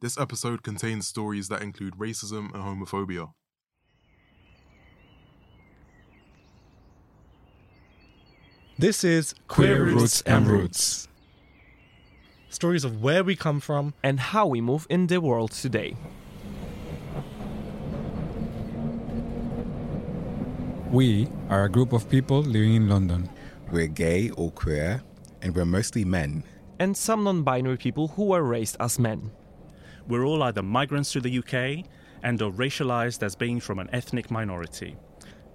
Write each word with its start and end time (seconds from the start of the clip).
This 0.00 0.16
episode 0.16 0.62
contains 0.62 1.08
stories 1.08 1.48
that 1.48 1.60
include 1.60 1.96
racism 1.96 2.54
and 2.54 2.62
homophobia. 2.62 3.32
This 8.78 9.02
is 9.02 9.34
Queer 9.48 9.86
Roots 9.86 10.22
and 10.22 10.46
Routes. 10.46 11.08
Stories 12.48 12.84
of 12.84 13.02
where 13.02 13.24
we 13.24 13.34
come 13.34 13.58
from 13.58 13.92
and 14.04 14.20
how 14.20 14.46
we 14.46 14.60
move 14.60 14.86
in 14.88 15.08
the 15.08 15.20
world 15.20 15.50
today. 15.50 15.96
We 20.92 21.26
are 21.50 21.64
a 21.64 21.68
group 21.68 21.92
of 21.92 22.08
people 22.08 22.40
living 22.40 22.74
in 22.74 22.88
London. 22.88 23.28
We're 23.72 23.88
gay 23.88 24.30
or 24.30 24.52
queer, 24.52 25.02
and 25.42 25.56
we're 25.56 25.64
mostly 25.64 26.04
men. 26.04 26.44
And 26.78 26.96
some 26.96 27.24
non 27.24 27.42
binary 27.42 27.78
people 27.78 28.06
who 28.06 28.26
were 28.26 28.44
raised 28.44 28.76
as 28.78 29.00
men. 29.00 29.32
We're 30.08 30.24
all 30.24 30.42
either 30.42 30.62
migrants 30.62 31.12
to 31.12 31.20
the 31.20 31.38
UK 31.38 31.86
and 32.22 32.40
are 32.42 32.50
racialized 32.50 33.22
as 33.22 33.36
being 33.36 33.60
from 33.60 33.78
an 33.78 33.88
ethnic 33.92 34.30
minority. 34.30 34.96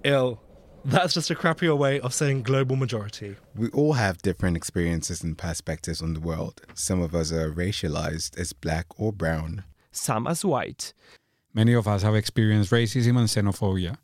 Ill. 0.03 0.41
That's 0.85 1.13
just 1.13 1.31
a 1.31 1.35
crappier 1.35 1.77
way 1.77 1.99
of 2.01 2.13
saying 2.13 2.43
global 2.43 2.75
majority. 2.75 3.37
We 3.55 3.69
all 3.69 3.93
have 3.93 4.21
different 4.21 4.57
experiences 4.57 5.23
and 5.23 5.37
perspectives 5.37 6.01
on 6.01 6.13
the 6.13 6.19
world. 6.19 6.61
Some 6.73 7.01
of 7.01 7.15
us 7.15 7.31
are 7.31 7.51
racialized 7.51 8.37
as 8.37 8.51
black 8.53 8.87
or 8.97 9.13
brown, 9.13 9.63
some 9.91 10.27
as 10.27 10.43
white. 10.43 10.93
Many 11.53 11.73
of 11.73 11.87
us 11.87 12.01
have 12.01 12.15
experienced 12.15 12.71
racism 12.71 13.17
and 13.17 13.29
xenophobia. 13.29 13.97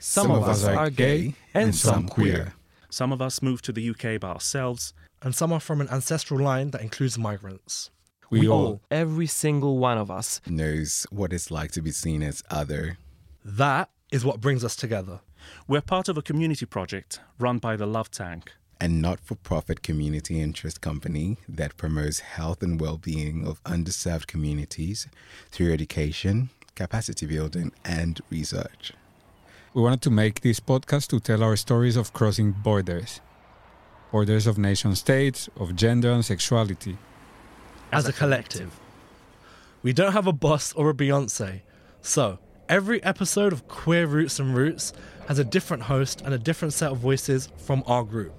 Some, 0.00 0.26
some 0.26 0.30
of, 0.32 0.48
us 0.48 0.64
are, 0.64 0.76
are 0.76 0.90
gay 0.90 1.34
and, 1.54 1.66
and 1.66 1.74
some 1.74 2.08
queer. 2.08 2.54
Some 2.90 3.12
of 3.12 3.22
us 3.22 3.40
moved 3.42 3.64
to 3.66 3.72
the 3.72 3.90
UK 3.90 4.20
by 4.20 4.28
ourselves. 4.28 4.92
And 5.22 5.34
some 5.34 5.52
are 5.52 5.60
from 5.60 5.80
an 5.80 5.88
ancestral 5.88 6.40
line 6.40 6.70
that 6.72 6.82
includes 6.82 7.18
migrants. 7.18 7.90
We, 8.30 8.40
we 8.40 8.48
all, 8.48 8.80
every 8.90 9.26
single 9.26 9.78
one 9.78 9.98
of 9.98 10.10
us, 10.10 10.40
knows 10.46 11.06
what 11.10 11.32
it's 11.32 11.50
like 11.50 11.70
to 11.72 11.82
be 11.82 11.90
seen 11.90 12.22
as 12.22 12.42
other. 12.50 12.98
That 13.44 13.90
is 14.10 14.24
what 14.24 14.40
brings 14.40 14.64
us 14.64 14.76
together. 14.76 15.20
We're 15.68 15.82
part 15.82 16.08
of 16.08 16.16
a 16.16 16.22
community 16.22 16.66
project 16.66 17.20
run 17.38 17.58
by 17.58 17.76
the 17.76 17.86
Love 17.86 18.10
Tank, 18.10 18.52
a 18.80 18.88
not 18.88 19.20
for 19.20 19.34
profit 19.34 19.82
community 19.82 20.40
interest 20.40 20.80
company 20.80 21.36
that 21.48 21.76
promotes 21.76 22.20
health 22.20 22.62
and 22.62 22.80
well 22.80 22.96
being 22.98 23.46
of 23.46 23.62
underserved 23.64 24.26
communities 24.26 25.06
through 25.50 25.72
education, 25.72 26.50
capacity 26.74 27.26
building, 27.26 27.72
and 27.84 28.20
research. 28.30 28.92
We 29.74 29.82
wanted 29.82 30.02
to 30.02 30.10
make 30.10 30.40
this 30.40 30.60
podcast 30.60 31.08
to 31.08 31.20
tell 31.20 31.42
our 31.42 31.56
stories 31.56 31.96
of 31.96 32.12
crossing 32.12 32.52
borders 32.52 33.20
borders 34.12 34.46
of 34.46 34.56
nation 34.56 34.94
states, 34.94 35.48
of 35.56 35.74
gender 35.74 36.12
and 36.12 36.24
sexuality. 36.24 36.96
As, 37.92 38.08
a 38.08 38.12
collective. 38.12 38.78
We 39.82 39.92
don't 39.92 40.12
have 40.12 40.26
a 40.26 40.32
boss 40.32 40.72
or 40.72 40.90
a 40.90 40.94
Beyonce, 40.94 41.60
so 42.02 42.38
every 42.68 43.02
episode 43.02 43.52
of 43.52 43.68
Queer 43.68 44.06
Roots 44.06 44.38
and 44.40 44.56
Routes 44.56 44.92
has 45.28 45.38
a 45.38 45.44
different 45.44 45.84
host 45.84 46.20
and 46.22 46.34
a 46.34 46.38
different 46.38 46.74
set 46.74 46.90
of 46.92 46.98
voices 46.98 47.48
from 47.56 47.82
our 47.86 48.02
group. 48.04 48.32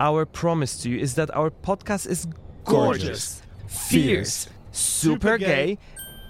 Our 0.00 0.24
promise 0.24 0.82
to 0.82 0.90
you 0.90 0.98
is 0.98 1.14
that 1.14 1.34
our 1.34 1.50
podcast 1.50 2.06
is 2.08 2.26
gorgeous, 2.64 3.42
fierce, 3.66 4.48
super 4.72 5.38
gay, 5.38 5.78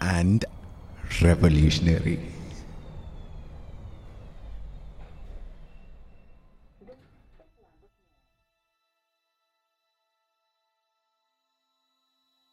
and 0.00 0.44
revolutionary. 1.22 2.20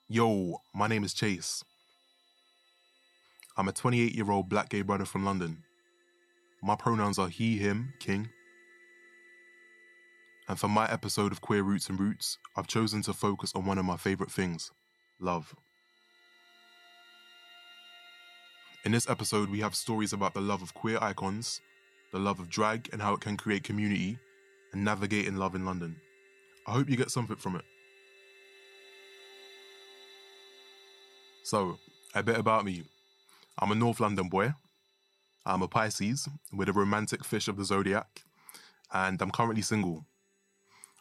Yo, 0.07 0.61
my 0.71 0.85
name 0.85 1.03
is 1.03 1.15
Chase. 1.15 1.63
I'm 3.57 3.67
a 3.67 3.71
28 3.71 4.13
year 4.13 4.29
old 4.29 4.47
black 4.47 4.69
gay 4.69 4.83
brother 4.83 5.03
from 5.03 5.25
London. 5.25 5.63
My 6.61 6.75
pronouns 6.75 7.17
are 7.17 7.27
he, 7.27 7.57
him, 7.57 7.95
king. 7.99 8.29
And 10.47 10.59
for 10.59 10.67
my 10.67 10.87
episode 10.91 11.31
of 11.31 11.41
Queer 11.41 11.63
Roots 11.63 11.89
and 11.89 11.99
Routes, 11.99 12.37
I've 12.55 12.67
chosen 12.67 13.01
to 13.01 13.13
focus 13.13 13.53
on 13.55 13.65
one 13.65 13.79
of 13.79 13.85
my 13.85 13.97
favourite 13.97 14.31
things 14.31 14.69
love. 15.19 15.55
In 18.83 18.91
this 18.91 19.09
episode, 19.09 19.49
we 19.49 19.61
have 19.61 19.73
stories 19.73 20.13
about 20.13 20.35
the 20.35 20.41
love 20.41 20.61
of 20.61 20.75
queer 20.75 20.99
icons, 21.01 21.61
the 22.11 22.19
love 22.19 22.39
of 22.39 22.47
drag 22.47 22.89
and 22.93 23.01
how 23.01 23.15
it 23.15 23.21
can 23.21 23.37
create 23.37 23.63
community, 23.63 24.19
and 24.71 24.85
navigating 24.85 25.37
love 25.37 25.55
in 25.55 25.65
London. 25.65 25.95
I 26.67 26.73
hope 26.73 26.91
you 26.91 26.95
get 26.95 27.09
something 27.09 27.37
from 27.37 27.55
it. 27.55 27.65
So, 31.45 31.77
a 32.15 32.23
bit 32.23 32.39
about 32.39 32.65
me. 32.65 32.85
I'm 33.59 33.71
a 33.71 33.75
North 33.75 33.99
London 33.99 34.29
boy. 34.29 34.55
I'm 35.45 35.61
a 35.61 35.67
Pisces 35.67 36.27
with 36.51 36.69
a 36.69 36.73
romantic 36.73 37.23
fish 37.23 37.47
of 37.47 37.55
the 37.55 37.63
zodiac, 37.63 38.23
and 38.91 39.21
I'm 39.21 39.29
currently 39.29 39.61
single. 39.61 40.07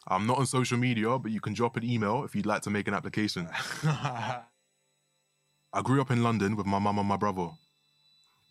I'm 0.07 0.27
not 0.27 0.37
on 0.37 0.45
social 0.45 0.77
media, 0.77 1.17
but 1.17 1.31
you 1.31 1.41
can 1.41 1.55
drop 1.55 1.77
an 1.77 1.83
email 1.83 2.23
if 2.25 2.35
you'd 2.35 2.45
like 2.45 2.61
to 2.61 2.69
make 2.69 2.87
an 2.87 2.93
application. 2.93 3.49
I 3.83 4.43
grew 5.83 5.99
up 5.99 6.11
in 6.11 6.21
London 6.21 6.55
with 6.55 6.67
my 6.67 6.77
mum 6.77 6.99
and 6.99 7.07
my 7.07 7.17
brother. 7.17 7.47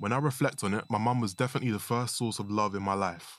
When 0.00 0.12
I 0.12 0.19
reflect 0.19 0.65
on 0.65 0.75
it, 0.75 0.87
my 0.91 0.99
mum 0.99 1.21
was 1.21 1.33
definitely 1.33 1.71
the 1.71 1.78
first 1.78 2.16
source 2.16 2.41
of 2.41 2.50
love 2.50 2.75
in 2.75 2.83
my 2.83 2.94
life. 2.94 3.38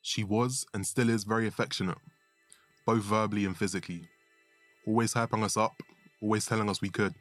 She 0.00 0.22
was 0.22 0.64
and 0.72 0.86
still 0.86 1.10
is 1.10 1.24
very 1.24 1.48
affectionate, 1.48 1.98
both 2.86 3.02
verbally 3.02 3.46
and 3.46 3.56
physically, 3.56 4.02
always 4.86 5.14
hyping 5.14 5.42
us 5.42 5.56
up 5.56 5.74
always 6.20 6.46
telling 6.46 6.68
us 6.68 6.80
we 6.80 6.88
could. 6.88 7.14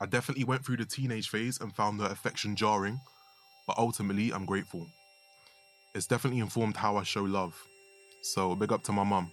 I 0.00 0.06
definitely 0.06 0.44
went 0.44 0.64
through 0.64 0.78
the 0.78 0.86
teenage 0.86 1.28
phase 1.28 1.60
and 1.60 1.74
found 1.74 2.00
her 2.00 2.06
affection 2.06 2.56
jarring, 2.56 3.00
but 3.66 3.78
ultimately 3.78 4.32
I'm 4.32 4.46
grateful. 4.46 4.86
It's 5.94 6.06
definitely 6.06 6.40
informed 6.40 6.76
how 6.76 6.96
I 6.96 7.02
show 7.02 7.22
love, 7.22 7.54
so 8.22 8.54
big 8.54 8.72
up 8.72 8.82
to 8.84 8.92
my 8.92 9.04
mum. 9.04 9.30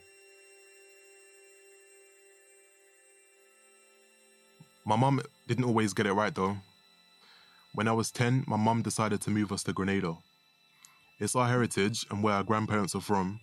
My 4.86 4.96
mum 4.96 5.22
didn't 5.48 5.66
always 5.66 5.94
get 5.94 6.06
it 6.06 6.14
right 6.14 6.34
though. 6.34 6.58
When 7.74 7.88
I 7.88 7.92
was 7.92 8.12
10, 8.12 8.46
my 8.48 8.58
mum 8.58 8.82
decided 8.82 9.22
to 9.22 9.30
move 9.30 9.52
us 9.52 9.64
to 9.64 9.74
Grenada. 9.74 10.16
It's 11.20 11.36
our 11.36 11.48
heritage 11.48 12.06
and 12.10 12.24
where 12.24 12.36
our 12.36 12.44
grandparents 12.44 12.96
are 12.96 13.02
from, 13.02 13.40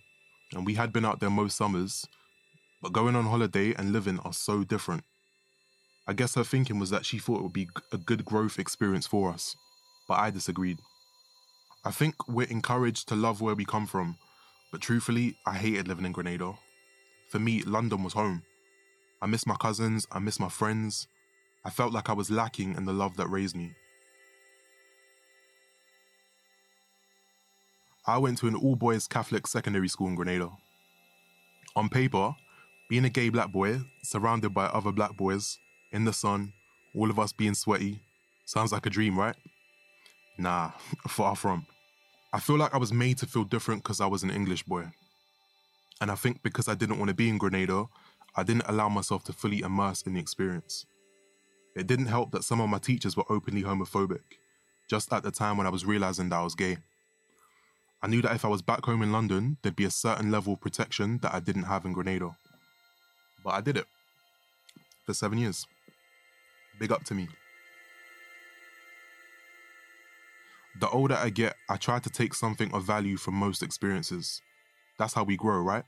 and 0.53 0.65
we 0.65 0.73
had 0.73 0.91
been 0.91 1.05
out 1.05 1.19
there 1.19 1.29
most 1.29 1.55
summers, 1.55 2.05
but 2.85 2.93
going 2.93 3.15
on 3.15 3.25
holiday 3.25 3.73
and 3.73 3.91
living 3.91 4.19
are 4.19 4.31
so 4.31 4.63
different. 4.63 5.03
I 6.07 6.13
guess 6.13 6.35
her 6.35 6.43
thinking 6.43 6.77
was 6.77 6.91
that 6.91 7.03
she 7.03 7.17
thought 7.17 7.39
it 7.39 7.41
would 7.41 7.51
be 7.51 7.67
a 7.91 7.97
good 7.97 8.23
growth 8.23 8.59
experience 8.59 9.07
for 9.07 9.31
us, 9.31 9.55
but 10.07 10.19
I 10.19 10.29
disagreed. 10.29 10.77
I 11.83 11.89
think 11.89 12.13
we're 12.27 12.45
encouraged 12.45 13.07
to 13.07 13.15
love 13.15 13.41
where 13.41 13.55
we 13.55 13.65
come 13.65 13.87
from, 13.87 14.19
but 14.71 14.81
truthfully, 14.81 15.35
I 15.47 15.55
hated 15.55 15.87
living 15.87 16.05
in 16.05 16.11
Grenada. 16.11 16.53
For 17.31 17.39
me, 17.39 17.63
London 17.63 18.03
was 18.03 18.13
home. 18.13 18.43
I 19.19 19.25
miss 19.25 19.47
my 19.47 19.55
cousins, 19.55 20.05
I 20.11 20.19
miss 20.19 20.39
my 20.39 20.49
friends. 20.49 21.07
I 21.65 21.71
felt 21.71 21.91
like 21.91 22.11
I 22.11 22.13
was 22.13 22.29
lacking 22.29 22.75
in 22.75 22.85
the 22.85 22.93
love 22.93 23.17
that 23.17 23.31
raised 23.31 23.55
me. 23.55 23.73
I 28.05 28.19
went 28.19 28.37
to 28.37 28.47
an 28.47 28.55
all 28.55 28.75
boys 28.75 29.07
Catholic 29.07 29.47
secondary 29.47 29.87
school 29.87 30.05
in 30.05 30.13
Grenada. 30.13 30.51
On 31.75 31.89
paper, 31.89 32.35
being 32.87 33.05
a 33.05 33.09
gay 33.09 33.29
black 33.29 33.51
boy, 33.51 33.81
surrounded 34.03 34.53
by 34.53 34.65
other 34.65 34.91
black 34.91 35.17
boys, 35.17 35.57
in 35.91 36.05
the 36.05 36.13
sun, 36.13 36.53
all 36.95 37.09
of 37.09 37.19
us 37.19 37.31
being 37.31 37.53
sweaty, 37.53 38.01
sounds 38.45 38.71
like 38.71 38.85
a 38.85 38.89
dream, 38.89 39.17
right? 39.17 39.35
Nah, 40.37 40.71
far 41.07 41.35
from. 41.35 41.65
I 42.33 42.39
feel 42.39 42.57
like 42.57 42.73
I 42.73 42.77
was 42.77 42.91
made 42.91 43.17
to 43.19 43.25
feel 43.25 43.45
different 43.45 43.83
because 43.83 44.01
I 44.01 44.07
was 44.07 44.23
an 44.23 44.29
English 44.29 44.63
boy. 44.63 44.85
And 46.01 46.11
I 46.11 46.15
think 46.15 46.43
because 46.43 46.67
I 46.67 46.75
didn't 46.75 46.99
want 46.99 47.09
to 47.09 47.15
be 47.15 47.29
in 47.29 47.37
Grenada, 47.37 47.85
I 48.35 48.43
didn't 48.43 48.67
allow 48.67 48.89
myself 48.89 49.23
to 49.25 49.33
fully 49.33 49.61
immerse 49.61 50.01
in 50.01 50.13
the 50.13 50.19
experience. 50.19 50.85
It 51.75 51.87
didn't 51.87 52.07
help 52.07 52.31
that 52.31 52.43
some 52.43 52.59
of 52.59 52.69
my 52.69 52.77
teachers 52.77 53.15
were 53.15 53.23
openly 53.29 53.63
homophobic, 53.63 54.21
just 54.89 55.11
at 55.13 55.23
the 55.23 55.31
time 55.31 55.57
when 55.57 55.65
I 55.65 55.69
was 55.69 55.85
realizing 55.85 56.29
that 56.29 56.37
I 56.37 56.43
was 56.43 56.55
gay. 56.55 56.77
I 58.01 58.07
knew 58.07 58.21
that 58.21 58.35
if 58.35 58.45
I 58.45 58.49
was 58.49 58.61
back 58.61 58.85
home 58.85 59.01
in 59.01 59.11
London, 59.11 59.57
there'd 59.61 59.75
be 59.75 59.85
a 59.85 59.91
certain 59.91 60.29
level 60.29 60.53
of 60.53 60.61
protection 60.61 61.19
that 61.21 61.33
I 61.33 61.39
didn't 61.39 61.63
have 61.63 61.85
in 61.85 61.93
Grenada. 61.93 62.35
But 63.45 63.53
I 63.53 63.61
did 63.61 63.77
it 63.77 63.85
for 65.05 65.13
seven 65.13 65.37
years. 65.37 65.67
Big 66.79 66.91
up 66.91 67.03
to 67.05 67.13
me. 67.13 67.29
The 70.81 70.89
older 70.89 71.15
I 71.15 71.29
get, 71.29 71.55
I 71.69 71.77
try 71.77 71.99
to 71.99 72.09
take 72.09 72.33
something 72.33 72.73
of 72.73 72.83
value 72.83 73.15
from 73.15 73.35
most 73.35 73.63
experiences. 73.63 74.41
That's 74.99 75.13
how 75.13 75.23
we 75.23 75.37
grow, 75.37 75.59
right? 75.61 75.83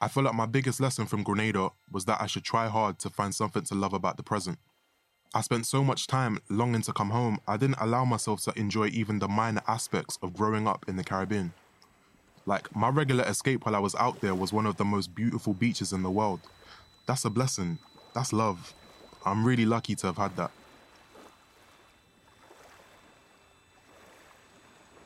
I 0.00 0.08
feel 0.08 0.24
like 0.24 0.34
my 0.34 0.46
biggest 0.46 0.80
lesson 0.80 1.06
from 1.06 1.22
Grenada 1.22 1.70
was 1.92 2.06
that 2.06 2.20
I 2.20 2.26
should 2.26 2.42
try 2.42 2.66
hard 2.66 2.98
to 3.00 3.10
find 3.10 3.32
something 3.32 3.62
to 3.64 3.74
love 3.74 3.92
about 3.92 4.16
the 4.16 4.24
present. 4.24 4.58
I 5.34 5.42
spent 5.42 5.66
so 5.66 5.84
much 5.84 6.06
time 6.06 6.38
longing 6.48 6.82
to 6.82 6.92
come 6.92 7.10
home, 7.10 7.38
I 7.46 7.56
didn't 7.56 7.80
allow 7.80 8.04
myself 8.04 8.42
to 8.44 8.58
enjoy 8.58 8.86
even 8.88 9.18
the 9.18 9.28
minor 9.28 9.62
aspects 9.68 10.18
of 10.22 10.32
growing 10.34 10.66
up 10.66 10.86
in 10.88 10.96
the 10.96 11.04
Caribbean. 11.04 11.52
Like, 12.46 12.74
my 12.76 12.88
regular 12.88 13.24
escape 13.24 13.64
while 13.64 13.74
I 13.74 13.78
was 13.78 13.94
out 13.94 14.20
there 14.20 14.34
was 14.34 14.52
one 14.52 14.66
of 14.66 14.76
the 14.76 14.84
most 14.84 15.14
beautiful 15.14 15.54
beaches 15.54 15.92
in 15.92 16.02
the 16.02 16.10
world. 16.10 16.40
That's 17.06 17.24
a 17.24 17.30
blessing. 17.30 17.78
That's 18.14 18.32
love. 18.32 18.74
I'm 19.24 19.44
really 19.44 19.64
lucky 19.64 19.94
to 19.96 20.06
have 20.08 20.18
had 20.18 20.36
that. 20.36 20.50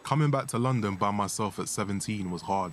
Coming 0.03 0.31
back 0.31 0.47
to 0.49 0.59
London 0.59 0.97
by 0.97 1.11
myself 1.11 1.59
at 1.59 1.69
17 1.69 2.31
was 2.31 2.43
hard. 2.43 2.73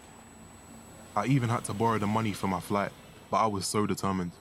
I 1.15 1.25
even 1.27 1.49
had 1.49 1.65
to 1.65 1.73
borrow 1.73 1.97
the 1.97 2.07
money 2.07 2.33
for 2.33 2.47
my 2.47 2.59
flight, 2.59 2.91
but 3.29 3.37
I 3.37 3.47
was 3.47 3.67
so 3.67 3.85
determined. 3.85 4.31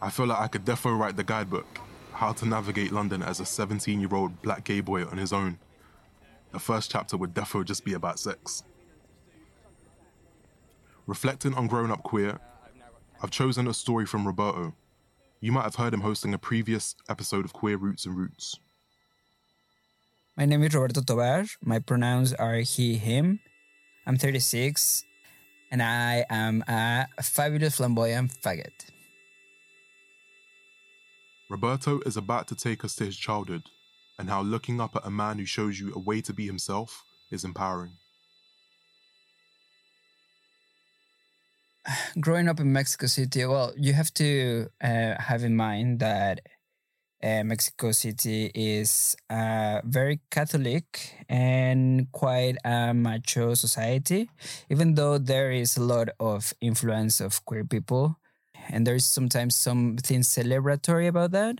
I 0.00 0.10
feel 0.10 0.26
like 0.26 0.38
I 0.38 0.48
could 0.48 0.64
definitely 0.64 1.00
write 1.00 1.16
the 1.16 1.24
guidebook 1.24 1.80
How 2.12 2.32
to 2.32 2.46
Navigate 2.46 2.92
London 2.92 3.22
as 3.22 3.40
a 3.40 3.46
17 3.46 4.00
year 4.00 4.14
old 4.14 4.40
black 4.42 4.64
gay 4.64 4.80
boy 4.80 5.04
on 5.04 5.18
his 5.18 5.32
own. 5.32 5.58
The 6.52 6.58
first 6.58 6.90
chapter 6.90 7.16
would 7.16 7.34
definitely 7.34 7.66
just 7.66 7.84
be 7.84 7.94
about 7.94 8.18
sex. 8.18 8.62
Reflecting 11.08 11.54
on 11.54 11.68
growing 11.68 11.90
up 11.90 12.02
queer, 12.02 12.38
I've 13.22 13.30
chosen 13.30 13.66
a 13.66 13.72
story 13.72 14.04
from 14.04 14.26
Roberto. 14.26 14.74
You 15.40 15.52
might 15.52 15.62
have 15.62 15.76
heard 15.76 15.94
him 15.94 16.02
hosting 16.02 16.34
a 16.34 16.38
previous 16.38 16.94
episode 17.08 17.46
of 17.46 17.54
Queer 17.54 17.78
Roots 17.78 18.04
and 18.04 18.14
Routes. 18.14 18.60
My 20.36 20.44
name 20.44 20.62
is 20.64 20.74
Roberto 20.74 21.00
Tobar. 21.00 21.46
My 21.64 21.78
pronouns 21.78 22.34
are 22.34 22.56
he, 22.56 22.98
him. 22.98 23.40
I'm 24.06 24.18
36 24.18 25.04
and 25.70 25.82
I 25.82 26.26
am 26.28 26.62
a 26.68 27.06
fabulous 27.22 27.76
flamboyant 27.76 28.32
faggot. 28.42 28.90
Roberto 31.48 32.00
is 32.00 32.18
about 32.18 32.46
to 32.48 32.54
take 32.54 32.84
us 32.84 32.94
to 32.96 33.06
his 33.06 33.16
childhood 33.16 33.62
and 34.18 34.28
how 34.28 34.42
looking 34.42 34.78
up 34.78 34.94
at 34.94 35.06
a 35.06 35.10
man 35.10 35.38
who 35.38 35.46
shows 35.46 35.80
you 35.80 35.90
a 35.94 35.98
way 35.98 36.20
to 36.20 36.34
be 36.34 36.44
himself 36.44 37.02
is 37.30 37.44
empowering. 37.44 37.92
Growing 42.20 42.48
up 42.48 42.60
in 42.60 42.72
Mexico 42.72 43.06
City, 43.06 43.44
well, 43.44 43.72
you 43.76 43.92
have 43.92 44.12
to 44.14 44.68
uh, 44.82 45.14
have 45.18 45.42
in 45.42 45.56
mind 45.56 46.00
that 46.00 46.40
uh, 47.22 47.42
Mexico 47.44 47.92
City 47.92 48.50
is 48.54 49.16
a 49.30 49.80
very 49.84 50.20
Catholic 50.30 51.24
and 51.28 52.10
quite 52.12 52.56
a 52.64 52.94
macho 52.94 53.54
society, 53.54 54.30
even 54.70 54.94
though 54.94 55.18
there 55.18 55.50
is 55.50 55.76
a 55.76 55.82
lot 55.82 56.08
of 56.20 56.52
influence 56.60 57.20
of 57.20 57.44
queer 57.44 57.64
people. 57.64 58.18
And 58.68 58.86
there's 58.86 59.04
sometimes 59.04 59.56
something 59.56 60.20
celebratory 60.20 61.08
about 61.08 61.30
that, 61.32 61.58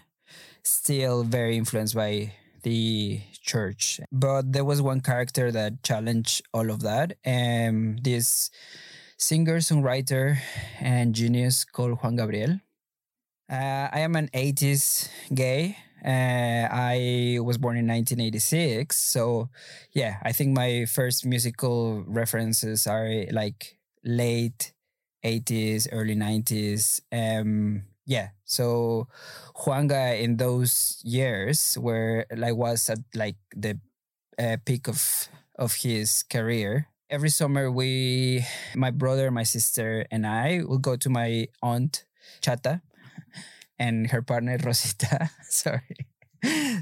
still 0.62 1.22
very 1.24 1.56
influenced 1.56 1.94
by 1.94 2.34
the 2.62 3.22
church. 3.40 4.00
But 4.12 4.52
there 4.52 4.64
was 4.64 4.82
one 4.82 5.00
character 5.00 5.50
that 5.50 5.82
challenged 5.82 6.42
all 6.52 6.70
of 6.70 6.80
that. 6.82 7.16
And 7.24 8.04
this 8.04 8.50
singer, 9.18 9.58
songwriter, 9.58 10.38
and 10.80 11.14
genius 11.14 11.64
called 11.64 11.98
Juan 12.02 12.16
Gabriel 12.16 12.60
uh, 13.50 13.88
I 13.92 14.00
am 14.00 14.16
an 14.16 14.28
80s 14.34 15.08
gay. 15.34 15.76
Uh, 16.04 16.68
I 16.70 17.38
was 17.42 17.58
born 17.58 17.76
in 17.76 17.86
1986. 17.86 18.96
So, 18.96 19.48
yeah, 19.92 20.18
I 20.22 20.32
think 20.32 20.54
my 20.54 20.84
first 20.86 21.26
musical 21.26 22.04
references 22.06 22.86
are 22.86 23.24
like 23.32 23.78
late 24.04 24.72
80s, 25.24 25.88
early 25.90 26.14
90s. 26.14 27.00
Um, 27.12 27.84
yeah, 28.06 28.28
so 28.44 29.08
Juanga 29.56 30.20
in 30.20 30.36
those 30.36 31.00
years 31.04 31.76
where 31.76 32.26
like 32.34 32.54
was 32.56 32.88
at 32.88 33.00
like 33.14 33.36
the 33.54 33.78
uh, 34.38 34.56
peak 34.64 34.88
of 34.88 35.28
of 35.58 35.74
his 35.74 36.22
career. 36.22 36.88
Every 37.10 37.30
summer, 37.30 37.70
we, 37.70 38.44
my 38.74 38.90
brother, 38.90 39.30
my 39.30 39.42
sister, 39.42 40.04
and 40.10 40.26
I 40.26 40.60
will 40.66 40.78
go 40.78 40.94
to 40.96 41.08
my 41.08 41.48
aunt 41.62 42.04
Chata, 42.42 42.82
and 43.78 44.10
her 44.10 44.20
partner 44.20 44.58
Rosita. 44.62 45.30
Sorry. 45.42 45.96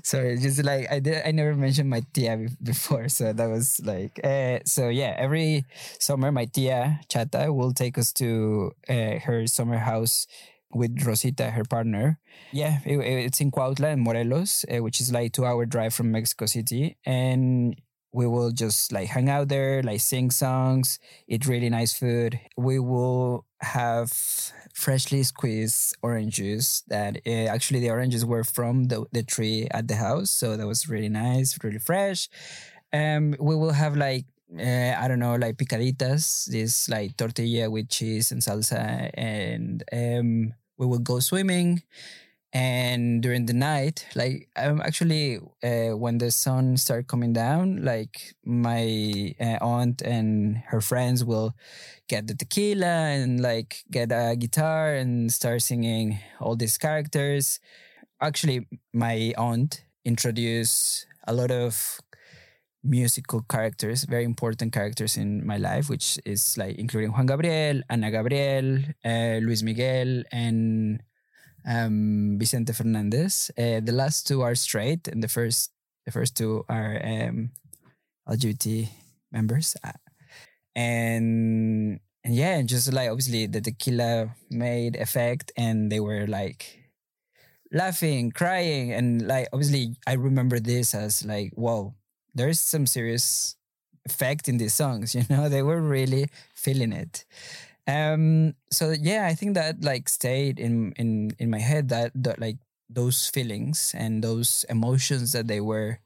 Sorry, 0.02 0.36
just 0.36 0.62
like 0.64 0.90
I 0.90 0.98
did, 0.98 1.22
I 1.24 1.30
never 1.30 1.54
mentioned 1.54 1.88
my 1.88 2.02
tia 2.12 2.48
before, 2.62 3.08
so 3.08 3.32
that 3.32 3.46
was 3.48 3.80
like, 3.84 4.20
uh, 4.22 4.58
so 4.66 4.88
yeah. 4.88 5.14
Every 5.16 5.64
summer, 5.98 6.32
my 6.32 6.44
tia 6.44 7.00
Chata 7.08 7.54
will 7.54 7.72
take 7.72 7.96
us 7.96 8.12
to 8.14 8.72
uh, 8.88 9.20
her 9.24 9.46
summer 9.46 9.78
house 9.78 10.26
with 10.74 11.06
Rosita, 11.06 11.52
her 11.52 11.64
partner. 11.64 12.18
Yeah, 12.52 12.80
it, 12.84 12.98
it's 12.98 13.40
in 13.40 13.50
Cuautla 13.50 13.96
Morelos, 13.96 14.66
uh, 14.68 14.82
which 14.82 15.00
is 15.00 15.12
like 15.12 15.32
two 15.32 15.46
hour 15.46 15.64
drive 15.64 15.94
from 15.94 16.12
Mexico 16.12 16.46
City, 16.46 16.96
and 17.06 17.80
we 18.16 18.26
will 18.26 18.50
just 18.50 18.92
like 18.92 19.08
hang 19.08 19.28
out 19.28 19.48
there, 19.48 19.82
like 19.82 20.00
sing 20.00 20.30
songs, 20.30 20.98
eat 21.28 21.46
really 21.46 21.68
nice 21.68 21.92
food. 21.92 22.40
We 22.56 22.78
will 22.78 23.44
have 23.60 24.10
freshly 24.72 25.22
squeezed 25.22 25.94
orange 26.02 26.36
juice 26.36 26.82
that 26.88 27.18
uh, 27.26 27.52
actually 27.54 27.80
the 27.80 27.90
oranges 27.90 28.24
were 28.24 28.42
from 28.42 28.84
the, 28.84 29.04
the 29.12 29.22
tree 29.22 29.68
at 29.70 29.86
the 29.88 29.96
house. 29.96 30.30
So 30.30 30.56
that 30.56 30.66
was 30.66 30.88
really 30.88 31.10
nice, 31.10 31.58
really 31.62 31.78
fresh. 31.78 32.30
Um, 32.90 33.34
we 33.38 33.54
will 33.54 33.72
have 33.72 33.94
like 33.96 34.24
uh, 34.58 34.94
I 34.96 35.08
don't 35.08 35.18
know, 35.18 35.34
like 35.34 35.56
picaditas, 35.58 36.46
this 36.46 36.88
like 36.88 37.18
tortilla 37.18 37.68
with 37.68 37.90
cheese 37.90 38.32
and 38.32 38.40
salsa, 38.40 39.10
and 39.12 39.84
um, 39.92 40.54
we 40.78 40.86
will 40.86 41.00
go 41.00 41.20
swimming 41.20 41.82
and 42.56 43.20
during 43.20 43.44
the 43.44 43.52
night 43.52 44.06
like 44.14 44.48
i'm 44.56 44.80
actually 44.80 45.36
uh, 45.62 45.92
when 45.92 46.16
the 46.16 46.30
sun 46.30 46.76
started 46.78 47.06
coming 47.06 47.34
down 47.34 47.84
like 47.84 48.34
my 48.46 49.34
uh, 49.38 49.58
aunt 49.60 50.00
and 50.00 50.56
her 50.72 50.80
friends 50.80 51.22
will 51.22 51.54
get 52.08 52.26
the 52.26 52.34
tequila 52.34 53.12
and 53.12 53.40
like 53.40 53.84
get 53.90 54.10
a 54.10 54.36
guitar 54.36 54.94
and 54.94 55.32
start 55.32 55.60
singing 55.60 56.18
all 56.40 56.56
these 56.56 56.78
characters. 56.78 57.58
Actually 58.20 58.66
my 58.92 59.34
aunt 59.36 59.84
introduced 60.04 61.06
a 61.26 61.32
lot 61.34 61.50
of 61.50 62.00
musical 62.84 63.42
characters 63.50 64.04
very 64.04 64.22
important 64.22 64.72
characters 64.72 65.16
in 65.16 65.44
my 65.44 65.56
life 65.56 65.90
which 65.90 66.20
is 66.24 66.56
like 66.56 66.76
including 66.78 67.10
juan 67.10 67.26
gabriel 67.26 67.82
ana 67.90 68.12
gabriel 68.12 68.78
uh, 69.04 69.42
luis 69.42 69.64
miguel 69.64 70.22
and 70.30 71.02
um, 71.66 72.36
Vicente 72.38 72.72
Fernandez. 72.72 73.50
Uh, 73.58 73.80
the 73.80 73.92
last 73.92 74.26
two 74.26 74.42
are 74.42 74.54
straight, 74.54 75.08
and 75.08 75.22
the 75.22 75.28
first 75.28 75.72
the 76.04 76.12
first 76.12 76.36
two 76.36 76.64
are 76.68 77.00
um, 77.04 77.50
LGBT 78.28 78.88
members. 79.32 79.76
Uh, 79.82 79.92
and 80.74 82.00
and 82.24 82.34
yeah, 82.34 82.56
and 82.56 82.68
just 82.68 82.92
like 82.92 83.10
obviously 83.10 83.46
the 83.46 83.60
tequila 83.60 84.34
made 84.50 84.96
effect, 84.96 85.52
and 85.56 85.90
they 85.90 86.00
were 86.00 86.26
like 86.26 86.90
laughing, 87.72 88.30
crying, 88.30 88.92
and 88.92 89.26
like 89.26 89.48
obviously 89.52 89.96
I 90.06 90.14
remember 90.14 90.60
this 90.60 90.94
as 90.94 91.24
like, 91.24 91.52
whoa, 91.54 91.94
there's 92.34 92.60
some 92.60 92.86
serious 92.86 93.56
effect 94.04 94.48
in 94.48 94.58
these 94.58 94.74
songs. 94.74 95.14
You 95.14 95.24
know, 95.28 95.48
they 95.48 95.62
were 95.62 95.80
really 95.80 96.28
feeling 96.54 96.92
it. 96.92 97.24
Um, 97.86 98.54
so 98.70 98.90
yeah, 98.90 99.26
I 99.26 99.34
think 99.34 99.54
that 99.54 99.84
like 99.84 100.08
stayed 100.08 100.58
in 100.58 100.92
in 100.92 101.30
in 101.38 101.50
my 101.50 101.60
head 101.60 101.88
that, 101.90 102.12
that 102.16 102.40
like 102.40 102.58
those 102.90 103.28
feelings 103.28 103.94
and 103.96 104.22
those 104.22 104.64
emotions 104.68 105.32
that 105.32 105.46
they 105.46 105.60
were 105.60 105.98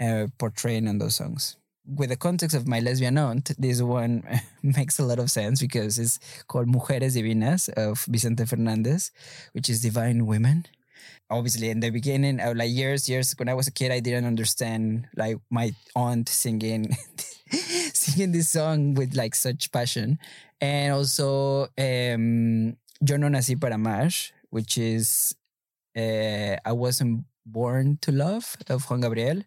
uh, 0.00 0.28
portraying 0.38 0.86
in 0.86 0.98
those 0.98 1.16
songs. 1.16 1.56
With 1.86 2.10
the 2.10 2.16
context 2.16 2.54
of 2.54 2.68
my 2.68 2.80
lesbian 2.80 3.16
aunt, 3.16 3.52
this 3.58 3.80
one 3.80 4.22
makes 4.62 4.98
a 4.98 5.04
lot 5.04 5.18
of 5.18 5.30
sense 5.30 5.60
because 5.60 5.98
it's 5.98 6.18
called 6.46 6.68
Mujeres 6.68 7.16
Divinas 7.16 7.68
of 7.70 8.04
Vicente 8.04 8.44
Fernandez, 8.44 9.10
which 9.52 9.70
is 9.70 9.80
divine 9.80 10.26
women. 10.26 10.66
Obviously, 11.30 11.70
in 11.70 11.80
the 11.80 11.90
beginning, 11.90 12.38
like 12.56 12.70
years, 12.70 13.08
years 13.08 13.34
when 13.38 13.48
I 13.48 13.54
was 13.54 13.68
a 13.68 13.72
kid, 13.72 13.92
I 13.92 14.00
didn't 14.00 14.26
understand 14.26 15.08
like 15.16 15.36
my 15.50 15.72
aunt 15.94 16.28
singing, 16.28 16.96
singing 17.50 18.32
this 18.32 18.50
song 18.50 18.94
with 18.94 19.14
like 19.14 19.34
such 19.34 19.70
passion 19.72 20.18
and 20.60 20.92
also 20.92 21.68
um, 21.78 22.76
Yo 23.00 23.16
no 23.16 23.28
nací 23.28 23.54
para 23.58 23.76
más, 23.76 24.32
which 24.50 24.76
is 24.76 25.34
uh, 25.96 26.56
I 26.64 26.72
wasn't 26.72 27.24
Born 27.46 27.98
to 28.02 28.12
Love 28.12 28.56
of 28.68 28.84
Juan 28.90 29.00
Gabriel, 29.00 29.42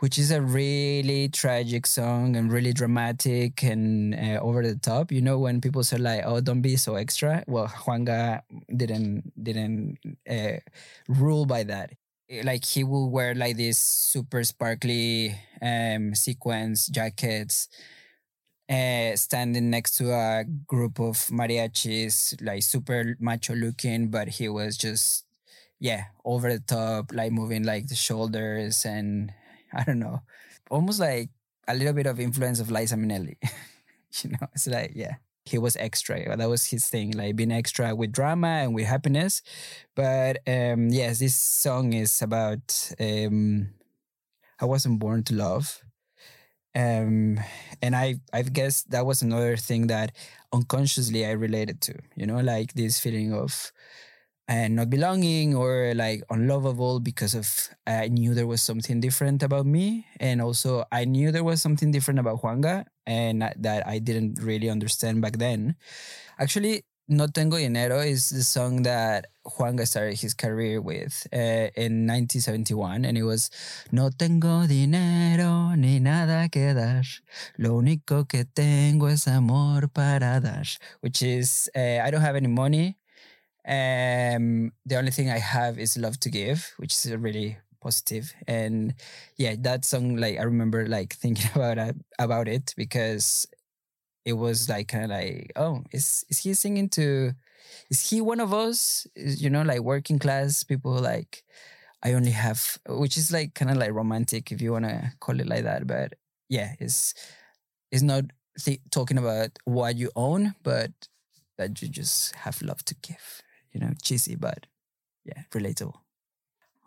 which 0.00 0.18
is 0.18 0.30
a 0.30 0.42
really 0.42 1.28
tragic 1.28 1.86
song 1.86 2.36
and 2.36 2.52
really 2.52 2.72
dramatic 2.72 3.62
and 3.62 4.14
uh, 4.14 4.40
over 4.42 4.62
the 4.62 4.76
top. 4.76 5.12
You 5.12 5.22
know, 5.22 5.38
when 5.38 5.60
people 5.60 5.84
say 5.84 5.98
like, 5.98 6.22
"Oh, 6.26 6.40
don't 6.40 6.62
be 6.62 6.76
so 6.76 6.96
extra," 6.96 7.44
well, 7.46 7.66
Juanga 7.68 8.42
didn't 8.74 9.32
didn't 9.42 9.98
uh, 10.28 10.58
rule 11.08 11.46
by 11.46 11.62
that. 11.64 11.92
Like 12.44 12.64
he 12.64 12.84
will 12.84 13.10
wear 13.10 13.34
like 13.34 13.56
these 13.56 13.78
super 13.78 14.44
sparkly 14.44 15.34
um, 15.62 16.14
sequence 16.14 16.88
jackets, 16.88 17.68
uh, 18.70 19.16
standing 19.16 19.70
next 19.70 19.96
to 19.96 20.12
a 20.12 20.44
group 20.66 21.00
of 21.00 21.16
mariachis, 21.28 22.40
like 22.40 22.62
super 22.62 23.16
macho 23.18 23.54
looking, 23.54 24.08
but 24.08 24.28
he 24.28 24.48
was 24.48 24.76
just 24.76 25.24
yeah, 25.80 26.04
over 26.24 26.52
the 26.52 26.60
top, 26.60 27.10
like 27.12 27.32
moving 27.32 27.64
like 27.64 27.88
the 27.88 27.94
shoulders 27.94 28.84
and 28.84 29.32
I 29.72 29.84
don't 29.84 29.98
know, 29.98 30.20
almost 30.70 31.00
like 31.00 31.30
a 31.66 31.74
little 31.74 31.94
bit 31.94 32.06
of 32.06 32.20
influence 32.20 32.60
of 32.60 32.70
Liza 32.70 32.96
Minnelli. 32.96 33.36
you 34.22 34.30
know, 34.30 34.46
it's 34.54 34.66
like, 34.66 34.92
yeah, 34.94 35.14
he 35.44 35.58
was 35.58 35.76
extra. 35.76 36.36
That 36.36 36.48
was 36.48 36.66
his 36.66 36.86
thing, 36.86 37.12
like 37.12 37.36
being 37.36 37.52
extra 37.52 37.94
with 37.94 38.12
drama 38.12 38.48
and 38.48 38.74
with 38.74 38.86
happiness. 38.86 39.42
But 39.94 40.38
um, 40.46 40.88
yes, 40.88 41.18
this 41.20 41.36
song 41.36 41.92
is 41.94 42.20
about 42.20 42.92
um, 43.00 43.70
I 44.60 44.66
wasn't 44.66 44.98
born 44.98 45.24
to 45.24 45.34
love. 45.34 45.82
Um, 46.74 47.40
and 47.82 47.96
I, 47.96 48.16
I 48.32 48.42
guess 48.42 48.82
that 48.84 49.06
was 49.06 49.22
another 49.22 49.56
thing 49.56 49.88
that 49.88 50.16
unconsciously 50.52 51.26
I 51.26 51.32
related 51.32 51.80
to, 51.82 51.94
you 52.16 52.26
know, 52.26 52.40
like 52.40 52.74
this 52.74 53.00
feeling 53.00 53.32
of 53.34 53.72
and 54.48 54.76
not 54.76 54.90
belonging 54.90 55.54
or 55.54 55.92
like 55.94 56.22
unlovable 56.30 56.98
because 57.00 57.34
of 57.34 57.70
I 57.86 58.08
knew 58.08 58.34
there 58.34 58.46
was 58.48 58.62
something 58.62 59.00
different 59.00 59.42
about 59.42 59.66
me 59.66 60.06
and 60.18 60.42
also 60.42 60.84
I 60.90 61.04
knew 61.04 61.30
there 61.30 61.44
was 61.44 61.62
something 61.62 61.92
different 61.92 62.18
about 62.18 62.42
Juanga 62.42 62.86
and 63.06 63.42
that 63.56 63.86
I 63.86 63.98
didn't 64.00 64.40
really 64.42 64.68
understand 64.68 65.22
back 65.22 65.38
then. 65.38 65.76
Actually, 66.38 66.84
No 67.10 67.26
Tengo 67.26 67.58
Dinero 67.58 67.98
is 67.98 68.30
the 68.30 68.44
song 68.44 68.82
that 68.84 69.26
Juanga 69.44 69.84
started 69.84 70.20
his 70.20 70.32
career 70.32 70.80
with 70.80 71.26
uh, 71.32 71.66
in 71.74 72.06
1971 72.06 73.04
and 73.04 73.18
it 73.18 73.24
was 73.24 73.50
No 73.90 74.10
tengo 74.10 74.64
dinero 74.68 75.74
ni 75.74 75.98
nada 75.98 76.48
que 76.48 76.72
dar 76.72 77.02
lo 77.58 77.74
único 77.82 78.28
que 78.28 78.44
tengo 78.44 79.08
es 79.08 79.26
amor 79.26 79.88
para 79.88 80.38
dar 80.40 80.64
which 81.00 81.20
is 81.20 81.68
uh, 81.74 81.98
I 82.00 82.12
don't 82.12 82.20
have 82.20 82.36
any 82.36 82.46
money 82.46 82.96
um, 83.66 84.72
the 84.86 84.96
only 84.96 85.10
thing 85.10 85.30
I 85.30 85.38
have 85.38 85.78
is 85.78 85.96
love 85.98 86.18
to 86.20 86.30
give, 86.30 86.72
which 86.78 86.92
is 86.94 87.12
really 87.14 87.58
positive. 87.80 88.32
And 88.46 88.94
yeah, 89.36 89.54
that 89.60 89.84
song, 89.84 90.16
like 90.16 90.38
I 90.38 90.42
remember 90.42 90.86
like 90.86 91.14
thinking 91.14 91.50
about 91.54 91.78
it, 91.78 91.96
about 92.18 92.48
it 92.48 92.74
because 92.76 93.46
it 94.24 94.34
was 94.34 94.68
like 94.68 94.88
kind 94.88 95.04
of 95.04 95.10
like, 95.10 95.52
oh, 95.56 95.82
is 95.92 96.24
is 96.28 96.38
he 96.38 96.54
singing 96.54 96.88
to? 96.90 97.32
Is 97.90 98.10
he 98.10 98.20
one 98.20 98.40
of 98.40 98.52
us? 98.54 99.06
Is, 99.16 99.42
you 99.42 99.50
know, 99.50 99.62
like 99.62 99.80
working 99.80 100.18
class 100.18 100.64
people, 100.64 100.92
like 100.92 101.44
I 102.02 102.14
only 102.14 102.32
have, 102.32 102.78
which 102.88 103.16
is 103.16 103.32
like 103.32 103.54
kind 103.54 103.70
of 103.70 103.76
like 103.76 103.92
romantic 103.92 104.52
if 104.52 104.60
you 104.60 104.72
want 104.72 104.86
to 104.86 105.12
call 105.20 105.40
it 105.40 105.46
like 105.48 105.64
that. 105.64 105.86
But 105.86 106.14
yeah, 106.48 106.74
it's 106.80 107.14
it's 107.92 108.02
not 108.02 108.24
th- 108.58 108.80
talking 108.90 109.18
about 109.18 109.58
what 109.64 109.96
you 109.96 110.10
own, 110.16 110.54
but 110.62 110.92
that 111.58 111.82
you 111.82 111.88
just 111.88 112.34
have 112.36 112.62
love 112.62 112.84
to 112.86 112.94
give 113.02 113.42
you 113.72 113.80
know, 113.80 113.92
cheesy, 114.02 114.34
but 114.34 114.66
yeah, 115.24 115.42
relatable. 115.52 115.94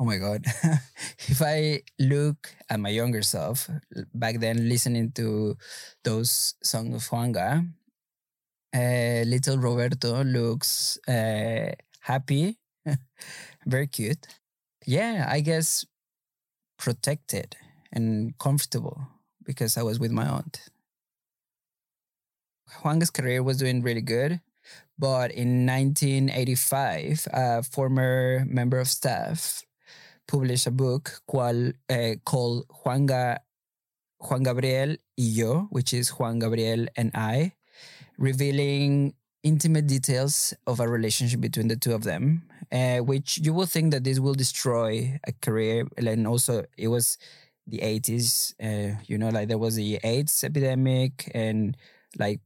Oh 0.03 0.05
my 0.05 0.17
God. 0.17 0.43
if 1.31 1.41
I 1.41 1.79
look 1.98 2.51
at 2.69 2.77
my 2.77 2.89
younger 2.89 3.22
self 3.22 3.69
back 4.13 4.41
then, 4.41 4.67
listening 4.67 5.13
to 5.13 5.55
those 6.03 6.55
songs 6.62 6.93
of 6.93 7.07
Juanga, 7.07 7.65
uh, 8.75 9.24
little 9.25 9.57
Roberto 9.57 10.25
looks 10.25 11.00
uh, 11.07 11.72
happy, 12.01 12.60
very 13.65 13.88
cute. 13.88 14.27
Yeah, 14.86 15.25
I 15.29 15.39
guess 15.39 15.86
protected 16.77 17.55
and 17.93 18.38
comfortable 18.38 19.07
because 19.45 19.77
I 19.77 19.83
was 19.83 20.01
with 20.01 20.12
my 20.12 20.27
aunt. 20.27 20.67
Juanga's 22.81 23.10
career 23.10 23.41
was 23.41 23.55
doing 23.55 23.81
really 23.81 24.01
good. 24.01 24.41
But 25.00 25.31
in 25.31 25.65
1985, 25.65 27.27
a 27.31 27.63
former 27.63 28.43
member 28.45 28.79
of 28.79 28.89
staff 28.89 29.63
published 30.27 30.67
a 30.67 30.71
book 30.71 31.21
cual, 31.29 31.73
uh, 31.89 32.15
called 32.25 32.65
Juan, 32.83 33.05
Ga- 33.05 33.39
Juan 34.19 34.43
Gabriel 34.43 34.97
y 35.17 35.25
yo, 35.39 35.67
which 35.71 35.93
is 35.93 36.09
Juan 36.09 36.39
Gabriel 36.39 36.87
and 36.95 37.11
I, 37.13 37.53
revealing 38.17 39.13
intimate 39.43 39.87
details 39.87 40.53
of 40.67 40.79
a 40.79 40.87
relationship 40.87 41.41
between 41.41 41.67
the 41.67 41.75
two 41.75 41.93
of 41.93 42.03
them, 42.03 42.43
uh, 42.71 42.99
which 42.99 43.39
you 43.39 43.53
will 43.53 43.65
think 43.65 43.91
that 43.91 44.03
this 44.03 44.19
will 44.19 44.33
destroy 44.33 45.19
a 45.27 45.33
career. 45.41 45.87
And 45.97 46.27
also, 46.27 46.63
it 46.77 46.87
was 46.87 47.17
the 47.67 47.83
80s, 47.83 48.53
uh, 48.63 48.97
you 49.07 49.17
know, 49.17 49.29
like 49.29 49.49
there 49.49 49.57
was 49.57 49.75
the 49.75 49.99
AIDS 50.03 50.43
epidemic 50.43 51.29
and 51.33 51.75
like 52.17 52.39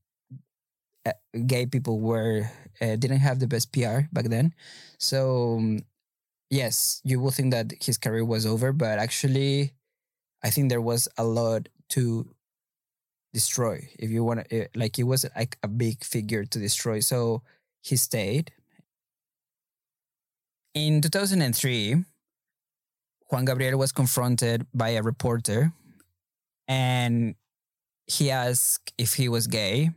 uh, 1.05 1.13
gay 1.45 1.65
people 1.65 1.99
were 1.99 2.49
didn't 2.79 3.19
have 3.19 3.39
the 3.39 3.47
best 3.47 3.71
PR 3.71 4.05
back 4.11 4.25
then. 4.25 4.53
So 4.99 5.57
um, 5.57 5.79
yes, 6.49 7.01
you 7.03 7.19
will 7.19 7.31
think 7.31 7.51
that 7.51 7.73
his 7.81 7.97
career 7.97 8.25
was 8.25 8.45
over, 8.45 8.71
but 8.71 8.99
actually, 8.99 9.73
I 10.43 10.49
think 10.49 10.69
there 10.69 10.81
was 10.81 11.07
a 11.17 11.23
lot 11.23 11.69
to 11.89 12.27
destroy. 13.33 13.89
If 13.99 14.09
you 14.09 14.23
want 14.23 14.47
to, 14.49 14.55
eh, 14.55 14.67
like, 14.75 14.99
it 14.99 15.03
was 15.03 15.25
like 15.35 15.57
a 15.63 15.67
big 15.67 16.03
figure 16.03 16.45
to 16.45 16.59
destroy. 16.59 16.99
So 16.99 17.41
he 17.81 17.95
stayed. 17.95 18.51
In 20.73 21.01
2003, 21.01 22.03
Juan 23.29 23.45
Gabriel 23.45 23.79
was 23.79 23.91
confronted 23.91 24.65
by 24.73 24.89
a 24.89 25.01
reporter 25.01 25.73
and 26.67 27.35
he 28.05 28.31
asked 28.31 28.93
if 28.97 29.15
he 29.15 29.27
was 29.27 29.47
gay 29.47 29.91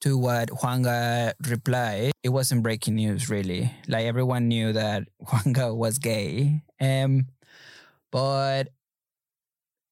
to 0.00 0.16
what 0.16 0.48
Juanga 0.48 1.32
replied, 1.48 2.12
it 2.22 2.28
wasn't 2.30 2.62
breaking 2.62 2.96
news 2.96 3.28
really. 3.28 3.72
Like 3.88 4.06
everyone 4.06 4.48
knew 4.48 4.72
that 4.72 5.04
Juanga 5.22 5.74
was 5.74 5.98
gay. 5.98 6.62
Um, 6.80 7.26
but 8.10 8.68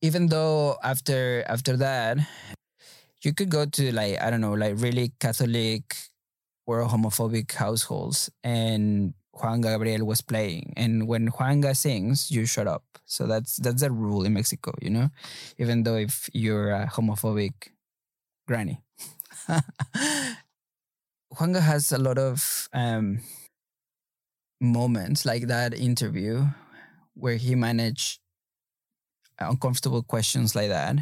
even 0.03 0.29
though 0.29 0.77
after 0.83 1.45
after 1.49 1.77
that, 1.79 2.19
you 3.23 3.35
could 3.35 3.49
go 3.51 3.67
to 3.67 3.93
like 3.93 4.21
I 4.21 4.31
don't 4.31 4.41
know, 4.41 4.55
like 4.55 4.75
really 4.79 5.13
Catholic 5.21 5.97
or 6.67 6.85
homophobic 6.87 7.53
households, 7.53 8.31
and 8.43 9.15
Juan 9.33 9.61
Gabriel 9.61 10.07
was 10.07 10.21
playing, 10.21 10.75
and 10.77 11.07
when 11.07 11.31
Juanga 11.31 11.77
sings, 11.77 12.31
you 12.31 12.47
shut 12.47 12.67
up. 12.67 12.85
So 13.05 13.27
that's 13.27 13.57
that's 13.57 13.83
a 13.83 13.91
rule 13.91 14.25
in 14.25 14.35
Mexico, 14.35 14.73
you 14.83 14.91
know. 14.91 15.11
Even 15.59 15.85
though 15.85 15.97
if 15.97 16.29
you're 16.33 16.71
a 16.73 16.87
homophobic 16.87 17.53
granny. 18.47 18.81
Juanga 21.35 21.61
has 21.61 21.93
a 21.93 21.99
lot 21.99 22.19
of 22.19 22.69
um, 22.73 23.21
moments 24.61 25.25
like 25.25 25.47
that 25.49 25.75
interview 25.75 26.47
where 27.15 27.37
he 27.37 27.55
managed 27.55 28.21
uncomfortable 29.39 30.03
questions 30.03 30.55
like 30.55 30.69
that. 30.69 30.97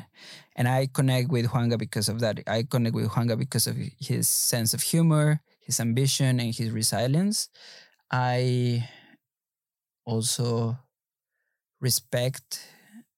And 0.56 0.68
I 0.68 0.88
connect 0.92 1.30
with 1.30 1.46
Juanga 1.46 1.78
because 1.78 2.08
of 2.08 2.20
that. 2.20 2.40
I 2.46 2.64
connect 2.64 2.94
with 2.94 3.08
Juanga 3.10 3.38
because 3.38 3.66
of 3.66 3.76
his 3.98 4.28
sense 4.28 4.74
of 4.74 4.82
humor, 4.82 5.40
his 5.60 5.80
ambition, 5.80 6.40
and 6.40 6.54
his 6.54 6.70
resilience. 6.70 7.48
I 8.10 8.88
also 10.04 10.78
respect 11.80 12.60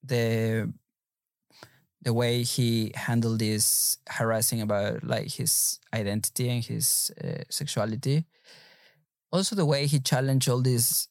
the 0.02 0.72
the 2.06 2.14
way 2.14 2.42
he 2.44 2.92
handled 2.94 3.40
this 3.40 3.98
harassing 4.08 4.60
about 4.60 5.02
like 5.02 5.26
his 5.26 5.80
identity 5.92 6.48
and 6.48 6.64
his 6.64 7.10
uh, 7.22 7.42
sexuality. 7.50 8.24
Also 9.32 9.56
the 9.56 9.66
way 9.66 9.88
he 9.88 9.98
challenged 9.98 10.48
all 10.48 10.62
this 10.62 11.08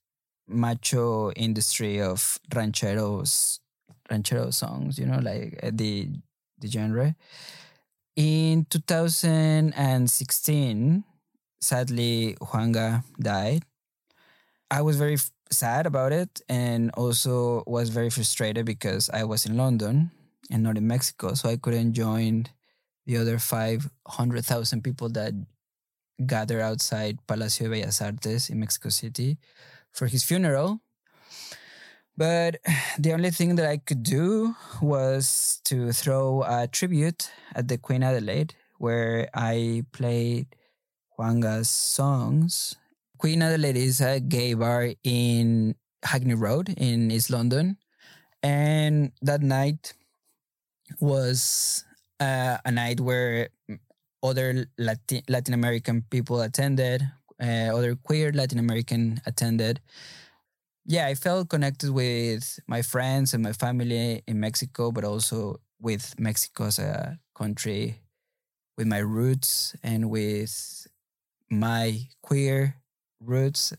macho 0.48 1.34
industry 1.34 2.02
of 2.02 2.40
rancheros 2.56 3.60
ranchero 4.10 4.52
songs 4.52 5.00
you 5.00 5.06
know 5.06 5.20
like 5.20 5.60
uh, 5.62 5.70
the 5.74 6.08
the 6.60 6.70
genre. 6.70 7.14
In 8.16 8.66
2016 8.70 11.04
sadly 11.60 12.38
juanga 12.40 13.04
died. 13.20 13.66
I 14.72 14.82
was 14.82 14.96
very 14.96 15.18
sad 15.52 15.86
about 15.86 16.14
it 16.14 16.42
and 16.48 16.90
also 16.92 17.66
was 17.68 17.90
very 17.90 18.10
frustrated 18.10 18.66
because 18.66 19.12
i 19.12 19.24
was 19.24 19.46
in 19.46 19.56
london 19.56 20.10
and 20.52 20.64
not 20.64 20.78
in 20.78 20.88
Mexico. 20.88 21.34
So 21.34 21.50
I 21.50 21.58
couldn't 21.58 21.94
join 21.94 22.48
the 23.06 23.18
other 23.18 23.40
500,000 23.40 24.84
people 24.84 25.10
that 25.10 25.34
gather 26.26 26.62
outside 26.62 27.20
Palacio 27.28 27.70
de 27.70 27.82
Bellas 27.82 28.02
Artes 28.02 28.50
in 28.50 28.60
Mexico 28.60 28.90
City 28.90 29.38
for 29.92 30.08
his 30.08 30.24
funeral. 30.24 30.80
But 32.18 32.58
the 33.00 33.14
only 33.14 33.32
thing 33.32 33.56
that 33.56 33.68
I 33.68 33.78
could 33.78 34.04
do 34.04 34.56
was 34.82 35.60
to 35.66 35.92
throw 35.92 36.44
a 36.44 36.68
tribute 36.68 37.30
at 37.54 37.68
the 37.68 37.78
Queen 37.78 38.04
Adelaide, 38.04 38.56
where 38.78 39.30
I 39.34 39.84
played 39.92 40.48
Juanga's 41.18 41.70
songs. 41.70 42.76
Queen 43.18 43.42
Adelaide 43.42 43.78
is 43.78 44.02
a 44.02 44.20
gay 44.20 44.54
bar 44.54 44.92
in 45.04 45.76
Hackney 46.04 46.36
Road 46.36 46.70
in 46.78 47.12
East 47.12 47.30
London. 47.30 47.78
And 48.44 49.12
that 49.22 49.42
night 49.42 49.94
was 51.00 51.84
uh, 52.20 52.58
a 52.66 52.72
night 52.72 53.00
where 53.00 53.50
other 54.24 54.68
Latin, 54.78 55.22
Latin 55.28 55.54
American 55.54 56.04
people 56.10 56.42
attended, 56.42 57.04
uh, 57.42 57.76
other 57.76 57.96
queer 57.96 58.32
Latin 58.32 58.60
American 58.60 59.22
attended. 59.26 59.82
Yeah, 60.86 61.08
I 61.08 61.16
felt 61.16 61.50
connected 61.50 61.92
with 61.92 62.60
my 62.68 62.82
friends 62.82 63.34
and 63.34 63.42
my 63.42 63.54
family 63.54 64.22
in 64.28 64.40
Mexico, 64.40 64.92
but 64.92 65.04
also 65.04 65.60
with 65.82 66.20
Mexico 66.20 66.66
as 66.66 66.80
a 66.80 67.20
country, 67.36 68.02
with 68.78 68.88
my 68.88 69.00
roots 69.00 69.76
and 69.84 70.10
with 70.10 70.88
my 71.50 72.08
queer 72.22 72.76
roots. 73.20 73.74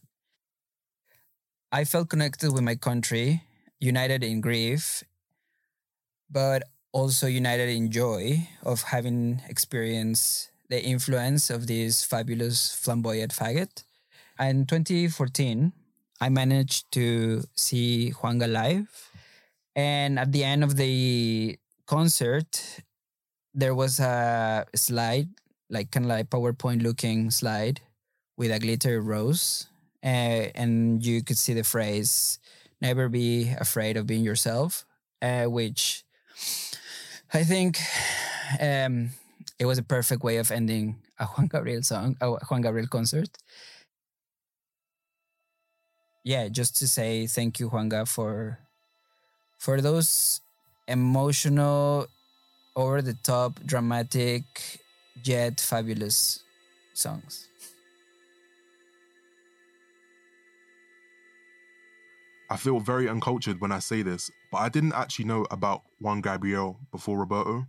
I 1.73 1.85
felt 1.85 2.09
connected 2.09 2.53
with 2.53 2.63
my 2.63 2.75
country, 2.75 3.43
united 3.81 4.25
in 4.25 4.41
grief, 4.41 5.05
but 6.31 6.63
also 6.97 7.27
united 7.27 7.69
in 7.69 7.91
joy 7.91 8.49
of 8.63 8.81
having 8.89 9.43
experienced 9.51 10.49
the 10.71 10.83
influence 10.83 11.51
of 11.51 11.67
this 11.67 12.03
fabulous 12.03 12.75
flamboyant 12.75 13.33
faggot. 13.37 13.85
In 14.41 14.65
2014, 14.65 15.73
I 16.23 16.29
managed 16.31 16.91
to 16.93 17.45
see 17.55 18.15
Juanga 18.17 18.51
live. 18.51 18.89
And 19.77 20.19
at 20.19 20.33
the 20.33 20.43
end 20.43 20.65
of 20.65 20.77
the 20.77 21.59
concert, 21.85 22.81
there 23.53 23.75
was 23.75 24.01
a 24.01 24.65
slide, 24.75 25.29
like 25.69 25.91
kind 25.91 26.07
of 26.07 26.09
like 26.09 26.31
PowerPoint 26.31 26.83
looking 26.83 27.31
slide 27.31 27.83
with 28.39 28.51
a 28.51 28.59
glitter 28.59 29.03
rose. 29.03 29.67
Uh, 30.03 30.49
and 30.57 31.05
you 31.05 31.23
could 31.23 31.37
see 31.37 31.53
the 31.53 31.63
phrase, 31.63 32.39
never 32.81 33.11
be 33.11 33.53
afraid 33.61 33.99
of 33.99 34.07
being 34.07 34.25
yourself, 34.25 34.87
uh, 35.21 35.45
which 35.45 36.03
I 37.37 37.45
think 37.45 37.79
um, 38.63 39.11
it 39.59 39.67
was 39.67 39.77
a 39.77 39.83
perfect 39.83 40.23
way 40.23 40.39
of 40.39 40.51
ending 40.51 40.97
a 41.19 41.27
Juan 41.27 41.49
Gabriel 41.49 41.83
song, 41.83 42.17
a 42.23 42.31
Juan 42.31 42.63
Gabriel 42.63 42.87
concert. 42.89 43.29
Yeah, 46.25 46.49
just 46.49 46.77
to 46.79 46.89
say 46.89 47.27
thank 47.27 47.61
you, 47.61 47.69
Juanga, 47.69 48.09
for 48.09 48.59
for 49.59 49.83
those 49.83 50.41
emotional, 50.89 52.07
over 52.75 53.03
the 53.03 53.15
top, 53.23 53.61
dramatic, 53.67 54.81
yet 55.23 55.61
fabulous 55.61 56.43
songs. 56.95 57.49
I 62.49 62.57
feel 62.57 62.81
very 62.81 63.11
uncultured 63.11 63.61
when 63.61 63.73
I 63.73 63.81
say 63.81 64.01
this, 64.01 64.31
but 64.57 64.63
I 64.63 64.69
didn't 64.71 64.95
actually 64.95 65.27
know 65.27 65.47
about 65.51 65.83
Juan 66.01 66.23
Gabriel 66.23 66.81
before 66.91 67.19
Roberto, 67.19 67.67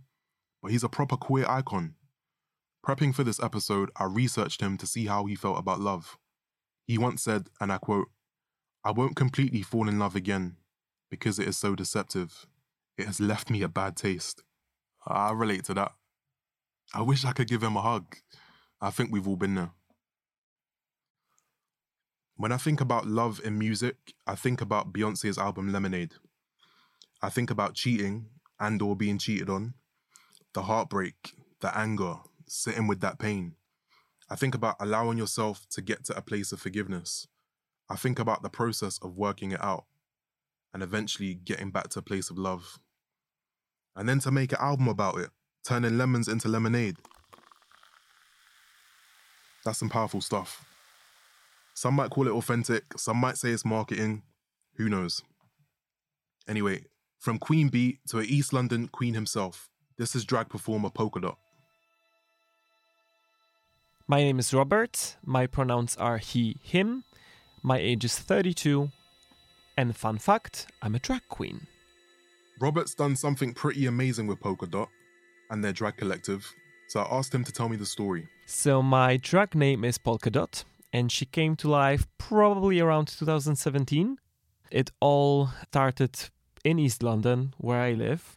but 0.62 0.70
he's 0.70 0.82
a 0.82 0.88
proper 0.88 1.18
queer 1.18 1.44
icon. 1.46 1.96
Prepping 2.82 3.14
for 3.14 3.24
this 3.24 3.42
episode, 3.42 3.90
I 3.96 4.04
researched 4.04 4.62
him 4.62 4.78
to 4.78 4.86
see 4.86 5.04
how 5.04 5.26
he 5.26 5.34
felt 5.34 5.58
about 5.58 5.80
love. 5.80 6.16
He 6.86 6.96
once 6.96 7.22
said, 7.22 7.48
and 7.60 7.70
I 7.70 7.76
quote, 7.76 8.08
I 8.86 8.92
won't 8.92 9.16
completely 9.16 9.60
fall 9.60 9.86
in 9.86 9.98
love 9.98 10.16
again 10.16 10.56
because 11.10 11.38
it 11.38 11.46
is 11.46 11.58
so 11.58 11.74
deceptive. 11.74 12.46
It 12.96 13.04
has 13.04 13.20
left 13.20 13.50
me 13.50 13.60
a 13.60 13.68
bad 13.68 13.94
taste. 13.94 14.42
I 15.06 15.32
relate 15.32 15.64
to 15.64 15.74
that. 15.74 15.92
I 16.94 17.02
wish 17.02 17.26
I 17.26 17.32
could 17.32 17.48
give 17.48 17.62
him 17.62 17.76
a 17.76 17.82
hug. 17.82 18.16
I 18.80 18.88
think 18.88 19.12
we've 19.12 19.28
all 19.28 19.36
been 19.36 19.56
there. 19.56 19.72
When 22.36 22.50
I 22.50 22.56
think 22.56 22.80
about 22.80 23.06
love 23.06 23.42
in 23.44 23.58
music, 23.58 24.14
I 24.26 24.36
think 24.36 24.62
about 24.62 24.94
Beyonce's 24.94 25.36
album 25.36 25.70
Lemonade. 25.70 26.14
I 27.20 27.28
think 27.28 27.50
about 27.50 27.74
cheating 27.74 28.26
and 28.60 28.80
or 28.80 28.94
being 28.96 29.18
cheated 29.18 29.50
on, 29.50 29.74
the 30.54 30.62
heartbreak, 30.62 31.34
the 31.60 31.76
anger, 31.76 32.16
sitting 32.46 32.86
with 32.86 33.00
that 33.00 33.18
pain. 33.18 33.54
I 34.30 34.36
think 34.36 34.54
about 34.54 34.76
allowing 34.80 35.18
yourself 35.18 35.66
to 35.70 35.82
get 35.82 36.04
to 36.04 36.16
a 36.16 36.22
place 36.22 36.52
of 36.52 36.60
forgiveness. 36.60 37.26
I 37.88 37.96
think 37.96 38.18
about 38.18 38.42
the 38.42 38.50
process 38.50 38.98
of 39.02 39.16
working 39.16 39.52
it 39.52 39.62
out 39.62 39.86
and 40.74 40.82
eventually 40.82 41.34
getting 41.34 41.70
back 41.70 41.88
to 41.90 42.00
a 42.00 42.02
place 42.02 42.30
of 42.30 42.38
love. 42.38 42.78
And 43.96 44.08
then 44.08 44.20
to 44.20 44.30
make 44.30 44.52
an 44.52 44.58
album 44.60 44.86
about 44.86 45.18
it, 45.18 45.30
turning 45.64 45.98
lemons 45.98 46.28
into 46.28 46.48
lemonade. 46.48 46.96
That's 49.64 49.78
some 49.78 49.88
powerful 49.88 50.20
stuff. 50.20 50.64
Some 51.74 51.94
might 51.94 52.10
call 52.10 52.26
it 52.26 52.32
authentic, 52.32 52.84
some 52.96 53.16
might 53.16 53.38
say 53.38 53.50
it's 53.50 53.64
marketing. 53.64 54.22
Who 54.76 54.88
knows? 54.88 55.22
Anyway, 56.46 56.84
from 57.18 57.38
Queen 57.38 57.68
Bee 57.68 57.98
to 58.08 58.20
a 58.20 58.22
East 58.22 58.52
London 58.52 58.88
Queen 58.88 59.14
himself, 59.14 59.68
this 59.96 60.14
is 60.14 60.24
drag 60.24 60.48
performer 60.48 60.90
Polka 60.90 61.20
Dot. 61.20 61.38
My 64.06 64.18
name 64.18 64.38
is 64.38 64.54
Robert. 64.54 65.16
My 65.24 65.46
pronouns 65.46 65.96
are 65.96 66.18
he, 66.18 66.56
him. 66.62 67.04
My 67.62 67.78
age 67.78 68.04
is 68.04 68.18
32. 68.18 68.90
And 69.76 69.94
fun 69.94 70.18
fact, 70.18 70.68
I'm 70.80 70.94
a 70.94 70.98
drag 70.98 71.22
queen. 71.28 71.66
Robert's 72.60 72.94
done 72.94 73.16
something 73.16 73.52
pretty 73.52 73.86
amazing 73.86 74.26
with 74.26 74.40
Polka 74.40 74.66
Dot 74.66 74.88
and 75.50 75.62
their 75.62 75.72
drag 75.72 75.96
collective, 75.96 76.50
so 76.88 77.00
I 77.00 77.18
asked 77.18 77.34
him 77.34 77.44
to 77.44 77.52
tell 77.52 77.68
me 77.68 77.76
the 77.76 77.86
story. 77.86 78.28
So, 78.46 78.82
my 78.82 79.16
drag 79.18 79.54
name 79.54 79.84
is 79.84 79.98
Polka 79.98 80.30
Dot, 80.30 80.64
and 80.92 81.12
she 81.12 81.26
came 81.26 81.54
to 81.56 81.68
life 81.68 82.06
probably 82.18 82.80
around 82.80 83.08
2017. 83.08 84.18
It 84.70 84.90
all 85.00 85.50
started 85.68 86.30
in 86.64 86.78
East 86.78 87.02
London, 87.02 87.54
where 87.58 87.80
I 87.80 87.92
live. 87.92 88.36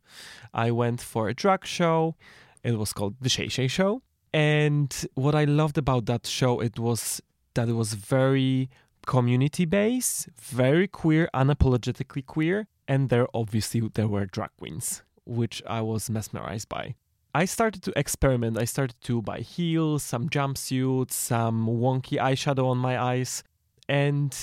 I 0.54 0.72
went 0.72 1.02
for 1.02 1.30
a 1.30 1.34
drag 1.34 1.66
show. 1.66 2.16
It 2.64 2.78
was 2.78 2.94
called 2.94 3.16
the 3.22 3.30
Shay 3.30 3.48
Shay 3.48 3.68
Show. 3.68 4.02
And 4.34 4.94
what 5.16 5.36
I 5.36 5.44
loved 5.44 5.78
about 5.78 6.06
that 6.06 6.26
show, 6.26 6.60
it 6.62 6.80
was 6.80 7.22
that 7.54 7.68
it 7.68 7.74
was 7.74 7.94
very 7.94 8.70
community 9.06 9.66
based, 9.66 10.30
very 10.40 10.88
queer, 10.88 11.30
unapologetically 11.34 12.26
queer, 12.26 12.68
and 12.88 13.10
there 13.10 13.28
obviously 13.34 13.82
there 13.94 14.08
were 14.08 14.26
drag 14.26 14.52
queens, 14.58 15.04
which 15.26 15.62
I 15.68 15.82
was 15.82 16.10
mesmerized 16.10 16.70
by. 16.70 16.96
I 17.34 17.46
started 17.46 17.82
to 17.84 17.94
experiment. 17.98 18.58
I 18.58 18.66
started 18.66 19.00
to 19.02 19.22
buy 19.22 19.40
heels, 19.40 20.04
some 20.04 20.30
jumpsuits, 20.30 21.12
some 21.12 21.66
wonky 21.66 22.20
eyeshadow 22.20 22.66
on 22.66 22.78
my 22.78 23.02
eyes. 23.02 23.44
And 23.88 24.36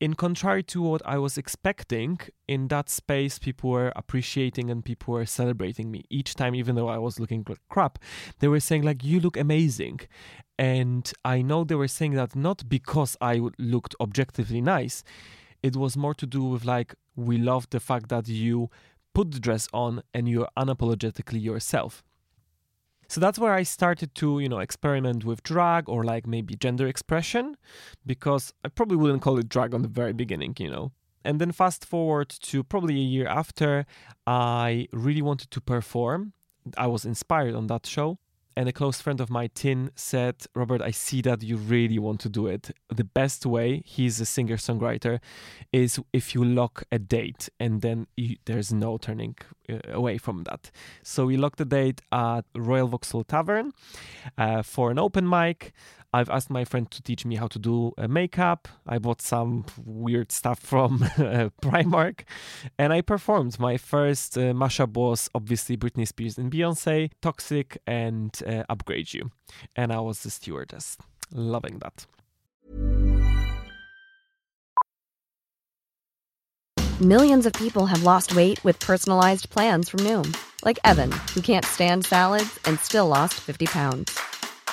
in 0.00 0.14
contrary 0.14 0.62
to 0.62 0.80
what 0.80 1.02
I 1.04 1.18
was 1.18 1.36
expecting, 1.36 2.18
in 2.48 2.68
that 2.68 2.88
space, 2.88 3.38
people 3.38 3.70
were 3.70 3.92
appreciating 3.94 4.70
and 4.70 4.82
people 4.82 5.12
were 5.12 5.26
celebrating 5.26 5.90
me 5.90 6.04
each 6.08 6.34
time, 6.34 6.54
even 6.54 6.74
though 6.74 6.88
I 6.88 6.96
was 6.96 7.20
looking 7.20 7.44
like 7.46 7.60
crap. 7.68 7.98
They 8.38 8.48
were 8.48 8.60
saying, 8.60 8.82
like, 8.82 9.04
you 9.04 9.20
look 9.20 9.36
amazing. 9.36 10.00
And 10.58 11.10
I 11.22 11.42
know 11.42 11.64
they 11.64 11.74
were 11.74 11.88
saying 11.88 12.14
that 12.14 12.34
not 12.34 12.66
because 12.66 13.16
I 13.20 13.42
looked 13.58 13.94
objectively 14.00 14.62
nice, 14.62 15.04
it 15.62 15.76
was 15.76 15.98
more 15.98 16.14
to 16.14 16.26
do 16.26 16.44
with, 16.44 16.64
like, 16.64 16.94
we 17.14 17.36
love 17.36 17.68
the 17.68 17.80
fact 17.80 18.08
that 18.08 18.26
you 18.26 18.70
put 19.14 19.32
the 19.32 19.40
dress 19.40 19.68
on 19.74 20.02
and 20.14 20.26
you're 20.28 20.48
unapologetically 20.56 21.42
yourself. 21.42 22.02
So 23.10 23.20
that's 23.20 23.40
where 23.40 23.52
I 23.52 23.64
started 23.64 24.14
to, 24.14 24.38
you 24.38 24.48
know, 24.48 24.60
experiment 24.60 25.24
with 25.24 25.42
drag 25.42 25.88
or 25.88 26.04
like 26.04 26.28
maybe 26.28 26.54
gender 26.54 26.86
expression 26.86 27.56
because 28.06 28.54
I 28.64 28.68
probably 28.68 28.96
wouldn't 28.98 29.20
call 29.20 29.36
it 29.36 29.48
drag 29.48 29.74
on 29.74 29.82
the 29.82 29.88
very 29.88 30.12
beginning, 30.12 30.54
you 30.60 30.70
know. 30.70 30.92
And 31.24 31.40
then 31.40 31.50
fast 31.50 31.84
forward 31.84 32.28
to 32.28 32.62
probably 32.62 32.94
a 32.94 33.10
year 33.16 33.26
after, 33.26 33.84
I 34.28 34.86
really 34.92 35.22
wanted 35.22 35.50
to 35.50 35.60
perform. 35.60 36.34
I 36.78 36.86
was 36.86 37.04
inspired 37.04 37.56
on 37.56 37.66
that 37.66 37.84
show 37.84 38.20
and 38.60 38.68
a 38.68 38.72
close 38.74 39.00
friend 39.00 39.22
of 39.22 39.30
mine, 39.30 39.48
Tin, 39.54 39.90
said, 39.94 40.36
Robert, 40.54 40.82
I 40.82 40.90
see 40.90 41.22
that 41.22 41.42
you 41.42 41.56
really 41.56 41.98
want 41.98 42.20
to 42.20 42.28
do 42.28 42.46
it. 42.46 42.70
The 42.94 43.04
best 43.04 43.46
way, 43.46 43.82
he's 43.86 44.20
a 44.20 44.26
singer 44.26 44.58
songwriter, 44.58 45.20
is 45.72 45.98
if 46.12 46.34
you 46.34 46.44
lock 46.44 46.84
a 46.92 46.98
date 46.98 47.48
and 47.58 47.80
then 47.80 48.06
you, 48.18 48.36
there's 48.44 48.70
no 48.70 48.98
turning 48.98 49.38
uh, 49.70 49.78
away 49.90 50.18
from 50.18 50.44
that. 50.44 50.70
So 51.02 51.24
we 51.24 51.38
locked 51.38 51.56
the 51.56 51.64
date 51.64 52.02
at 52.12 52.42
Royal 52.54 52.86
Vauxhall 52.86 53.24
Tavern 53.24 53.72
uh, 54.36 54.60
for 54.60 54.90
an 54.90 54.98
open 54.98 55.26
mic. 55.26 55.72
I've 56.12 56.28
asked 56.28 56.50
my 56.50 56.64
friend 56.64 56.90
to 56.90 57.02
teach 57.02 57.24
me 57.24 57.36
how 57.36 57.46
to 57.46 57.58
do 57.58 57.92
uh, 57.96 58.08
makeup. 58.08 58.66
I 58.86 58.98
bought 58.98 59.22
some 59.22 59.64
weird 59.84 60.32
stuff 60.32 60.58
from 60.58 61.02
uh, 61.18 61.50
Primark 61.62 62.24
and 62.78 62.92
I 62.92 63.00
performed. 63.00 63.58
My 63.60 63.76
first 63.76 64.36
uh, 64.36 64.52
mashup 64.52 64.94
was 64.94 65.28
obviously 65.34 65.76
Britney 65.76 66.06
Spears 66.06 66.36
and 66.36 66.50
Beyonce, 66.50 67.12
Toxic 67.22 67.78
and 67.86 68.36
uh, 68.50 68.64
Upgrade 68.68 69.14
You. 69.14 69.30
And 69.76 69.92
I 69.92 70.00
was 70.00 70.22
the 70.22 70.30
stewardess. 70.30 70.96
Loving 71.32 71.78
that. 71.78 72.06
Millions 77.00 77.46
of 77.46 77.54
people 77.54 77.86
have 77.86 78.02
lost 78.02 78.36
weight 78.36 78.62
with 78.62 78.78
personalized 78.78 79.48
plans 79.48 79.88
from 79.88 80.00
Noom, 80.00 80.36
like 80.66 80.78
Evan, 80.84 81.10
who 81.34 81.40
can't 81.40 81.64
stand 81.64 82.04
salads 82.04 82.58
and 82.66 82.78
still 82.78 83.06
lost 83.06 83.40
50 83.40 83.66
pounds. 83.68 84.20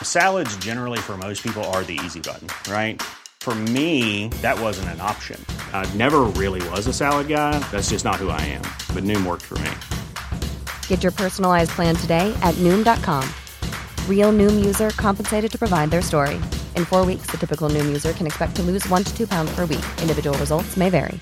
Salads, 0.04 0.58
generally, 0.58 1.00
for 1.00 1.18
most 1.18 1.42
people, 1.42 1.64
are 1.72 1.86
the 1.86 1.98
easy 2.04 2.20
button, 2.20 2.50
right? 2.70 3.02
For 3.40 3.56
me, 3.56 4.28
that 4.42 4.60
wasn't 4.60 4.90
an 4.90 5.00
option. 5.00 5.40
I 5.72 5.90
never 5.96 6.24
really 6.36 6.62
was 6.72 6.86
a 6.88 6.94
salad 6.94 7.30
guy. 7.30 7.60
That's 7.72 7.92
just 7.92 8.04
not 8.04 8.16
who 8.18 8.28
I 8.30 8.42
am. 8.42 8.64
But 8.94 9.06
Noom 9.06 9.26
worked 9.26 9.46
for 9.46 9.58
me. 9.60 9.72
Get 10.90 11.04
your 11.04 11.14
personalized 11.14 11.72
plan 11.72 11.96
today 11.96 12.38
at 12.42 12.56
Noom.com. 12.56 13.24
Real 14.10 14.34
Noom 14.34 14.66
user 14.66 14.90
compensated 14.90 15.50
to 15.50 15.58
provide 15.58 15.90
their 15.90 16.02
story. 16.02 16.36
In 16.76 16.84
four 16.84 17.06
weeks, 17.06 17.28
the 17.28 17.38
typical 17.38 17.70
Noom 17.70 17.86
user 17.86 18.12
can 18.12 18.28
expect 18.28 18.58
to 18.58 18.64
lose 18.64 18.86
one 18.90 19.06
to 19.06 19.18
two 19.18 19.28
pounds 19.28 19.56
per 19.56 19.62
week. 19.62 19.86
Individual 20.02 20.38
results 20.40 20.76
may 20.76 20.90
vary. 20.90 21.22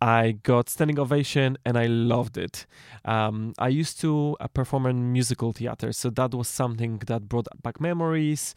I 0.00 0.32
got 0.42 0.68
standing 0.68 0.98
ovation 0.98 1.56
and 1.64 1.78
I 1.78 1.86
loved 1.86 2.36
it. 2.36 2.66
Um, 3.04 3.54
I 3.58 3.68
used 3.68 3.98
to 4.02 4.36
uh, 4.40 4.46
perform 4.48 4.86
in 4.86 5.12
musical 5.12 5.52
theater, 5.52 5.92
so 5.92 6.10
that 6.10 6.34
was 6.34 6.48
something 6.48 6.98
that 7.06 7.28
brought 7.28 7.48
back 7.62 7.80
memories. 7.80 8.54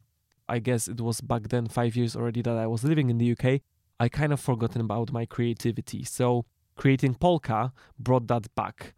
I 0.50 0.60
guess 0.60 0.88
it 0.88 1.00
was 1.00 1.22
back 1.22 1.48
then, 1.50 1.68
five 1.68 1.96
years 1.96 2.16
already, 2.16 2.42
that 2.42 2.58
I 2.58 2.68
was 2.68 2.84
living 2.84 3.10
in 3.10 3.20
the 3.20 3.32
UK. 3.32 3.62
I 4.00 4.10
kind 4.10 4.34
of 4.34 4.40
forgotten 4.40 4.82
about 4.82 5.14
my 5.14 5.26
creativity. 5.26 6.04
So 6.04 6.46
creating 6.76 7.16
polka 7.16 7.72
brought 7.98 8.28
that 8.28 8.54
back. 8.56 8.94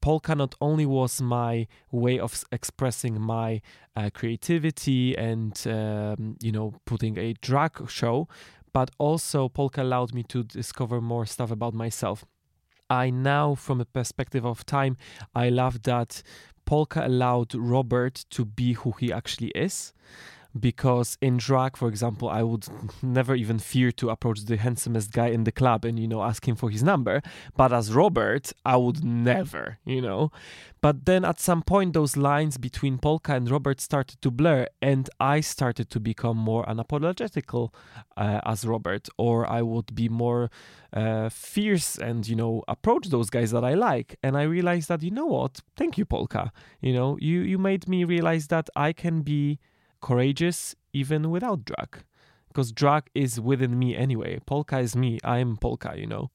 Polka 0.00 0.34
not 0.34 0.54
only 0.60 0.86
was 0.86 1.20
my 1.20 1.66
way 1.90 2.18
of 2.18 2.44
expressing 2.52 3.20
my 3.20 3.60
uh, 3.94 4.10
creativity 4.12 5.16
and 5.16 5.66
um, 5.66 6.36
you 6.40 6.52
know 6.52 6.74
putting 6.84 7.18
a 7.18 7.34
drag 7.34 7.88
show, 7.88 8.28
but 8.72 8.90
also 8.98 9.48
polka 9.48 9.82
allowed 9.82 10.14
me 10.14 10.22
to 10.24 10.42
discover 10.42 11.00
more 11.00 11.26
stuff 11.26 11.50
about 11.50 11.74
myself. 11.74 12.24
I 12.88 13.10
now, 13.10 13.54
from 13.54 13.80
a 13.80 13.84
perspective 13.84 14.46
of 14.46 14.64
time, 14.64 14.96
I 15.34 15.48
love 15.48 15.82
that 15.82 16.22
polka 16.66 17.04
allowed 17.06 17.54
Robert 17.54 18.24
to 18.30 18.44
be 18.44 18.74
who 18.74 18.92
he 18.92 19.12
actually 19.12 19.48
is 19.48 19.92
because 20.60 21.16
in 21.20 21.36
drag 21.36 21.76
for 21.76 21.88
example 21.88 22.28
i 22.28 22.42
would 22.42 22.66
never 23.02 23.34
even 23.34 23.58
fear 23.58 23.90
to 23.92 24.10
approach 24.10 24.40
the 24.44 24.56
handsomest 24.56 25.12
guy 25.12 25.28
in 25.28 25.44
the 25.44 25.52
club 25.52 25.84
and 25.84 25.98
you 25.98 26.08
know 26.08 26.22
ask 26.22 26.46
him 26.46 26.56
for 26.56 26.70
his 26.70 26.82
number. 26.82 27.22
But 27.56 27.72
as 27.72 27.92
robert 27.92 28.52
i 28.64 28.76
would 28.76 29.04
never 29.04 29.78
you 29.84 30.00
know. 30.00 30.30
But 30.82 31.06
then 31.06 31.24
at 31.24 31.40
some 31.40 31.62
point 31.62 31.94
those 31.94 32.16
lines 32.16 32.58
between 32.58 32.98
polka 32.98 33.34
and 33.34 33.50
robert 33.50 33.80
started 33.80 34.20
to 34.22 34.30
blur 34.30 34.66
and 34.80 35.08
i 35.20 35.40
started 35.40 35.90
to 35.90 36.00
become 36.00 36.36
more 36.36 36.64
unapologetical 36.66 37.72
uh, 38.16 38.40
as 38.44 38.64
robert 38.66 39.08
or 39.18 39.48
i 39.50 39.62
would 39.62 39.94
be 39.94 40.08
more 40.08 40.50
uh, 40.92 41.28
fierce 41.28 41.98
and 41.98 42.26
you 42.28 42.36
know 42.36 42.62
approach 42.68 43.08
those 43.08 43.30
guys 43.30 43.50
that 43.50 43.64
i 43.64 43.74
like. 43.74 44.16
And 44.22 44.36
i 44.36 44.42
realized 44.42 44.88
that 44.88 45.02
you 45.02 45.10
know 45.10 45.26
what? 45.26 45.60
Thank 45.76 45.98
you 45.98 46.04
polka. 46.04 46.52
You 46.80 46.92
know 46.92 47.18
you 47.20 47.40
you 47.40 47.58
made 47.58 47.88
me 47.88 48.04
realize 48.04 48.46
that 48.48 48.68
i 48.76 48.92
can 48.92 49.22
be 49.22 49.58
courageous 50.06 50.76
even 50.92 51.30
without 51.32 51.64
drag 51.64 52.04
because 52.46 52.70
drag 52.70 53.02
is 53.12 53.40
within 53.40 53.76
me 53.76 53.96
anyway. 53.96 54.38
Polka 54.46 54.78
is 54.78 54.94
me. 54.94 55.18
I'm 55.24 55.56
polka 55.56 55.94
you 55.96 56.06
know? 56.06 56.30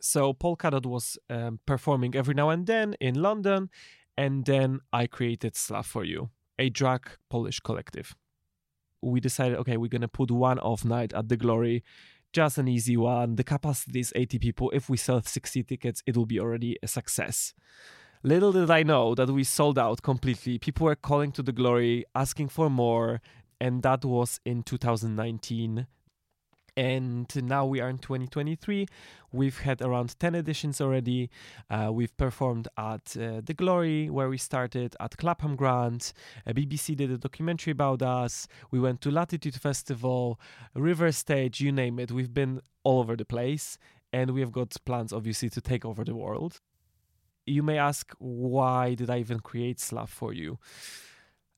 So 0.00 0.32
polka 0.32 0.70
dot 0.70 0.86
was 0.86 1.18
um, 1.28 1.58
performing 1.66 2.14
every 2.14 2.34
now 2.34 2.50
and 2.50 2.64
then 2.72 2.94
in 3.00 3.14
london 3.20 3.68
and 4.16 4.44
then 4.44 4.78
i 4.92 5.08
created 5.08 5.54
Slav4U 5.54 6.30
a 6.60 6.70
drag 6.70 7.02
polish 7.28 7.58
collective. 7.58 8.14
We 9.02 9.18
decided 9.18 9.58
okay 9.58 9.76
we're 9.76 9.96
gonna 9.96 10.14
put 10.20 10.30
one 10.30 10.60
off 10.60 10.84
night 10.84 11.12
at 11.12 11.28
the 11.28 11.36
glory 11.36 11.82
just 12.32 12.58
an 12.58 12.68
easy 12.68 12.96
one. 12.96 13.36
The 13.36 13.42
capacity 13.54 14.00
is 14.00 14.12
80 14.14 14.38
people. 14.38 14.70
If 14.74 14.90
we 14.90 14.98
sell 14.98 15.20
60 15.20 15.64
tickets 15.64 16.00
it 16.06 16.16
will 16.16 16.26
be 16.26 16.38
already 16.38 16.76
a 16.80 16.86
success 16.86 17.54
Little 18.24 18.50
did 18.50 18.68
I 18.68 18.82
know 18.82 19.14
that 19.14 19.30
we 19.30 19.44
sold 19.44 19.78
out 19.78 20.02
completely. 20.02 20.58
People 20.58 20.86
were 20.86 20.96
calling 20.96 21.30
to 21.32 21.42
the 21.42 21.52
glory, 21.52 22.04
asking 22.16 22.48
for 22.48 22.68
more, 22.68 23.20
and 23.60 23.82
that 23.84 24.04
was 24.04 24.40
in 24.44 24.64
2019. 24.64 25.86
And 26.76 27.44
now 27.44 27.64
we 27.64 27.80
are 27.80 27.88
in 27.88 27.98
2023. 27.98 28.86
We've 29.32 29.58
had 29.60 29.80
around 29.82 30.18
10 30.18 30.34
editions 30.34 30.80
already. 30.80 31.30
Uh, 31.70 31.90
we've 31.92 32.16
performed 32.16 32.66
at 32.76 33.16
uh, 33.16 33.40
The 33.44 33.54
Glory, 33.56 34.10
where 34.10 34.28
we 34.28 34.38
started, 34.38 34.96
at 34.98 35.16
Clapham 35.16 35.54
Grand. 35.54 36.12
Uh, 36.44 36.52
BBC 36.52 36.96
did 36.96 37.12
a 37.12 37.18
documentary 37.18 37.70
about 37.70 38.02
us. 38.02 38.48
We 38.72 38.80
went 38.80 39.00
to 39.02 39.12
Latitude 39.12 39.54
Festival, 39.54 40.40
River 40.74 41.12
Stage, 41.12 41.60
you 41.60 41.70
name 41.70 42.00
it. 42.00 42.10
We've 42.10 42.34
been 42.34 42.62
all 42.82 42.98
over 42.98 43.14
the 43.14 43.24
place. 43.24 43.78
And 44.12 44.32
we 44.32 44.40
have 44.40 44.52
got 44.52 44.76
plans, 44.84 45.12
obviously, 45.12 45.50
to 45.50 45.60
take 45.60 45.84
over 45.84 46.04
the 46.04 46.16
world 46.16 46.60
you 47.48 47.62
may 47.62 47.78
ask, 47.78 48.12
why 48.18 48.94
did 48.94 49.10
I 49.10 49.18
even 49.18 49.40
create 49.40 49.78
Slav4U? 49.78 50.56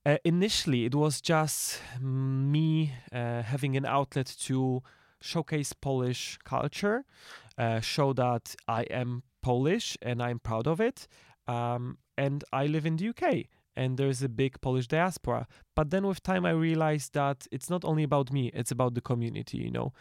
Uh, 0.07 0.17
initially, 0.25 0.87
it 0.87 0.95
was 0.95 1.21
just 1.21 1.81
me 2.01 2.95
uh, 3.13 3.43
having 3.43 3.77
an 3.77 3.85
outlet 3.85 4.35
to 4.41 4.83
showcase 5.21 5.73
Polish 5.73 6.39
culture, 6.45 7.05
uh, 7.59 7.81
show 7.81 8.13
that 8.15 8.55
I 8.67 8.83
am 8.85 9.23
Polish 9.43 9.99
and 10.01 10.23
I'm 10.23 10.39
proud 10.39 10.67
of 10.67 10.81
it. 10.81 11.07
Um, 11.47 11.99
and 12.17 12.45
I 12.53 12.67
live 12.67 12.87
in 12.87 12.97
the 12.97 13.09
UK 13.09 13.47
and 13.77 13.97
there's 13.97 14.23
a 14.23 14.29
big 14.29 14.61
Polish 14.61 14.89
diaspora. 14.89 15.47
But 15.75 15.91
then 15.91 16.07
with 16.07 16.23
time, 16.23 16.45
I 16.45 16.51
realized 16.51 17.15
that 17.15 17.47
it's 17.51 17.71
not 17.71 17.85
only 17.85 18.03
about 18.03 18.33
me; 18.33 18.51
it's 18.55 18.71
about 18.71 18.95
the 18.95 19.01
community. 19.01 19.59
You 19.59 19.71
know, 19.71 19.93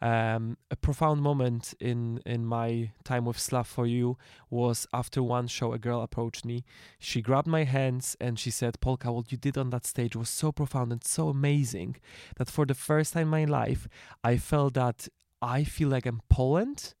um, 0.00 0.56
a 0.70 0.76
profound 0.76 1.22
moment 1.22 1.74
in 1.80 2.20
in 2.26 2.44
my 2.44 2.92
time 3.04 3.24
with 3.24 3.38
Slav4U 3.38 4.16
was 4.50 4.86
after 4.92 5.22
one 5.22 5.46
show. 5.46 5.72
A 5.72 5.78
girl 5.78 6.02
approached 6.02 6.44
me. 6.44 6.64
She 6.98 7.22
grabbed 7.22 7.48
my 7.48 7.64
hands 7.64 8.16
and 8.20 8.38
she 8.38 8.50
said, 8.50 8.80
"Polka, 8.80 9.12
what 9.12 9.32
you 9.32 9.38
did 9.38 9.58
on 9.58 9.70
that 9.70 9.86
stage 9.86 10.14
was 10.16 10.28
so 10.28 10.52
profound 10.52 10.92
and 10.92 11.04
so 11.04 11.28
amazing 11.28 11.96
that 12.36 12.50
for 12.50 12.66
the 12.66 12.74
first 12.74 13.14
time 13.14 13.22
in 13.22 13.28
my 13.28 13.44
life, 13.44 13.88
I 14.22 14.36
felt 14.36 14.74
that 14.74 15.08
I 15.40 15.64
feel 15.64 15.88
like 15.88 16.06
I'm 16.06 16.22
Poland." 16.28 16.94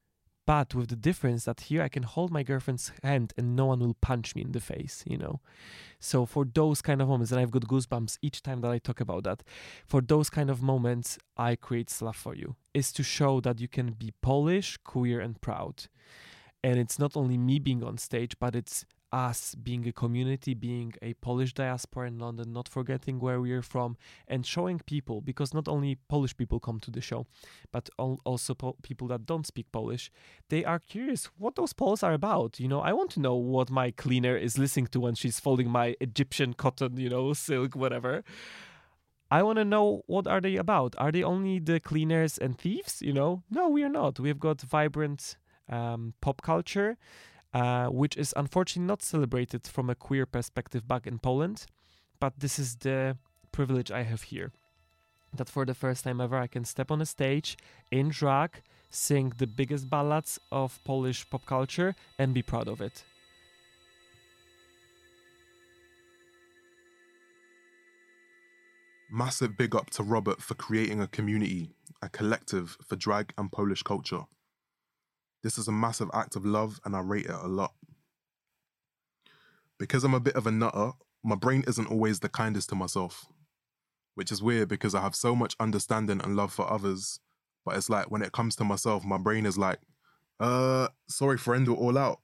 But 0.46 0.74
with 0.74 0.88
the 0.88 0.96
difference 0.96 1.44
that 1.44 1.62
here 1.62 1.82
I 1.82 1.88
can 1.88 2.02
hold 2.02 2.30
my 2.30 2.42
girlfriend's 2.42 2.92
hand 3.02 3.32
and 3.36 3.56
no 3.56 3.66
one 3.66 3.80
will 3.80 3.96
punch 4.02 4.34
me 4.34 4.42
in 4.42 4.52
the 4.52 4.60
face, 4.60 5.02
you 5.06 5.16
know. 5.16 5.40
So 5.98 6.26
for 6.26 6.44
those 6.44 6.82
kind 6.82 7.00
of 7.00 7.08
moments, 7.08 7.32
and 7.32 7.40
I've 7.40 7.50
got 7.50 7.62
goosebumps 7.62 8.18
each 8.20 8.42
time 8.42 8.60
that 8.60 8.70
I 8.70 8.78
talk 8.78 9.00
about 9.00 9.24
that. 9.24 9.42
For 9.86 10.02
those 10.02 10.28
kind 10.28 10.50
of 10.50 10.62
moments, 10.62 11.18
I 11.36 11.56
create 11.56 11.88
Slav4U. 11.88 12.56
Is 12.74 12.92
to 12.92 13.02
show 13.02 13.40
that 13.40 13.60
you 13.60 13.68
can 13.68 13.92
be 13.92 14.12
Polish, 14.20 14.76
queer, 14.84 15.20
and 15.20 15.40
proud. 15.40 15.86
And 16.62 16.78
it's 16.78 16.98
not 16.98 17.16
only 17.16 17.38
me 17.38 17.58
being 17.58 17.82
on 17.82 17.96
stage, 17.98 18.38
but 18.38 18.54
it's 18.54 18.84
us 19.14 19.54
being 19.54 19.86
a 19.86 19.92
community, 19.92 20.54
being 20.54 20.92
a 21.00 21.14
Polish 21.14 21.54
diaspora 21.54 22.08
in 22.08 22.18
London, 22.18 22.52
not 22.52 22.68
forgetting 22.68 23.20
where 23.20 23.40
we 23.40 23.52
are 23.52 23.62
from, 23.62 23.96
and 24.26 24.44
showing 24.44 24.80
people 24.80 25.20
because 25.20 25.54
not 25.54 25.68
only 25.68 25.94
Polish 26.08 26.36
people 26.36 26.58
come 26.58 26.80
to 26.80 26.90
the 26.90 27.00
show, 27.00 27.24
but 27.70 27.88
also 27.96 28.54
po- 28.54 28.76
people 28.82 29.06
that 29.08 29.24
don't 29.24 29.46
speak 29.46 29.70
Polish. 29.70 30.10
They 30.48 30.64
are 30.64 30.80
curious 30.80 31.30
what 31.38 31.54
those 31.54 31.72
Poles 31.72 32.02
are 32.02 32.12
about. 32.12 32.58
You 32.58 32.66
know, 32.66 32.80
I 32.80 32.92
want 32.92 33.10
to 33.12 33.20
know 33.20 33.36
what 33.36 33.70
my 33.70 33.92
cleaner 33.92 34.36
is 34.36 34.58
listening 34.58 34.88
to 34.88 35.00
when 35.00 35.14
she's 35.14 35.38
folding 35.38 35.70
my 35.70 35.94
Egyptian 36.00 36.52
cotton, 36.52 36.96
you 36.96 37.08
know, 37.08 37.32
silk, 37.48 37.76
whatever. 37.76 38.24
I 39.30 39.42
want 39.44 39.58
to 39.58 39.64
know 39.64 40.02
what 40.06 40.26
are 40.26 40.40
they 40.40 40.56
about? 40.56 40.96
Are 40.98 41.12
they 41.12 41.22
only 41.22 41.60
the 41.60 41.78
cleaners 41.78 42.36
and 42.36 42.58
thieves? 42.58 43.00
You 43.00 43.12
know, 43.12 43.44
no, 43.48 43.68
we 43.68 43.84
are 43.84 43.88
not. 43.88 44.18
We've 44.18 44.40
got 44.40 44.60
vibrant 44.60 45.36
um, 45.68 46.14
pop 46.20 46.42
culture 46.42 46.98
uh, 47.54 47.86
which 47.86 48.16
is 48.16 48.34
unfortunately 48.36 48.86
not 48.86 49.00
celebrated 49.00 49.66
from 49.66 49.88
a 49.88 49.94
queer 49.94 50.26
perspective 50.26 50.86
back 50.88 51.06
in 51.06 51.18
Poland. 51.20 51.66
But 52.18 52.40
this 52.40 52.58
is 52.58 52.76
the 52.76 53.16
privilege 53.52 53.92
I 53.92 54.02
have 54.02 54.22
here. 54.22 54.50
That 55.32 55.48
for 55.48 55.64
the 55.64 55.74
first 55.74 56.04
time 56.04 56.20
ever, 56.20 56.36
I 56.36 56.48
can 56.48 56.64
step 56.64 56.90
on 56.90 57.00
a 57.00 57.06
stage 57.06 57.56
in 57.90 58.08
drag, 58.08 58.62
sing 58.90 59.32
the 59.36 59.46
biggest 59.46 59.88
ballads 59.88 60.38
of 60.50 60.82
Polish 60.84 61.28
pop 61.30 61.46
culture, 61.46 61.94
and 62.18 62.34
be 62.34 62.42
proud 62.42 62.68
of 62.68 62.80
it. 62.80 63.04
Massive 69.10 69.56
big 69.56 69.76
up 69.76 69.90
to 69.90 70.02
Robert 70.02 70.42
for 70.42 70.54
creating 70.54 71.00
a 71.00 71.06
community, 71.06 71.70
a 72.02 72.08
collective 72.08 72.76
for 72.82 72.96
drag 72.96 73.32
and 73.38 73.52
Polish 73.52 73.82
culture. 73.84 74.24
This 75.44 75.58
is 75.58 75.68
a 75.68 75.72
massive 75.72 76.10
act 76.14 76.36
of 76.36 76.46
love 76.46 76.80
and 76.86 76.96
I 76.96 77.00
rate 77.00 77.26
it 77.26 77.30
a 77.30 77.46
lot. 77.46 77.74
Because 79.78 80.02
I'm 80.02 80.14
a 80.14 80.20
bit 80.20 80.36
of 80.36 80.46
a 80.46 80.50
nutter, 80.50 80.92
my 81.22 81.34
brain 81.34 81.62
isn't 81.68 81.90
always 81.90 82.20
the 82.20 82.30
kindest 82.30 82.70
to 82.70 82.74
myself, 82.74 83.26
which 84.14 84.32
is 84.32 84.42
weird 84.42 84.68
because 84.68 84.94
I 84.94 85.02
have 85.02 85.14
so 85.14 85.36
much 85.36 85.54
understanding 85.60 86.22
and 86.24 86.34
love 86.34 86.50
for 86.50 86.72
others. 86.72 87.20
But 87.62 87.76
it's 87.76 87.90
like 87.90 88.10
when 88.10 88.22
it 88.22 88.32
comes 88.32 88.56
to 88.56 88.64
myself, 88.64 89.04
my 89.04 89.18
brain 89.18 89.44
is 89.44 89.58
like, 89.58 89.80
uh, 90.40 90.88
sorry, 91.10 91.36
friend, 91.36 91.68
we're 91.68 91.74
all 91.74 91.98
out. 91.98 92.20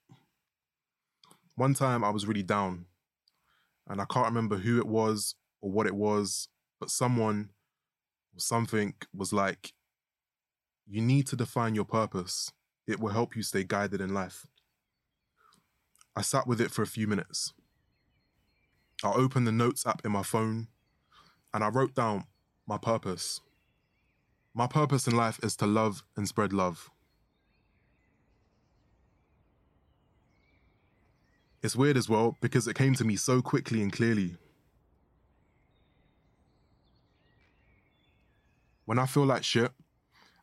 One 1.57 1.75
time 1.75 2.03
I 2.03 2.09
was 2.09 2.27
really 2.27 2.43
down 2.43 2.87
and 3.87 4.01
I 4.01 4.07
can't 4.07 4.29
remember 4.29 4.57
who 4.57 4.79
it 4.79 4.87
was 4.87 5.35
or 5.61 5.71
what 5.71 5.87
it 5.87 5.95
was, 5.95 6.49
but 6.81 6.89
someone 6.89 7.51
or 8.35 8.41
something 8.41 8.95
was 9.15 9.31
like, 9.31 9.75
You 10.87 11.03
need 11.03 11.27
to 11.27 11.37
define 11.37 11.75
your 11.75 11.85
purpose. 11.85 12.51
It 12.91 12.99
will 12.99 13.11
help 13.13 13.37
you 13.37 13.45
stay 13.45 13.63
guided 13.63 14.01
in 14.01 14.13
life. 14.13 14.49
I 16.17 16.23
sat 16.23 16.49
with 16.49 16.61
it 16.61 16.73
for 16.73 16.83
a 16.83 16.89
few 16.89 17.07
minutes. 17.07 17.53
I 19.05 19.13
opened 19.13 19.47
the 19.47 19.53
notes 19.53 19.87
app 19.87 20.05
in 20.05 20.11
my 20.11 20.25
phone 20.25 20.67
and 21.55 21.63
I 21.63 21.69
wrote 21.69 21.95
down 21.95 22.25
my 22.67 22.79
purpose. 22.79 23.43
My 24.53 24.67
purpose 24.67 25.07
in 25.07 25.17
life 25.17 25.39
is 25.41 25.55
to 25.59 25.67
love 25.67 26.03
and 26.17 26.27
spread 26.27 26.53
love. 26.53 26.91
It's 31.63 31.77
weird 31.77 31.97
as 31.97 32.09
well 32.09 32.37
because 32.41 32.67
it 32.67 32.75
came 32.75 32.95
to 32.95 33.05
me 33.05 33.15
so 33.15 33.41
quickly 33.41 33.83
and 33.83 33.93
clearly. 33.93 34.37
When 38.85 38.99
I 38.99 39.07
feel 39.07 39.27
like 39.27 39.45
shit, 39.45 39.71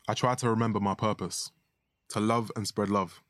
I 0.07 0.13
try 0.13 0.35
to 0.35 0.49
remember 0.49 0.79
my 0.79 0.95
purpose 0.95 1.51
to 2.09 2.19
love 2.19 2.51
and 2.55 2.67
spread 2.67 2.89
love. 2.89 3.21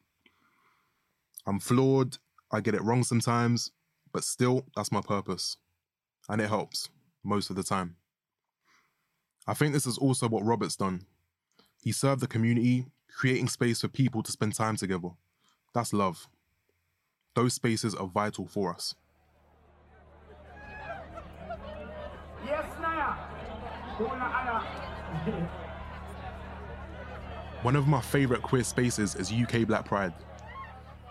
I'm 1.45 1.59
flawed, 1.59 2.17
I 2.51 2.61
get 2.61 2.75
it 2.75 2.83
wrong 2.83 3.03
sometimes, 3.03 3.71
but 4.11 4.23
still, 4.23 4.65
that's 4.75 4.91
my 4.91 5.01
purpose. 5.01 5.57
And 6.29 6.41
it 6.41 6.49
helps 6.49 6.89
most 7.23 7.49
of 7.49 7.55
the 7.55 7.63
time. 7.63 7.95
I 9.47 9.53
think 9.53 9.73
this 9.73 9.87
is 9.87 9.97
also 9.97 10.27
what 10.27 10.43
Robert's 10.43 10.75
done. 10.75 11.05
He 11.81 11.91
served 11.91 12.21
the 12.21 12.27
community, 12.27 12.85
creating 13.15 13.47
space 13.47 13.81
for 13.81 13.87
people 13.87 14.21
to 14.23 14.31
spend 14.31 14.55
time 14.55 14.75
together. 14.75 15.09
That's 15.73 15.93
love. 15.93 16.27
Those 17.33 17.53
spaces 17.53 17.95
are 17.95 18.07
vital 18.07 18.47
for 18.47 18.73
us. 18.73 18.95
Yes, 22.45 22.65
Naya. 22.81 23.13
One 27.63 27.75
of 27.75 27.87
my 27.87 27.99
favourite 27.99 28.43
queer 28.43 28.63
spaces 28.63 29.15
is 29.15 29.33
UK 29.33 29.65
Black 29.65 29.83
Pride. 29.83 30.13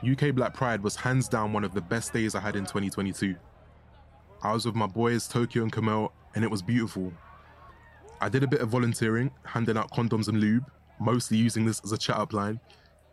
UK 0.09 0.33
Black 0.33 0.55
Pride 0.55 0.81
was 0.81 0.95
hands 0.95 1.29
down 1.29 1.53
one 1.53 1.65
of 1.65 1.75
the 1.75 1.81
best 1.81 2.13
days 2.13 2.37
I 2.37 2.41
had 2.41 2.55
in 2.55 2.63
2022. 2.63 3.35
I 4.43 4.53
was 4.53 4.65
with 4.65 4.77
my 4.77 4.87
boys 4.87 5.27
Tokyo 5.27 5.65
and 5.65 5.73
Kamel, 5.73 6.13
and 6.37 6.45
it 6.45 6.51
was 6.51 6.63
beautiful. 6.63 7.13
I 8.21 8.29
did 8.29 8.45
a 8.45 8.47
bit 8.47 8.61
of 8.61 8.69
volunteering, 8.69 9.33
handing 9.43 9.77
out 9.77 9.91
condoms 9.91 10.29
and 10.29 10.39
lube, 10.39 10.71
mostly 11.01 11.37
using 11.37 11.67
this 11.67 11.81
as 11.85 11.91
a 11.91 11.99
chat 11.99 12.17
up 12.17 12.33
line. 12.33 12.61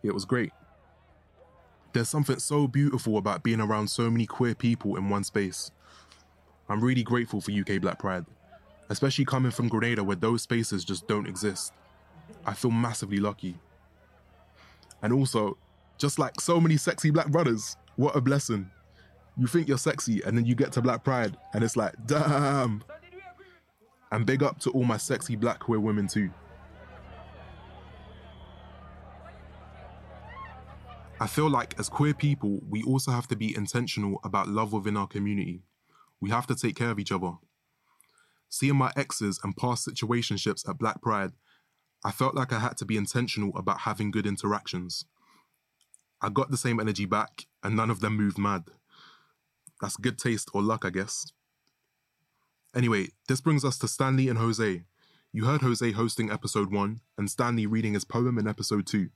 It 0.04 0.14
was 0.14 0.24
great. 0.24 0.52
There's 1.92 2.08
something 2.08 2.38
so 2.38 2.68
beautiful 2.68 3.18
about 3.18 3.42
being 3.42 3.60
around 3.60 3.88
so 3.88 4.08
many 4.10 4.26
queer 4.26 4.54
people 4.54 4.96
in 4.96 5.10
one 5.10 5.24
space. 5.24 5.72
I'm 6.68 6.80
really 6.80 7.02
grateful 7.02 7.40
for 7.40 7.50
UK 7.50 7.80
Black 7.80 7.98
Pride, 7.98 8.26
especially 8.90 9.24
coming 9.24 9.50
from 9.50 9.68
Grenada 9.68 10.04
where 10.04 10.16
those 10.16 10.42
spaces 10.42 10.84
just 10.84 11.08
don't 11.08 11.26
exist. 11.26 11.72
I 12.46 12.54
feel 12.54 12.70
massively 12.70 13.18
lucky. 13.18 13.56
And 15.02 15.12
also, 15.12 15.58
just 15.98 16.18
like 16.18 16.40
so 16.40 16.60
many 16.60 16.76
sexy 16.76 17.10
black 17.10 17.28
brothers, 17.28 17.76
what 17.96 18.16
a 18.16 18.20
blessing. 18.20 18.70
You 19.36 19.46
think 19.46 19.68
you're 19.68 19.78
sexy 19.78 20.22
and 20.22 20.36
then 20.36 20.44
you 20.44 20.54
get 20.54 20.72
to 20.72 20.82
Black 20.82 21.02
Pride 21.02 21.36
and 21.52 21.64
it's 21.64 21.76
like, 21.76 21.94
damn. 22.06 22.84
And 24.12 24.24
big 24.24 24.42
up 24.42 24.60
to 24.60 24.70
all 24.70 24.84
my 24.84 24.96
sexy 24.96 25.34
black 25.34 25.58
queer 25.58 25.80
women 25.80 26.06
too. 26.06 26.30
I 31.20 31.26
feel 31.26 31.48
like 31.48 31.78
as 31.78 31.88
queer 31.88 32.14
people, 32.14 32.60
we 32.68 32.82
also 32.82 33.10
have 33.10 33.26
to 33.28 33.36
be 33.36 33.56
intentional 33.56 34.20
about 34.24 34.48
love 34.48 34.72
within 34.72 34.96
our 34.96 35.06
community. 35.06 35.62
We 36.20 36.30
have 36.30 36.46
to 36.48 36.54
take 36.54 36.76
care 36.76 36.90
of 36.90 36.98
each 36.98 37.12
other. 37.12 37.32
Seeing 38.48 38.76
my 38.76 38.92
exes 38.96 39.40
and 39.42 39.56
past 39.56 39.88
situationships 39.88 40.68
at 40.68 40.78
Black 40.78 41.02
Pride, 41.02 41.32
I 42.04 42.10
felt 42.10 42.34
like 42.34 42.52
I 42.52 42.58
had 42.58 42.76
to 42.78 42.84
be 42.84 42.98
intentional 42.98 43.56
about 43.56 43.80
having 43.80 44.10
good 44.10 44.26
interactions. 44.26 45.06
I 46.20 46.28
got 46.28 46.50
the 46.50 46.56
same 46.56 46.78
energy 46.78 47.06
back, 47.06 47.46
and 47.62 47.74
none 47.74 47.90
of 47.90 48.00
them 48.00 48.16
moved 48.16 48.38
mad. 48.38 48.64
That's 49.80 49.96
good 49.96 50.18
taste 50.18 50.50
or 50.52 50.62
luck, 50.62 50.84
I 50.84 50.90
guess. 50.90 51.32
Anyway, 52.74 53.08
this 53.28 53.40
brings 53.40 53.64
us 53.64 53.78
to 53.78 53.88
Stanley 53.88 54.28
and 54.28 54.38
Jose. 54.38 54.82
You 55.32 55.44
heard 55.46 55.62
Jose 55.62 55.92
hosting 55.92 56.30
episode 56.30 56.72
1 56.72 57.00
and 57.18 57.30
Stanley 57.30 57.66
reading 57.66 57.94
his 57.94 58.04
poem 58.04 58.38
in 58.38 58.46
episode 58.46 58.86
2. 58.86 59.08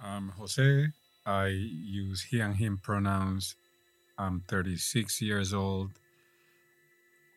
I'm 0.00 0.30
Jose. 0.30 0.88
I 1.24 1.46
use 1.46 2.22
he 2.22 2.40
and 2.40 2.56
him 2.56 2.78
pronouns. 2.82 3.54
I'm 4.18 4.42
36 4.48 5.20
years 5.20 5.52
old. 5.52 5.92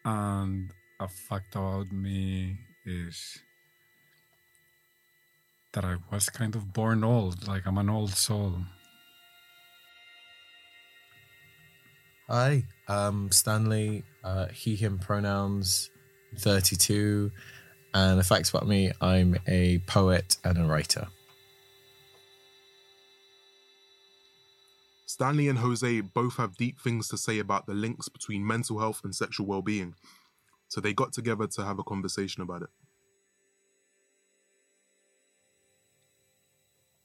And 0.05 0.71
a 0.99 1.07
fact 1.07 1.55
about 1.55 1.91
me 1.91 2.57
is 2.85 3.39
that 5.73 5.85
I 5.85 5.95
was 6.11 6.29
kind 6.29 6.55
of 6.55 6.73
born 6.73 7.03
old, 7.03 7.47
like 7.47 7.65
I'm 7.65 7.77
an 7.77 7.89
old 7.89 8.11
soul. 8.11 8.53
Hi, 12.27 12.63
um, 12.87 13.31
Stanley. 13.31 14.03
Uh, 14.23 14.47
he, 14.47 14.75
him 14.75 14.99
pronouns, 14.99 15.89
32. 16.37 17.31
And 17.93 18.19
the 18.19 18.23
facts 18.23 18.49
about 18.49 18.67
me 18.67 18.91
I'm 19.01 19.37
a 19.47 19.79
poet 19.87 20.37
and 20.43 20.57
a 20.57 20.65
writer. 20.65 21.07
Stanley 25.05 25.49
and 25.49 25.59
Jose 25.59 26.01
both 26.01 26.37
have 26.37 26.55
deep 26.55 26.79
things 26.79 27.07
to 27.09 27.17
say 27.17 27.39
about 27.39 27.65
the 27.65 27.73
links 27.73 28.07
between 28.09 28.45
mental 28.45 28.79
health 28.79 29.01
and 29.03 29.13
sexual 29.15 29.47
well 29.47 29.61
being, 29.61 29.95
so 30.69 30.81
they 30.81 30.93
got 30.93 31.13
together 31.13 31.47
to 31.47 31.65
have 31.65 31.79
a 31.79 31.83
conversation 31.85 32.43
about 32.43 32.63
it. 32.63 32.69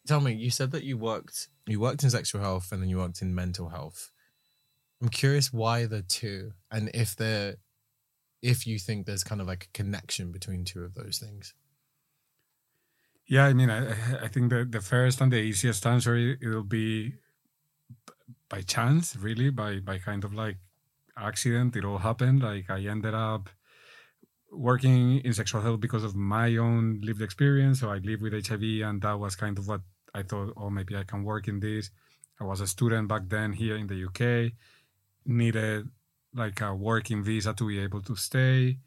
Tell 0.07 0.20
me, 0.20 0.33
you 0.33 0.50
said 0.50 0.70
that 0.72 0.85
you 0.85 0.96
worked 0.98 1.48
you 1.66 1.81
worked 1.81 2.03
in 2.05 2.11
sexual 2.11 2.40
health 2.42 2.72
and 2.72 2.83
then 2.83 2.88
you 2.90 2.98
worked 2.98 3.22
in 3.22 3.35
mental 3.35 3.70
health. 3.70 4.12
I'm 5.03 5.11
curious 5.11 5.53
why 5.53 5.87
the 5.87 6.03
two 6.03 6.55
and 6.70 6.90
if 6.94 7.16
they're 7.16 7.57
if 8.42 8.66
you 8.66 8.79
think 8.79 9.07
there's 9.07 9.24
kind 9.24 9.40
of 9.40 9.46
like 9.48 9.66
a 9.66 9.70
connection 9.79 10.33
between 10.33 10.64
two 10.64 10.85
of 10.85 10.94
those 10.94 11.18
things. 11.18 11.55
Yeah, 13.27 13.46
I 13.46 13.55
mean, 13.55 13.70
I, 13.70 14.24
I 14.24 14.29
think 14.29 14.50
the, 14.50 14.64
the 14.64 14.81
first 14.81 15.20
and 15.20 15.33
the 15.33 15.38
easiest 15.38 15.87
answer 15.87 16.14
it- 16.16 16.38
it'll 16.42 16.62
be 16.62 17.14
by 18.48 18.62
chance, 18.62 19.16
really, 19.16 19.50
by 19.50 19.81
by 19.81 19.98
kind 19.98 20.24
of 20.24 20.33
like 20.35 20.59
accident. 21.16 21.77
It 21.77 21.85
all 21.85 21.98
happened. 21.98 22.42
Like 22.42 22.70
I 22.70 22.81
ended 22.81 23.14
up 23.14 23.48
working 24.50 25.18
in 25.18 25.33
sexual 25.33 25.61
health 25.61 25.81
because 25.81 26.05
of 26.05 26.14
my 26.14 26.57
own 26.57 27.00
lived 27.03 27.22
experience. 27.22 27.81
So 27.81 27.90
I 27.90 27.98
live 27.98 28.20
with 28.20 28.46
HIV, 28.46 28.62
and 28.83 29.03
that 29.03 29.18
was 29.18 29.37
kind 29.37 29.59
of 29.59 29.68
what 29.68 29.81
I 30.14 30.22
thought. 30.22 30.53
Oh, 30.57 30.70
maybe 30.70 30.96
I 30.96 31.05
can 31.05 31.24
work 31.24 31.48
in 31.48 31.61
this. 31.61 31.90
I 32.40 32.44
was 32.44 32.61
a 32.61 32.66
student 32.66 33.09
back 33.09 33.22
then 33.29 33.53
here 33.53 33.77
in 33.77 33.87
the 33.87 34.05
UK. 34.05 34.53
Needed 35.27 35.88
like 36.35 36.61
a 36.61 36.74
working 36.74 37.22
visa 37.22 37.55
to 37.55 37.68
be 37.68 37.79
able 37.79 38.03
to 38.03 38.16
stay 38.16 38.79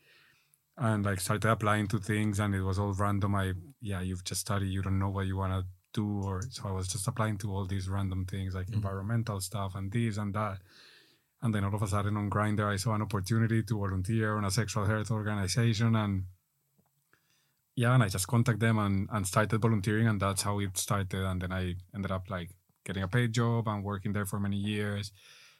and 0.77 1.05
like 1.05 1.19
started 1.19 1.49
applying 1.49 1.87
to 1.87 1.97
things 1.97 2.39
and 2.39 2.53
it 2.53 2.61
was 2.61 2.77
all 2.77 2.93
random 2.93 3.35
i 3.35 3.53
yeah 3.81 4.01
you've 4.01 4.23
just 4.23 4.41
studied 4.41 4.67
you 4.67 4.81
don't 4.81 4.99
know 4.99 5.09
what 5.09 5.25
you 5.25 5.35
want 5.35 5.53
to 5.53 5.65
do 5.93 6.21
or 6.23 6.41
so 6.51 6.67
i 6.67 6.71
was 6.71 6.87
just 6.87 7.07
applying 7.07 7.37
to 7.37 7.51
all 7.51 7.65
these 7.65 7.89
random 7.89 8.25
things 8.25 8.53
like 8.53 8.67
mm. 8.67 8.75
environmental 8.75 9.39
stuff 9.39 9.73
and 9.75 9.91
this 9.91 10.17
and 10.17 10.33
that 10.35 10.57
and 11.41 11.53
then 11.53 11.63
all 11.63 11.75
of 11.75 11.81
a 11.81 11.87
sudden 11.87 12.17
on 12.17 12.29
Grindr 12.29 12.65
i 12.65 12.77
saw 12.77 12.93
an 12.93 13.01
opportunity 13.01 13.63
to 13.63 13.79
volunteer 13.79 14.37
on 14.37 14.45
a 14.45 14.51
sexual 14.51 14.85
health 14.85 15.11
organization 15.11 15.95
and 15.95 16.23
yeah 17.75 17.93
and 17.93 18.03
i 18.03 18.07
just 18.07 18.27
contacted 18.27 18.61
them 18.61 18.79
and, 18.79 19.07
and 19.11 19.27
started 19.27 19.61
volunteering 19.61 20.07
and 20.07 20.19
that's 20.19 20.41
how 20.41 20.59
it 20.59 20.77
started. 20.77 21.23
And 21.23 21.41
then 21.41 21.51
i 21.51 21.75
ended 21.93 22.11
up 22.11 22.29
like 22.29 22.49
getting 22.85 23.03
a 23.03 23.07
paid 23.07 23.33
job 23.33 23.67
and 23.67 23.83
working 23.83 24.13
there 24.13 24.25
for 24.25 24.39
many 24.39 24.57
years. 24.57 25.11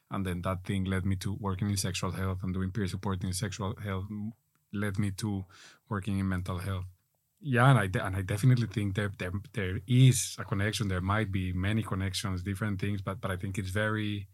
And 0.09 0.25
then 0.25 0.41
that 0.43 0.63
thing 0.63 0.85
led 0.85 1.05
me 1.05 1.17
to 1.17 1.35
working 1.39 1.69
in 1.69 1.75
sexual 1.75 2.11
health 2.11 2.39
and 2.41 2.53
doing 2.53 2.71
peer 2.71 2.87
support 2.87 3.23
in 3.23 3.33
sexual 3.33 3.75
health 3.83 4.05
led 4.73 4.97
me 4.97 5.11
to 5.11 5.43
working 5.89 6.17
in 6.17 6.29
mental 6.29 6.59
health. 6.59 6.85
Yeah 7.39 7.69
and 7.69 7.77
i 7.77 7.87
de- 7.87 8.03
and 8.03 8.15
i 8.15 8.21
definitely 8.21 8.67
think 8.67 8.95
there, 8.95 9.11
there 9.19 9.33
there 9.53 9.79
is 9.85 10.35
a 10.39 10.45
connection. 10.45 10.87
There 10.87 11.01
might 11.01 11.31
be 11.31 11.53
many 11.53 11.83
connections 11.83 12.41
different 12.41 12.81
things 12.81 13.01
but 13.01 13.21
but 13.21 13.29
i 13.29 13.35
think 13.35 13.59
it's 13.59 13.69
very 13.69 14.27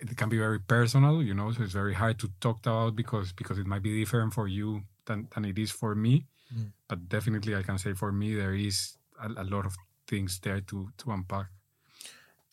it 0.00 0.16
can 0.16 0.28
be 0.28 0.38
very 0.38 0.60
personal 0.60 1.22
you 1.22 1.34
know 1.34 1.50
so 1.52 1.62
it's 1.62 1.72
very 1.72 1.94
hard 1.94 2.18
to 2.18 2.28
talk 2.40 2.58
about 2.66 2.94
because 2.96 3.32
because 3.32 3.58
it 3.58 3.66
might 3.66 3.82
be 3.82 3.98
different 4.00 4.32
for 4.34 4.46
you 4.48 4.82
than 5.06 5.28
than 5.34 5.44
it 5.44 5.58
is 5.58 5.70
for 5.70 5.94
me 5.94 6.26
Mm. 6.50 6.72
but 6.88 7.10
definitely 7.10 7.54
i 7.54 7.62
can 7.62 7.76
say 7.76 7.92
for 7.92 8.10
me 8.10 8.34
there 8.34 8.54
is 8.54 8.96
a, 9.20 9.28
a 9.42 9.44
lot 9.44 9.66
of 9.66 9.76
things 10.06 10.40
there 10.40 10.62
to 10.62 10.88
to 10.96 11.10
unpack 11.12 11.48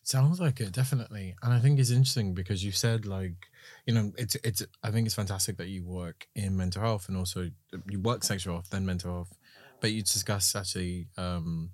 Sounds 0.02 0.38
like 0.38 0.60
it, 0.60 0.70
definitely. 0.70 1.34
And 1.42 1.52
I 1.52 1.58
think 1.58 1.80
it's 1.80 1.90
interesting 1.90 2.32
because 2.32 2.62
you 2.64 2.70
said 2.70 3.06
like, 3.06 3.48
you 3.86 3.92
know, 3.92 4.12
it's 4.16 4.36
it's 4.44 4.62
I 4.82 4.92
think 4.92 5.06
it's 5.06 5.16
fantastic 5.16 5.56
that 5.56 5.66
you 5.66 5.82
work 5.82 6.28
in 6.36 6.56
mental 6.56 6.80
health 6.80 7.08
and 7.08 7.16
also 7.16 7.50
you 7.90 7.98
work 8.00 8.22
sexual 8.22 8.54
health, 8.54 8.70
then 8.70 8.86
mental 8.86 9.12
health. 9.12 9.36
But 9.80 9.90
you 9.90 10.02
discussed 10.02 10.54
actually 10.54 11.08
um 11.16 11.70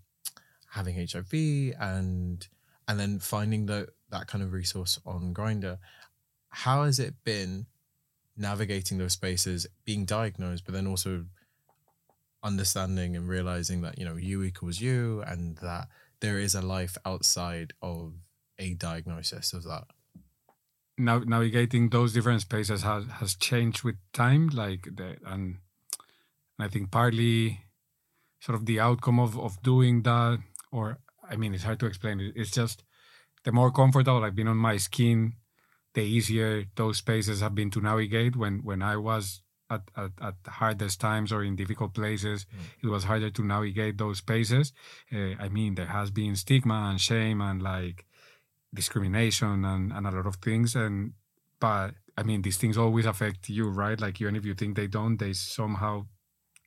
having 0.70 0.96
HIV 0.96 1.74
and 1.78 2.48
and 2.88 2.98
then 2.98 3.18
finding 3.18 3.66
that 3.66 3.90
that 4.12 4.28
kind 4.28 4.44
of 4.44 4.52
resource 4.52 5.00
on 5.04 5.34
Grindr. 5.34 5.78
How 6.50 6.84
has 6.84 7.00
it 7.00 7.14
been 7.24 7.66
navigating 8.36 8.98
those 8.98 9.12
spaces, 9.14 9.66
being 9.84 10.04
diagnosed, 10.04 10.64
but 10.64 10.74
then 10.74 10.86
also 10.86 11.26
understanding 12.42 13.16
and 13.16 13.28
realizing 13.28 13.82
that 13.82 13.98
you 13.98 14.04
know 14.04 14.16
you 14.16 14.42
equals 14.42 14.80
you, 14.80 15.22
and 15.26 15.56
that 15.58 15.88
there 16.20 16.38
is 16.38 16.54
a 16.54 16.62
life 16.62 16.96
outside 17.04 17.72
of 17.82 18.12
a 18.58 18.74
diagnosis 18.74 19.52
of 19.52 19.64
that. 19.64 19.84
Now, 20.98 21.18
navigating 21.18 21.88
those 21.88 22.12
different 22.12 22.42
spaces 22.42 22.82
has 22.82 23.04
has 23.20 23.34
changed 23.34 23.82
with 23.82 23.96
time, 24.12 24.48
like 24.48 24.84
the 24.84 25.16
and 25.26 25.58
I 26.58 26.68
think 26.68 26.90
partly 26.90 27.64
sort 28.40 28.56
of 28.56 28.66
the 28.66 28.78
outcome 28.80 29.18
of 29.18 29.38
of 29.38 29.62
doing 29.62 30.02
that, 30.02 30.38
or 30.70 30.98
I 31.28 31.36
mean, 31.36 31.54
it's 31.54 31.64
hard 31.64 31.80
to 31.80 31.86
explain. 31.86 32.20
It, 32.20 32.34
it's 32.36 32.50
just 32.50 32.84
the 33.44 33.52
more 33.52 33.70
comfortable 33.70 34.24
I've 34.24 34.34
been 34.34 34.48
on 34.48 34.56
my 34.56 34.76
skin, 34.76 35.34
the 35.94 36.02
easier 36.02 36.64
those 36.76 36.98
spaces 36.98 37.40
have 37.40 37.54
been 37.54 37.70
to 37.70 37.80
navigate. 37.80 38.36
When 38.36 38.60
when 38.62 38.82
I 38.82 38.96
was 38.96 39.42
at, 39.70 39.82
at, 39.96 40.12
at 40.20 40.34
hardest 40.46 41.00
times 41.00 41.32
or 41.32 41.42
in 41.42 41.56
difficult 41.56 41.94
places, 41.94 42.44
mm. 42.44 42.84
it 42.84 42.88
was 42.88 43.04
harder 43.04 43.30
to 43.30 43.44
navigate 43.44 43.98
those 43.98 44.18
spaces. 44.18 44.72
Uh, 45.12 45.34
I 45.38 45.48
mean, 45.48 45.74
there 45.74 45.86
has 45.86 46.10
been 46.10 46.36
stigma 46.36 46.88
and 46.90 47.00
shame 47.00 47.40
and 47.40 47.62
like 47.62 48.06
discrimination 48.74 49.64
and, 49.64 49.92
and 49.92 50.06
a 50.06 50.10
lot 50.10 50.26
of 50.26 50.36
things. 50.36 50.74
And 50.74 51.12
but 51.60 51.94
I 52.16 52.22
mean, 52.22 52.42
these 52.42 52.56
things 52.56 52.78
always 52.78 53.06
affect 53.06 53.48
you, 53.48 53.68
right? 53.68 54.00
Like 54.00 54.20
even 54.20 54.36
if 54.36 54.44
you 54.44 54.54
think 54.54 54.76
they 54.76 54.86
don't, 54.86 55.16
they 55.16 55.32
somehow 55.32 56.06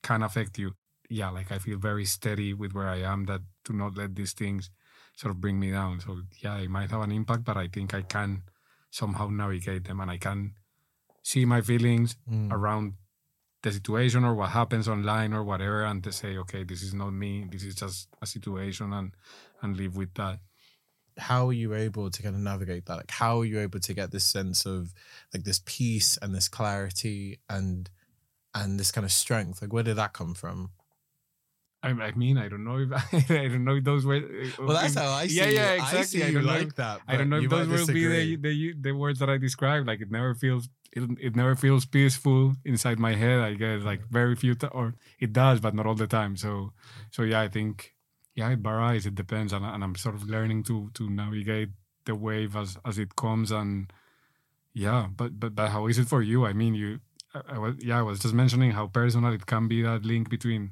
can 0.03 0.23
affect 0.23 0.57
you. 0.57 0.73
Yeah, 1.09 1.29
like 1.29 1.51
I 1.51 1.59
feel 1.59 1.77
very 1.77 2.05
steady 2.05 2.53
with 2.53 2.73
where 2.73 2.89
I 2.89 3.01
am. 3.01 3.25
That 3.25 3.41
to 3.65 3.73
not 3.73 3.97
let 3.97 4.15
these 4.15 4.33
things 4.33 4.71
sort 5.15 5.31
of 5.31 5.41
bring 5.41 5.59
me 5.59 5.71
down. 5.71 5.99
So 5.99 6.21
yeah, 6.39 6.57
it 6.57 6.69
might 6.69 6.91
have 6.91 7.01
an 7.01 7.11
impact, 7.11 7.43
but 7.43 7.57
I 7.57 7.67
think 7.67 7.93
I 7.93 8.01
can 8.01 8.43
somehow 8.91 9.27
navigate 9.29 9.85
them 9.85 9.99
and 9.99 10.11
I 10.11 10.17
can 10.17 10.53
see 11.23 11.45
my 11.45 11.61
feelings 11.61 12.15
mm. 12.29 12.51
around 12.51 12.93
the 13.63 13.71
situation 13.71 14.23
or 14.23 14.35
what 14.35 14.51
happens 14.51 14.87
online 14.87 15.33
or 15.33 15.43
whatever 15.43 15.83
and 15.83 16.03
to 16.03 16.11
say 16.11 16.37
okay 16.37 16.63
this 16.63 16.83
is 16.83 16.93
not 16.93 17.11
me. 17.11 17.45
This 17.49 17.63
is 17.63 17.75
just 17.75 18.07
a 18.21 18.27
situation 18.27 18.93
and 18.93 19.11
and 19.61 19.75
live 19.75 19.97
with 19.97 20.13
that. 20.13 20.39
How 21.17 21.47
are 21.47 21.53
you 21.53 21.73
able 21.73 22.11
to 22.11 22.21
kind 22.21 22.35
of 22.35 22.41
navigate 22.41 22.85
that? 22.85 22.97
Like 22.97 23.11
how 23.11 23.39
are 23.39 23.45
you 23.45 23.59
able 23.59 23.79
to 23.79 23.93
get 23.93 24.11
this 24.11 24.23
sense 24.23 24.65
of 24.65 24.93
like 25.33 25.43
this 25.43 25.61
peace 25.65 26.17
and 26.21 26.35
this 26.35 26.47
clarity 26.47 27.39
and 27.49 27.89
and 28.53 28.79
this 28.79 28.91
kind 28.91 29.03
of 29.03 29.11
strength? 29.11 29.61
Like 29.61 29.73
where 29.73 29.83
did 29.83 29.95
that 29.95 30.13
come 30.13 30.35
from 30.35 30.69
I, 31.85 31.89
I 31.89 32.11
mean, 32.13 32.37
I 32.37 32.47
don't 32.49 32.63
know 32.63 32.77
if 32.79 32.91
I 33.31 33.47
don't 33.47 33.63
know 33.63 33.75
if 33.75 33.83
those 33.83 34.05
were. 34.05 34.15
Uh, 34.15 34.63
well, 34.65 34.77
that's 34.77 34.95
how 34.95 35.11
I 35.11 35.27
see. 35.27 35.39
It. 35.39 35.53
Yeah, 35.53 35.75
yeah, 35.75 35.83
exactly. 35.83 36.23
I, 36.23 36.27
I 36.27 36.31
don't 36.31 36.45
like 36.45 36.67
if, 36.67 36.75
that. 36.75 37.01
I 37.07 37.15
don't 37.17 37.29
know 37.29 37.37
if 37.37 37.49
those 37.49 37.67
will 37.67 37.93
be 37.93 38.07
the, 38.07 38.35
the 38.37 38.73
the 38.81 38.91
words 38.91 39.19
that 39.19 39.29
I 39.29 39.37
describe. 39.37 39.87
Like 39.87 40.01
it 40.01 40.09
never 40.09 40.33
feels 40.33 40.69
it, 40.91 41.09
it 41.21 41.35
never 41.35 41.55
feels 41.55 41.85
peaceful 41.85 42.55
inside 42.65 42.97
my 42.97 43.13
head. 43.13 43.39
I 43.39 43.53
guess 43.53 43.83
like 43.83 44.01
very 44.09 44.35
few 44.35 44.55
t- 44.55 44.67
or 44.71 44.95
it 45.19 45.31
does, 45.31 45.59
but 45.59 45.75
not 45.75 45.85
all 45.85 45.95
the 45.95 46.07
time. 46.07 46.37
So 46.37 46.71
so 47.11 47.21
yeah, 47.23 47.41
I 47.41 47.49
think 47.49 47.93
yeah, 48.33 48.49
it 48.49 48.59
varies. 48.59 49.05
It 49.05 49.15
depends, 49.15 49.53
and, 49.53 49.63
and 49.63 49.83
I'm 49.83 49.95
sort 49.95 50.15
of 50.15 50.29
learning 50.29 50.63
to 50.63 50.89
to 50.95 51.09
navigate 51.09 51.69
the 52.05 52.15
wave 52.15 52.55
as 52.55 52.77
as 52.83 52.97
it 52.97 53.15
comes. 53.15 53.51
And 53.51 53.93
yeah, 54.73 55.07
but 55.15 55.39
but 55.39 55.55
but 55.55 55.69
how 55.69 55.87
is 55.87 55.99
it 55.99 56.07
for 56.07 56.21
you? 56.21 56.45
I 56.45 56.53
mean, 56.53 56.73
you. 56.73 56.99
I, 57.33 57.55
I 57.55 57.57
was 57.59 57.75
yeah, 57.79 57.99
I 57.99 58.01
was 58.01 58.19
just 58.19 58.33
mentioning 58.33 58.71
how 58.71 58.87
personal 58.87 59.33
it 59.33 59.45
can 59.45 59.67
be 59.67 59.83
that 59.83 60.03
link 60.03 60.29
between 60.29 60.71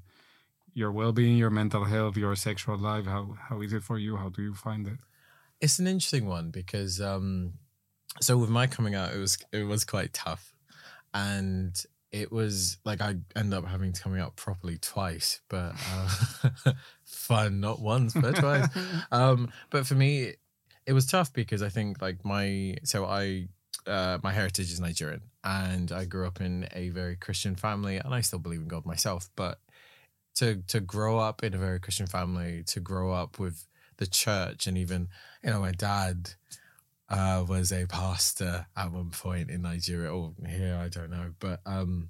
your 0.74 0.92
well-being, 0.92 1.38
your 1.38 1.50
mental 1.50 1.86
health, 1.86 2.18
your 2.18 2.36
sexual 2.36 2.78
life. 2.78 3.06
How 3.06 3.36
how 3.50 3.62
is 3.62 3.74
it 3.74 3.84
for 3.84 3.98
you? 3.98 4.18
How 4.18 4.30
do 4.30 4.42
you 4.42 4.54
find 4.54 4.88
it? 4.88 4.98
It's 5.62 5.80
an 5.80 5.88
interesting 5.88 6.26
one 6.26 6.52
because 6.52 7.00
um, 7.00 7.54
so 8.22 8.38
with 8.38 8.50
my 8.50 8.68
coming 8.68 8.96
out, 8.96 9.14
it 9.14 9.18
was 9.18 9.38
it 9.52 9.64
was 9.64 9.86
quite 9.86 10.14
tough, 10.14 10.54
and 11.14 11.82
it 12.12 12.32
was 12.32 12.78
like 12.86 13.02
I 13.02 13.16
end 13.36 13.54
up 13.54 13.66
having 13.66 13.92
to 13.94 14.02
coming 14.02 14.22
out 14.22 14.36
properly 14.36 14.78
twice, 14.78 15.42
but 15.50 15.74
uh, 15.92 16.74
fun, 17.06 17.60
not 17.60 17.80
once 17.80 18.14
but 18.14 18.36
twice. 18.36 18.68
um, 19.12 19.52
but 19.70 19.88
for 19.88 19.96
me, 19.96 20.34
it 20.86 20.94
was 20.94 21.06
tough 21.06 21.34
because 21.34 21.62
I 21.62 21.70
think 21.70 22.02
like 22.02 22.24
my 22.24 22.78
so 22.84 23.06
I 23.06 23.48
uh, 23.88 24.20
my 24.24 24.32
heritage 24.32 24.72
is 24.72 24.80
Nigerian, 24.80 25.22
and 25.44 25.92
I 25.92 26.06
grew 26.06 26.28
up 26.28 26.40
in 26.40 26.68
a 26.72 26.90
very 26.90 27.16
Christian 27.16 27.56
family, 27.56 27.98
and 27.98 28.14
I 28.14 28.22
still 28.22 28.40
believe 28.40 28.62
in 28.62 28.68
God 28.68 28.86
myself, 28.86 29.30
but 29.36 29.60
to 30.36 30.64
to 30.68 30.80
grow 30.80 31.20
up 31.20 31.44
in 31.44 31.54
a 31.54 31.58
very 31.58 31.80
Christian 31.80 32.08
family, 32.08 32.64
to 32.68 32.80
grow 32.80 33.12
up 33.12 33.40
with 33.40 33.68
the 33.98 34.08
church, 34.08 34.68
and 34.68 34.78
even 34.78 35.10
you 35.44 35.50
know 35.50 35.60
my 35.60 35.72
dad 35.72 36.32
uh, 37.10 37.46
was 37.48 37.72
a 37.72 37.86
pastor 37.86 38.66
at 38.76 38.92
one 38.92 39.10
point 39.12 39.50
in 39.50 39.62
Nigeria. 39.62 40.14
Or 40.14 40.34
here, 40.48 40.80
I 40.82 40.90
don't 40.90 41.12
know, 41.12 41.34
but 41.40 41.60
um, 41.66 42.10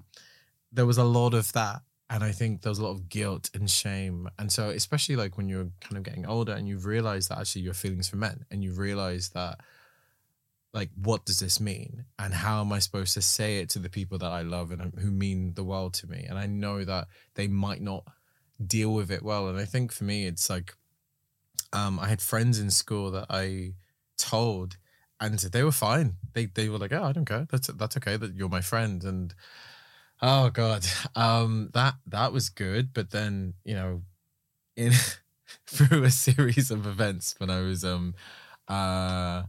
there 0.72 0.86
was 0.86 0.98
a 0.98 1.04
lot 1.04 1.34
of 1.34 1.52
that, 1.52 1.82
and 2.08 2.24
I 2.24 2.32
think 2.32 2.62
there 2.62 2.70
was 2.70 2.78
a 2.78 2.84
lot 2.84 2.92
of 2.92 3.08
guilt 3.08 3.50
and 3.54 3.70
shame, 3.70 4.28
and 4.38 4.50
so 4.50 4.70
especially 4.70 5.16
like 5.16 5.36
when 5.36 5.48
you're 5.48 5.70
kind 5.80 5.96
of 5.96 6.02
getting 6.02 6.26
older 6.26 6.52
and 6.52 6.66
you 6.68 6.78
realize 6.78 7.28
that 7.28 7.38
actually 7.38 7.62
your 7.62 7.74
feelings 7.74 8.08
for 8.08 8.16
men, 8.16 8.44
and 8.50 8.64
you 8.64 8.72
realize 8.72 9.30
that 9.30 9.60
like 10.74 10.90
what 11.00 11.24
does 11.24 11.38
this 11.38 11.60
mean? 11.60 12.04
And 12.18 12.34
how 12.34 12.60
am 12.60 12.72
i 12.72 12.80
supposed 12.80 13.14
to 13.14 13.22
say 13.22 13.58
it 13.58 13.70
to 13.70 13.78
the 13.78 13.88
people 13.88 14.18
that 14.18 14.32
i 14.32 14.42
love 14.42 14.70
and 14.70 14.92
who 14.98 15.10
mean 15.10 15.54
the 15.54 15.64
world 15.64 15.94
to 15.94 16.06
me? 16.06 16.26
And 16.28 16.38
i 16.38 16.46
know 16.46 16.84
that 16.84 17.06
they 17.34 17.48
might 17.48 17.80
not 17.80 18.04
deal 18.64 18.92
with 18.92 19.10
it 19.10 19.22
well. 19.22 19.48
And 19.48 19.58
i 19.58 19.64
think 19.64 19.92
for 19.92 20.04
me 20.04 20.26
it's 20.26 20.50
like 20.50 20.74
um, 21.72 21.98
i 21.98 22.08
had 22.08 22.20
friends 22.20 22.58
in 22.58 22.70
school 22.70 23.10
that 23.12 23.26
i 23.30 23.72
told 24.18 24.76
and 25.20 25.38
they 25.38 25.62
were 25.62 25.72
fine. 25.72 26.16
They 26.34 26.46
they 26.46 26.68
were 26.68 26.78
like 26.78 26.92
oh 26.92 27.04
i 27.04 27.12
don't 27.12 27.24
care. 27.24 27.46
That's 27.50 27.68
that's 27.68 27.96
okay 27.98 28.16
that 28.16 28.34
you're 28.34 28.48
my 28.48 28.60
friend. 28.60 29.02
And 29.04 29.34
oh 30.20 30.50
god 30.50 30.84
um 31.14 31.70
that 31.72 31.94
that 32.08 32.32
was 32.32 32.48
good. 32.48 32.92
But 32.92 33.10
then 33.10 33.54
you 33.64 33.74
know 33.74 34.02
in 34.76 34.92
through 35.66 36.04
a 36.04 36.10
series 36.10 36.70
of 36.70 36.86
events 36.86 37.34
when 37.38 37.50
i 37.50 37.60
was 37.60 37.84
um 37.84 38.14
uh 38.68 39.42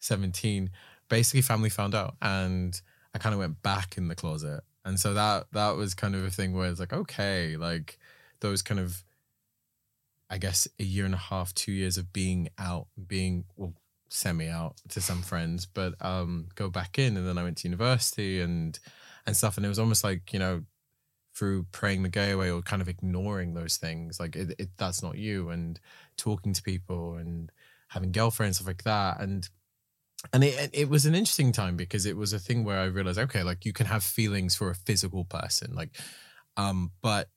17 0.00 0.70
basically 1.08 1.42
family 1.42 1.70
found 1.70 1.94
out 1.94 2.16
and 2.20 2.82
i 3.14 3.18
kind 3.18 3.32
of 3.32 3.38
went 3.38 3.62
back 3.62 3.96
in 3.96 4.08
the 4.08 4.14
closet. 4.14 4.62
And 4.84 4.98
so 4.98 5.12
that 5.14 5.48
that 5.52 5.76
was 5.76 5.94
kind 5.94 6.14
of 6.14 6.24
a 6.24 6.30
thing 6.30 6.54
where 6.54 6.70
it's 6.70 6.80
like 6.80 6.92
okay 6.92 7.56
like 7.56 7.98
those 8.40 8.62
kind 8.62 8.80
of 8.80 9.04
i 10.30 10.38
guess 10.38 10.66
a 10.78 10.84
year 10.84 11.04
and 11.04 11.14
a 11.14 11.18
half 11.18 11.52
two 11.52 11.72
years 11.72 11.98
of 11.98 12.12
being 12.12 12.48
out 12.58 12.86
being 13.06 13.44
well 13.56 13.74
semi 14.08 14.48
out 14.48 14.76
to 14.88 15.02
some 15.02 15.20
friends 15.20 15.66
but 15.66 15.94
um 16.00 16.46
go 16.54 16.70
back 16.70 16.98
in 16.98 17.18
and 17.18 17.28
then 17.28 17.36
i 17.36 17.42
went 17.42 17.58
to 17.58 17.68
university 17.68 18.40
and 18.40 18.78
and 19.28 19.36
stuff. 19.36 19.56
And 19.56 19.64
it 19.64 19.68
was 19.68 19.78
almost 19.78 20.02
like 20.02 20.32
you 20.32 20.40
know 20.40 20.64
through 21.36 21.66
praying 21.70 22.02
the 22.02 22.08
gay 22.08 22.32
away 22.32 22.50
or 22.50 22.62
kind 22.62 22.82
of 22.82 22.88
ignoring 22.88 23.54
those 23.54 23.76
things 23.76 24.18
like 24.18 24.34
it, 24.34 24.54
it, 24.58 24.70
that's 24.76 25.04
not 25.04 25.16
you 25.16 25.50
and 25.50 25.78
talking 26.16 26.52
to 26.52 26.62
people 26.62 27.14
and 27.14 27.52
having 27.88 28.10
girlfriends 28.10 28.56
stuff 28.56 28.66
like 28.66 28.82
that. 28.82 29.20
And 29.20 29.48
and 30.32 30.42
it 30.44 30.70
it 30.72 30.88
was 30.88 31.06
an 31.06 31.14
interesting 31.14 31.52
time 31.52 31.76
because 31.76 32.06
it 32.06 32.16
was 32.16 32.32
a 32.32 32.38
thing 32.38 32.64
where 32.64 32.78
I 32.78 32.86
realized, 32.86 33.18
okay, 33.18 33.42
like 33.42 33.64
you 33.64 33.72
can 33.72 33.86
have 33.86 34.02
feelings 34.02 34.56
for 34.56 34.70
a 34.70 34.74
physical 34.74 35.24
person, 35.24 35.74
like, 35.74 35.96
um, 36.56 36.90
but 37.02 37.28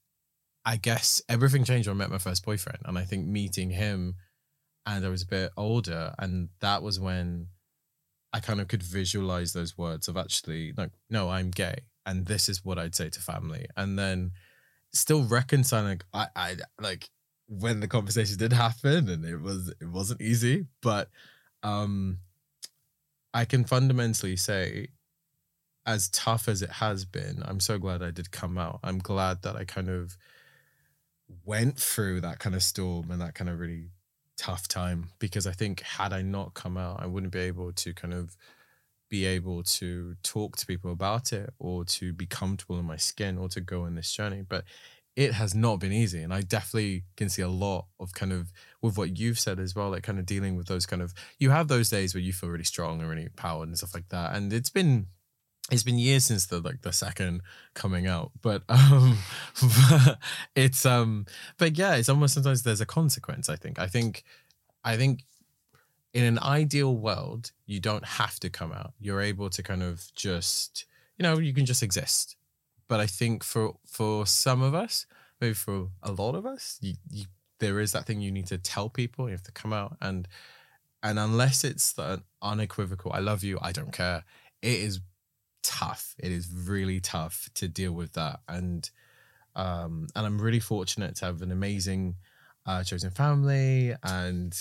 I 0.66 0.78
guess 0.78 1.22
everything 1.30 1.64
changed 1.64 1.88
when 1.88 1.98
I 1.98 2.00
met 2.00 2.12
my 2.12 2.18
first 2.20 2.46
boyfriend, 2.46 2.80
and 2.86 2.98
I 2.98 3.04
think 3.04 3.28
meeting 3.28 3.72
him, 3.72 4.16
and 4.86 5.06
I 5.06 5.10
was 5.10 5.24
a 5.24 5.28
bit 5.28 5.52
older, 5.58 6.14
and 6.20 6.50
that 6.62 6.84
was 6.84 7.00
when 7.00 7.48
I 8.34 8.40
kind 8.40 8.62
of 8.62 8.68
could 8.68 8.84
visualize 8.84 9.54
those 9.54 9.78
words 9.78 10.08
of 10.08 10.18
actually 10.18 10.74
like, 10.78 10.92
no, 11.10 11.30
I'm 11.30 11.52
gay, 11.52 11.82
and 12.06 12.26
this 12.26 12.50
is 12.50 12.64
what 12.66 12.80
I'd 12.80 12.96
say 12.96 13.10
to 13.10 13.20
family, 13.22 13.68
and 13.78 14.00
then 14.00 14.32
still 14.94 15.24
reconciling. 15.24 16.02
I, 16.14 16.28
I 16.36 16.58
like 16.80 17.10
when 17.48 17.80
the 17.82 17.88
conversation 17.88 18.38
did 18.38 18.54
happen, 18.54 19.10
and 19.10 19.26
it 19.26 19.38
was 19.38 19.70
it 19.82 19.90
wasn't 19.90 20.22
easy, 20.22 20.68
but 20.82 21.10
um 21.64 22.20
I 23.34 23.46
can 23.46 23.64
fundamentally 23.64 24.36
say, 24.36 24.88
as 25.86 26.10
tough 26.10 26.48
as 26.48 26.62
it 26.62 26.70
has 26.70 27.06
been, 27.06 27.42
I'm 27.46 27.60
so 27.60 27.78
glad 27.80 28.04
I 28.04 28.12
did 28.12 28.32
come 28.32 28.58
out. 28.58 28.80
I'm 28.84 29.00
glad 29.00 29.42
that 29.44 29.56
I 29.56 29.64
kind 29.64 29.90
of 29.90 30.18
went 31.46 31.80
through 31.80 32.22
that 32.22 32.40
kind 32.40 32.56
of 32.56 32.64
storm 32.64 33.10
and 33.10 33.22
that 33.22 33.36
kind 33.36 33.50
of 33.50 33.60
really 33.60 33.90
tough 34.38 34.68
time 34.68 35.10
because 35.20 35.48
I 35.48 35.52
think 35.52 35.82
had 35.82 36.14
I 36.14 36.22
not 36.22 36.54
come 36.54 36.78
out, 36.78 37.02
I 37.02 37.08
wouldn't 37.08 37.32
be 37.32 37.40
able 37.40 37.72
to 37.72 37.94
kind 37.94 38.14
of 38.14 38.36
be 39.10 39.26
able 39.26 39.62
to 39.62 40.16
talk 40.24 40.56
to 40.58 40.66
people 40.66 40.92
about 40.92 41.34
it 41.34 41.54
or 41.60 41.84
to 41.84 42.14
be 42.14 42.26
comfortable 42.26 42.80
in 42.80 42.86
my 42.86 42.96
skin 42.96 43.38
or 43.38 43.50
to 43.50 43.62
go 43.62 43.84
on 43.84 43.96
this 43.96 44.12
journey. 44.12 44.42
But 44.48 44.64
it 45.16 45.34
has 45.34 45.54
not 45.54 45.80
been 45.80 45.92
easy. 45.92 46.22
And 46.22 46.34
I 46.34 46.42
definitely 46.42 47.04
can 47.18 47.30
see 47.30 47.42
a 47.42 47.50
lot 47.50 47.88
of 48.00 48.14
kind 48.14 48.32
of 48.32 48.52
with 48.82 48.98
what 48.98 49.18
you've 49.18 49.40
said 49.40 49.60
as 49.60 49.76
well, 49.76 49.90
like 49.90 50.04
kind 50.04 50.20
of 50.20 50.26
dealing 50.26 50.56
with 50.56 50.68
those 50.68 50.86
kind 50.86 51.02
of 51.02 51.14
you 51.38 51.50
have 51.50 51.68
those 51.68 51.90
days 51.90 52.14
where 52.14 52.22
you 52.22 52.34
feel 52.34 52.50
really 52.50 52.64
strong 52.64 53.00
and 53.00 53.10
really 53.10 53.24
empowered 53.24 53.68
and 53.68 53.78
stuff 53.78 53.94
like 53.94 54.10
that. 54.10 54.36
And 54.36 54.54
it's 54.54 54.70
been 54.70 55.08
it's 55.70 55.84
been 55.84 56.00
years 56.00 56.26
since 56.26 56.46
the 56.46 56.60
like 56.60 56.82
the 56.82 56.94
second 56.94 57.42
coming 57.74 58.08
out. 58.08 58.32
But 58.42 58.64
um 58.70 59.18
but 59.62 60.20
it's 60.56 60.86
um 60.86 61.26
but 61.58 61.78
yeah, 61.78 61.96
it's 61.96 62.10
almost 62.10 62.34
sometimes 62.34 62.64
there's 62.64 62.82
a 62.82 62.86
consequence, 62.86 63.50
I 63.50 63.58
think. 63.58 63.80
I 63.80 63.88
think 63.88 64.24
I 64.84 64.96
think 64.96 65.26
in 66.14 66.24
an 66.24 66.40
ideal 66.40 66.96
world, 66.96 67.52
you 67.66 67.80
don't 67.80 68.06
have 68.06 68.40
to 68.42 68.50
come 68.50 68.72
out. 68.72 68.94
You're 69.00 69.22
able 69.22 69.50
to 69.50 69.64
kind 69.64 69.84
of 69.84 70.14
just 70.16 70.86
you 71.18 71.24
know, 71.24 71.38
you 71.38 71.54
can 71.54 71.66
just 71.66 71.84
exist. 71.84 72.38
But 72.92 73.00
I 73.00 73.08
think 73.08 73.42
for 73.46 73.76
for 73.88 74.26
some 74.26 74.62
of 74.62 74.76
us, 74.76 75.06
maybe 75.40 75.54
for 75.54 75.88
a 76.04 76.12
lot 76.12 76.36
of 76.36 76.46
us, 76.46 76.78
you, 76.82 76.96
you 77.10 77.24
there 77.62 77.80
is 77.80 77.94
that 77.94 78.06
thing 78.06 78.20
you 78.20 78.34
need 78.34 78.48
to 78.48 78.58
tell 78.58 78.90
people. 78.90 79.30
You 79.30 79.32
have 79.32 79.44
to 79.44 79.52
come 79.54 79.72
out 79.72 79.96
and 80.02 80.28
and 81.02 81.18
unless 81.18 81.64
it's 81.64 81.94
the 81.94 82.24
unequivocal, 82.42 83.14
I 83.14 83.20
love 83.20 83.46
you, 83.46 83.58
I 83.62 83.72
don't 83.72 83.94
care. 83.94 84.26
It 84.62 84.74
is 84.74 85.00
tough. 85.64 86.16
It 86.20 86.34
is 86.34 86.50
really 86.54 87.00
tough 87.00 87.50
to 87.54 87.70
deal 87.70 87.94
with 87.94 88.12
that. 88.12 88.42
And 88.50 88.90
um 89.56 90.08
and 90.14 90.26
I'm 90.26 90.42
really 90.42 90.60
fortunate 90.60 91.16
to 91.16 91.26
have 91.28 91.42
an 91.42 91.52
amazing 91.54 92.18
uh 92.66 92.84
chosen 92.84 93.12
family 93.12 93.96
and 94.04 94.54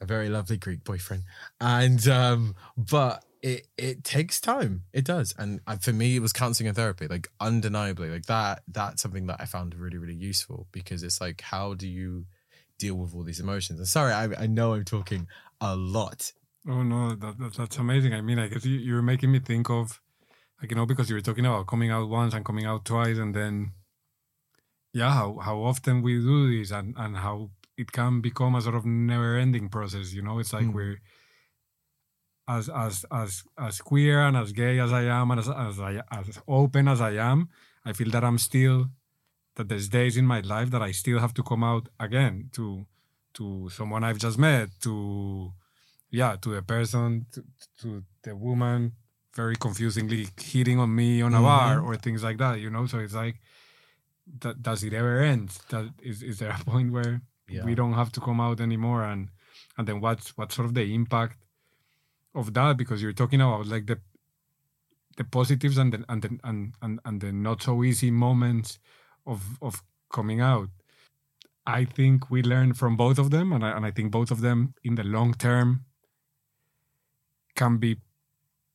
a 0.00 0.06
very 0.06 0.30
lovely 0.30 0.56
Greek 0.56 0.84
boyfriend. 0.84 1.24
And 1.60 2.08
um 2.08 2.54
but 2.78 3.26
it 3.50 3.60
it 3.76 3.96
takes 4.04 4.40
time. 4.40 4.72
It 4.92 5.04
does. 5.04 5.28
And 5.38 5.60
uh, 5.66 5.76
for 5.76 5.92
me 5.92 6.08
it 6.16 6.22
was 6.26 6.32
counseling 6.32 6.68
and 6.68 6.76
therapy, 6.76 7.06
like 7.14 7.28
undeniably. 7.48 8.08
Like 8.14 8.26
that 8.26 8.62
that's 8.66 9.02
something 9.02 9.26
that 9.28 9.40
I 9.40 9.44
found 9.54 9.74
really, 9.74 9.98
really 9.98 10.20
useful 10.30 10.66
because 10.72 11.02
it's 11.06 11.20
like 11.20 11.40
how 11.52 11.74
do 11.82 11.86
you 11.86 12.26
deal 12.78 12.96
with 12.96 13.14
all 13.14 13.22
these 13.24 13.40
emotions? 13.46 13.78
And 13.78 13.88
sorry, 13.88 14.12
I 14.12 14.24
I 14.44 14.46
know 14.56 14.68
I'm 14.74 14.84
talking 14.84 15.28
a 15.60 15.76
lot. 15.76 16.32
Oh 16.66 16.82
no, 16.82 17.00
that, 17.22 17.38
that 17.38 17.52
that's 17.58 17.76
amazing. 17.78 18.12
I 18.14 18.22
mean, 18.22 18.38
I 18.38 18.48
guess 18.48 18.64
you, 18.64 18.78
you're 18.88 19.02
making 19.12 19.30
me 19.30 19.40
think 19.40 19.68
of, 19.68 20.00
like 20.60 20.70
you 20.70 20.76
know, 20.76 20.86
because 20.86 21.08
you 21.10 21.16
were 21.16 21.26
talking 21.28 21.44
about 21.46 21.66
coming 21.66 21.90
out 21.90 22.08
once 22.08 22.32
and 22.34 22.44
coming 22.48 22.64
out 22.64 22.82
twice, 22.86 23.18
and 23.18 23.34
then, 23.34 23.72
yeah, 24.92 25.12
how 25.12 25.38
how 25.46 25.56
often 25.70 26.02
we 26.02 26.14
do 26.20 26.38
this, 26.58 26.70
and 26.70 26.94
and 26.96 27.16
how 27.18 27.50
it 27.76 27.92
can 27.92 28.20
become 28.22 28.54
a 28.54 28.62
sort 28.62 28.76
of 28.76 28.84
never-ending 28.86 29.68
process. 29.68 30.14
You 30.14 30.22
know, 30.22 30.38
it's 30.38 30.52
like 30.52 30.66
Mm. 30.66 30.74
we're 30.74 30.98
as 32.46 32.68
as 32.68 33.04
as 33.10 33.42
as 33.58 33.80
queer 33.80 34.20
and 34.26 34.36
as 34.36 34.52
gay 34.52 34.78
as 34.78 34.92
I 34.92 35.04
am, 35.04 35.30
and 35.30 35.40
as 35.40 35.48
as 35.48 35.80
I 35.80 36.02
as 36.10 36.38
open 36.46 36.88
as 36.88 37.00
I 37.00 37.12
am, 37.12 37.48
I 37.84 37.92
feel 37.92 38.10
that 38.10 38.24
I'm 38.24 38.38
still 38.38 38.86
that 39.56 39.68
there's 39.68 39.88
days 39.88 40.16
in 40.16 40.26
my 40.26 40.40
life 40.40 40.70
that 40.70 40.82
I 40.82 40.92
still 40.92 41.18
have 41.20 41.32
to 41.34 41.42
come 41.42 41.62
out 41.64 41.88
again 42.00 42.50
to 42.52 42.86
to 43.34 43.68
someone 43.70 44.04
I've 44.04 44.18
just 44.18 44.38
met, 44.38 44.68
to 44.82 45.52
yeah, 46.10 46.36
to 46.42 46.54
a 46.54 46.62
person, 46.62 47.26
to, 47.32 47.42
to 47.80 48.04
the 48.22 48.36
woman, 48.36 48.92
very 49.34 49.56
confusingly 49.56 50.28
hitting 50.40 50.78
on 50.78 50.94
me 50.94 51.20
on 51.22 51.34
a 51.34 51.40
bar 51.40 51.78
Mhm. 51.78 51.84
or 51.86 51.96
things 51.96 52.22
like 52.22 52.38
that, 52.38 52.60
you 52.60 52.70
know. 52.70 52.86
So 52.86 52.98
it's 53.00 53.14
like, 53.14 53.40
that, 54.40 54.62
does 54.62 54.84
it 54.84 54.92
ever 54.92 55.20
end? 55.20 55.48
That 55.70 55.86
is, 56.02 56.22
is 56.22 56.38
there 56.38 56.50
a 56.60 56.64
point 56.64 56.92
where 56.92 57.22
Yeah. 57.48 57.64
we 57.64 57.74
don't 57.74 57.94
have 57.94 58.12
to 58.12 58.20
come 58.20 58.40
out 58.40 58.60
anymore? 58.60 59.02
And 59.04 59.30
and 59.76 59.88
then 59.88 60.00
what's 60.00 60.36
what 60.36 60.52
sort 60.52 60.66
of 60.66 60.74
the 60.74 60.94
impact 60.94 61.38
of 62.34 62.54
that? 62.54 62.76
Because 62.76 63.02
you're 63.02 63.12
talking 63.12 63.40
about 63.40 63.66
like 63.66 63.86
the 63.86 63.98
the 65.16 65.24
positives 65.24 65.78
and 65.78 65.92
the 65.92 66.04
and 66.08 66.22
the, 66.22 66.38
and, 66.44 66.74
and 66.82 67.00
and 67.04 67.20
the 67.20 67.32
not 67.32 67.62
so 67.62 67.84
easy 67.84 68.10
moments 68.10 68.78
of 69.26 69.58
of 69.62 69.82
coming 70.12 70.40
out. 70.40 70.68
I 71.66 71.84
think 71.84 72.30
we 72.30 72.42
learn 72.42 72.74
from 72.74 72.96
both 72.96 73.18
of 73.18 73.30
them, 73.30 73.52
and 73.52 73.64
I, 73.64 73.70
and 73.70 73.86
I 73.86 73.90
think 73.90 74.10
both 74.10 74.30
of 74.30 74.42
them 74.42 74.74
in 74.82 74.96
the 74.96 75.04
long 75.04 75.32
term 75.34 75.86
can 77.54 77.78
be 77.78 77.96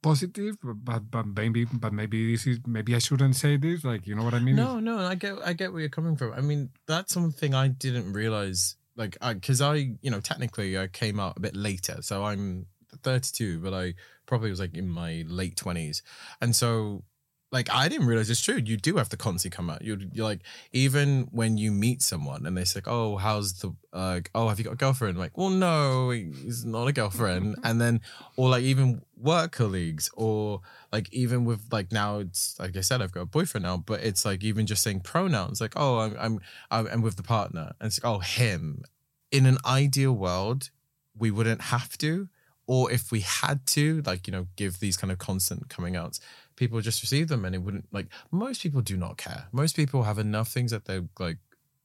positive, 0.01 0.55
but 0.63 1.11
but 1.11 1.25
maybe 1.27 1.65
but 1.65 1.93
maybe 1.93 2.31
this 2.31 2.47
is 2.47 2.59
maybe 2.65 2.95
I 2.95 2.99
shouldn't 2.99 3.35
say 3.35 3.57
this. 3.57 3.83
Like 3.83 4.07
you 4.07 4.15
know 4.15 4.23
what 4.23 4.33
I 4.33 4.39
mean? 4.39 4.55
No, 4.55 4.79
no, 4.79 4.99
I 4.99 5.15
get, 5.15 5.37
I 5.43 5.53
get 5.53 5.71
where 5.71 5.81
you're 5.81 5.89
coming 5.89 6.15
from. 6.15 6.33
I 6.33 6.41
mean, 6.41 6.69
that's 6.87 7.13
something 7.13 7.53
I 7.53 7.67
didn't 7.67 8.13
realize, 8.13 8.77
like, 8.95 9.17
because 9.21 9.61
I, 9.61 9.97
you 10.01 10.09
know, 10.09 10.19
technically 10.19 10.77
I 10.77 10.87
came 10.87 11.19
out 11.19 11.37
a 11.37 11.39
bit 11.39 11.55
later, 11.55 11.97
so 12.01 12.23
I'm 12.23 12.65
32, 13.03 13.59
but 13.59 13.73
I 13.73 13.93
probably 14.25 14.49
was 14.49 14.59
like 14.59 14.75
in 14.75 14.89
my 14.89 15.23
late 15.27 15.55
20s, 15.55 16.01
and 16.41 16.55
so, 16.55 17.03
like, 17.51 17.73
I 17.73 17.89
didn't 17.89 18.05
realize 18.05 18.29
it's 18.29 18.41
true. 18.41 18.57
You 18.63 18.77
do 18.77 18.97
have 18.97 19.09
to 19.09 19.17
constantly 19.17 19.55
come 19.55 19.71
out. 19.71 19.81
You're, 19.81 19.97
you're 20.13 20.25
like, 20.25 20.41
even 20.71 21.27
when 21.31 21.57
you 21.57 21.71
meet 21.71 22.03
someone 22.03 22.45
and 22.45 22.55
they 22.55 22.63
say, 22.63 22.77
like, 22.79 22.87
"Oh, 22.87 23.17
how's 23.17 23.53
the, 23.53 23.73
uh, 23.91 24.19
oh, 24.35 24.49
have 24.49 24.59
you 24.59 24.65
got 24.65 24.73
a 24.73 24.77
girlfriend?" 24.77 25.17
like, 25.17 25.37
well, 25.37 25.49
no, 25.49 26.11
he's 26.11 26.63
not 26.63 26.87
a 26.87 26.93
girlfriend, 26.93 27.57
and 27.63 27.81
then, 27.81 28.01
or 28.37 28.49
like 28.49 28.63
even 28.63 29.01
work 29.17 29.51
colleagues, 29.51 30.09
or 30.15 30.61
like 30.91 31.11
even 31.13 31.45
with 31.45 31.61
like 31.71 31.91
now 31.91 32.19
it's 32.19 32.57
like 32.59 32.75
I 32.75 32.81
said 32.81 33.01
I've 33.01 33.11
got 33.11 33.21
a 33.21 33.25
boyfriend 33.25 33.63
now, 33.63 33.77
but 33.77 34.01
it's 34.01 34.25
like 34.25 34.43
even 34.43 34.65
just 34.65 34.83
saying 34.83 35.01
pronouns 35.01 35.61
like 35.61 35.73
oh 35.75 35.99
I'm 35.99 36.15
I'm 36.19 36.39
I'm, 36.71 36.87
I'm 36.87 37.01
with 37.01 37.15
the 37.15 37.23
partner 37.23 37.73
and 37.79 37.87
it's 37.87 38.03
like 38.03 38.11
oh 38.11 38.19
him. 38.19 38.83
In 39.31 39.45
an 39.45 39.59
ideal 39.63 40.13
world, 40.13 40.71
we 41.15 41.29
wouldn't 41.29 41.61
have 41.61 41.97
to, 41.99 42.29
or 42.69 42.91
if 42.91 43.11
we 43.11 43.21
had 43.21 43.65
to, 43.67 44.03
like 44.05 44.27
you 44.27 44.31
know, 44.33 44.47
give 44.55 44.79
these 44.79 44.97
kind 44.97 45.11
of 45.11 45.17
constant 45.17 45.69
coming 45.69 45.97
outs, 45.97 46.21
people 46.55 46.79
just 46.81 47.01
receive 47.01 47.27
them 47.29 47.45
and 47.45 47.55
it 47.55 47.63
wouldn't 47.63 47.87
like 47.91 48.07
most 48.31 48.61
people 48.63 48.81
do 48.81 48.97
not 48.97 49.17
care. 49.17 49.47
Most 49.51 49.75
people 49.75 50.03
have 50.03 50.19
enough 50.19 50.49
things 50.49 50.71
that 50.71 50.85
they're 50.85 51.07
like 51.19 51.37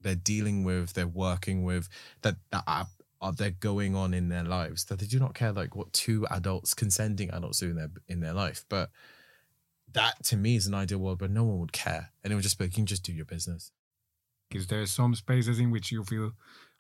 they're 0.03 0.15
dealing 0.17 0.65
with, 0.65 0.93
they're 0.95 1.09
working 1.09 1.65
with 1.65 1.89
that 2.23 2.37
that 2.53 2.65
are, 2.67 2.89
are 3.23 3.33
they're 3.33 3.51
going 3.53 3.97
on 3.97 4.15
in 4.15 4.29
their 4.29 4.45
lives 4.45 4.85
that 4.87 5.01
they 5.01 5.07
do 5.07 5.19
not 5.19 5.35
care 5.35 5.53
like 5.53 5.77
what 5.77 5.93
two 5.95 6.27
adults 6.31 6.75
consenting 6.75 7.31
adults 7.31 7.61
do 7.61 7.71
in 7.71 7.77
their 7.77 7.91
in 8.09 8.21
their 8.21 8.35
life 8.35 8.65
but 8.69 8.91
that 9.93 10.23
to 10.25 10.37
me 10.37 10.57
is 10.57 10.67
an 10.67 10.75
ideal 10.75 10.99
world 10.99 11.21
where 11.21 11.31
no 11.31 11.45
one 11.45 11.59
would 11.61 11.73
care 11.73 12.13
and 12.23 12.33
it 12.33 12.37
would 12.37 12.43
just 12.43 12.59
be 12.59 12.65
like, 12.65 12.73
you 12.73 12.77
can 12.83 12.87
just 12.87 13.05
do 13.05 13.13
your 13.13 13.25
business 13.25 13.73
Is 14.51 14.69
there 14.69 14.87
some 14.87 15.15
spaces 15.17 15.61
in 15.61 15.71
which 15.71 15.93
you 15.93 16.05
feel 16.05 16.33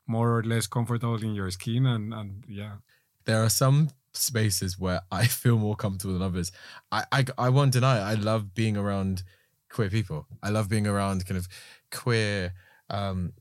more 0.06 0.38
or 0.38 0.44
less 0.44 0.66
comfortable 0.68 1.16
in 1.22 1.34
your 1.34 1.50
skin? 1.50 1.86
And 1.86 2.14
and 2.14 2.44
yeah, 2.48 2.76
there 3.24 3.42
are 3.42 3.48
some 3.48 3.90
spaces 4.12 4.78
where 4.78 5.00
I 5.10 5.26
feel 5.26 5.58
more 5.58 5.76
comfortable 5.76 6.14
than 6.14 6.22
others. 6.22 6.52
I, 6.90 7.04
I 7.12 7.24
I 7.38 7.48
won't 7.48 7.72
deny 7.72 7.98
it. 7.98 8.02
I 8.02 8.14
love 8.14 8.54
being 8.54 8.76
around 8.76 9.22
queer 9.70 9.90
people. 9.90 10.26
I 10.42 10.50
love 10.50 10.68
being 10.68 10.86
around 10.86 11.26
kind 11.26 11.38
of 11.38 11.48
queer 11.90 12.52
um 12.90 13.32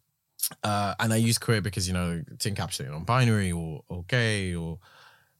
uh 0.63 0.95
and 0.99 1.13
I 1.13 1.17
use 1.17 1.37
queer 1.37 1.61
because 1.61 1.87
you 1.87 1.93
know 1.93 2.23
to 2.39 2.51
encapsulate 2.51 2.89
non-binary 2.89 3.51
or 3.51 3.83
or 3.87 4.03
gay 4.07 4.55
or 4.55 4.79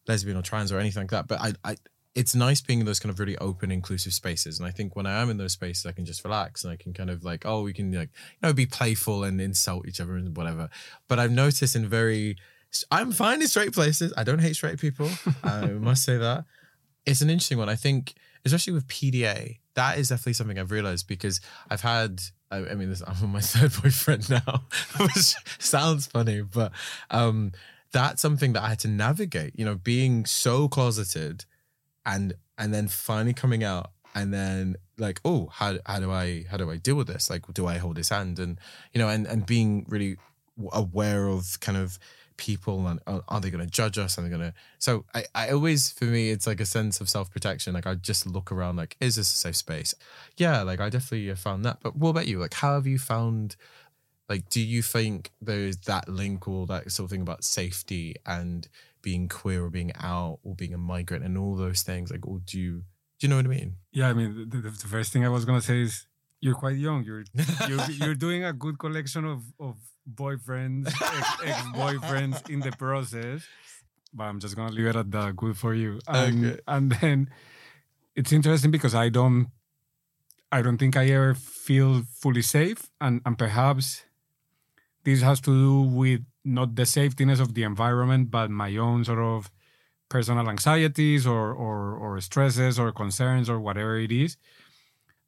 lesbian 0.08 0.38
or 0.38 0.42
trans 0.42 0.72
or 0.72 0.80
anything 0.80 1.04
like 1.04 1.12
that. 1.12 1.28
But 1.28 1.42
I 1.42 1.54
I 1.64 1.78
it's 2.16 2.36
nice 2.36 2.62
being 2.62 2.82
in 2.82 2.86
those 2.86 3.00
kind 3.00 3.10
of 3.10 3.20
really 3.20 3.38
open, 3.40 3.72
inclusive 3.72 4.14
spaces. 4.14 4.60
And 4.60 4.68
I 4.68 4.72
think 4.72 4.96
when 4.96 5.08
I 5.08 5.22
am 5.22 5.30
in 5.30 5.38
those 5.38 5.54
spaces, 5.54 5.86
I 5.86 5.94
can 5.94 6.06
just 6.06 6.24
relax 6.24 6.64
and 6.64 6.72
I 6.72 6.76
can 6.76 6.94
kind 6.94 7.10
of 7.10 7.24
like, 7.24 7.44
oh, 7.46 7.64
we 7.64 7.74
can 7.74 7.92
like, 7.92 8.10
you 8.14 8.48
know, 8.48 8.54
be 8.54 8.68
playful 8.68 9.24
and 9.24 9.42
insult 9.42 9.88
each 9.88 10.00
other 10.00 10.16
and 10.16 10.38
whatever. 10.38 10.70
But 11.08 11.18
I've 11.18 11.32
noticed 11.32 11.76
in 11.76 11.88
very, 11.88 12.38
I'm 12.92 13.12
fine 13.12 13.42
in 13.42 13.48
straight 13.48 13.74
places. 13.74 14.14
I 14.16 14.24
don't 14.24 14.40
hate 14.40 14.56
straight 14.56 14.80
people. 14.80 15.10
I 15.44 15.68
must 15.68 16.04
say 16.04 16.18
that. 16.18 16.46
It's 17.06 17.22
an 17.22 17.30
interesting 17.30 17.58
one. 17.58 17.70
I 17.70 17.76
think, 17.76 18.14
especially 18.46 18.74
with 18.74 18.88
PDA, 18.88 19.58
that 19.76 19.98
is 19.98 20.10
definitely 20.10 20.34
something 20.34 20.60
I've 20.60 20.72
realized 20.72 21.08
because 21.08 21.42
I've 21.70 21.82
had, 21.82 22.22
I, 22.52 22.58
I 22.58 22.76
mean, 22.76 22.90
this, 22.90 23.02
I'm 23.06 23.16
on 23.22 23.32
my 23.32 23.42
third 23.42 23.74
boyfriend 23.82 24.30
now, 24.30 24.64
which 25.00 25.36
sounds 25.60 26.08
funny, 26.08 26.42
but 26.42 26.72
um, 27.12 27.52
that's 27.92 28.22
something 28.22 28.54
that 28.54 28.64
I 28.64 28.70
had 28.70 28.80
to 28.80 28.88
navigate, 28.88 29.58
you 29.58 29.66
know, 29.66 29.76
being 29.76 30.26
so 30.26 30.68
closeted 30.68 31.46
and 32.06 32.34
and 32.58 32.74
then 32.74 32.88
finally 32.88 33.34
coming 33.34 33.64
out 33.64 33.92
and 34.16 34.34
then 34.34 34.76
like 34.98 35.20
oh 35.26 35.48
how 35.52 35.78
how 35.86 36.00
do 36.00 36.12
i 36.12 36.46
how 36.50 36.58
do 36.58 36.70
i 36.70 36.78
deal 36.78 36.96
with 36.96 37.08
this 37.08 37.30
like 37.30 37.42
do 37.54 37.66
i 37.66 37.78
hold 37.78 37.98
his 37.98 38.10
hand 38.10 38.40
and 38.40 38.60
you 38.94 39.00
know 39.00 39.10
and 39.10 39.26
and 39.26 39.46
being 39.46 39.86
really 39.88 40.18
aware 40.72 41.28
of 41.28 41.60
kind 41.62 41.78
of 41.78 41.98
people 42.38 42.88
and 42.88 43.00
are, 43.08 43.24
are 43.28 43.40
they 43.40 43.50
going 43.50 43.64
to 43.64 43.70
judge 43.70 43.98
us? 43.98 44.18
Are 44.18 44.22
they 44.22 44.30
going 44.30 44.42
to 44.42 44.54
so 44.80 45.06
i 45.14 45.26
i 45.36 45.50
always 45.50 45.92
for 45.92 46.06
me 46.06 46.30
it's 46.30 46.48
like 46.48 46.60
a 46.60 46.66
sense 46.66 47.02
of 47.02 47.10
self-protection. 47.10 47.74
Like 47.74 47.88
i 47.88 47.96
just 47.96 48.26
look 48.26 48.52
around 48.52 48.76
like 48.76 48.96
is 49.00 49.16
this 49.16 49.34
a 49.34 49.38
safe 49.38 49.56
space? 49.56 49.96
Yeah 50.38 50.62
like 50.62 50.80
i 50.80 50.90
definitely 50.90 51.28
have 51.28 51.40
found 51.40 51.66
that. 51.66 51.80
But 51.82 51.96
what 51.96 52.10
about 52.10 52.28
you? 52.28 52.40
Like 52.40 52.54
how 52.54 52.76
have 52.76 52.88
you 52.88 53.00
found 53.00 53.56
like 54.30 54.50
do 54.50 54.62
you 54.62 54.82
think 54.82 55.32
there's 55.42 55.78
that 55.78 56.10
link 56.10 56.48
or 56.48 56.66
that 56.68 56.92
sort 56.92 57.06
of 57.06 57.12
thing 57.12 57.22
about 57.22 57.44
safety 57.44 58.16
and 58.26 58.68
being 59.02 59.28
queer 59.28 59.66
or 59.66 59.70
being 59.70 59.92
out 60.00 60.40
or 60.44 60.56
being 60.56 60.74
a 60.74 60.78
migrant 60.78 61.24
and 61.24 61.38
all 61.38 61.56
those 61.56 61.82
things? 61.82 62.12
Like 62.12 62.28
or 62.28 62.40
do 62.46 62.60
you 62.60 62.84
do 63.20 63.28
you 63.28 63.30
know 63.30 63.38
what 63.38 63.46
i 63.46 63.50
mean? 63.50 63.76
Yeah. 63.92 64.10
I 64.10 64.14
mean, 64.14 64.50
the, 64.50 64.58
the, 64.58 64.88
first 64.88 65.14
thing 65.14 65.26
I 65.26 65.30
was 65.30 65.46
gonna 65.46 65.62
say 65.62 65.82
is 65.82 66.08
you're 66.44 66.60
quite 66.64 66.78
young. 66.78 67.04
You're 67.08 67.24
you're, 67.70 67.86
you're 68.02 68.16
doing 68.28 68.44
a 68.44 68.54
good 68.54 68.78
collection 68.84 69.24
of 69.26 69.40
of 69.60 69.76
boyfriends, 70.24 70.88
ex 71.50 71.58
boyfriends 71.82 72.38
in 72.50 72.60
the 72.60 72.72
process. 72.86 73.40
But 74.14 74.26
I'm 74.30 74.40
just 74.40 74.56
gonna 74.56 74.72
leave 74.78 74.88
it 74.88 74.96
at 74.96 75.10
that. 75.12 75.36
Good 75.36 75.58
for 75.58 75.74
you. 75.74 76.00
And, 76.08 76.46
Okay. 76.46 76.60
and 76.68 76.92
then 77.02 77.30
it's 78.16 78.32
interesting 78.32 78.72
because 78.72 78.94
I 78.96 79.10
don't 79.10 79.48
I 80.52 80.62
don't 80.62 80.78
think 80.78 80.96
I 80.96 81.06
ever 81.10 81.34
feel 81.34 82.04
fully 82.22 82.44
safe, 82.44 82.80
and 83.02 83.22
and 83.26 83.38
perhaps 83.38 84.04
this 85.04 85.22
has 85.22 85.40
to 85.42 85.52
do 85.52 85.82
with 86.00 86.22
not 86.46 86.76
the 86.76 86.84
safetiness 86.86 87.40
of 87.40 87.54
the 87.56 87.64
environment, 87.64 88.30
but 88.32 88.50
my 88.52 88.76
own 88.78 89.04
sort 89.04 89.20
of 89.20 89.50
personal 90.10 90.48
anxieties 90.50 91.26
or 91.26 91.52
or 91.54 91.96
or 92.04 92.22
stresses 92.22 92.78
or 92.78 92.92
concerns 92.92 93.50
or 93.50 93.60
whatever 93.60 93.98
it 93.98 94.12
is. 94.12 94.38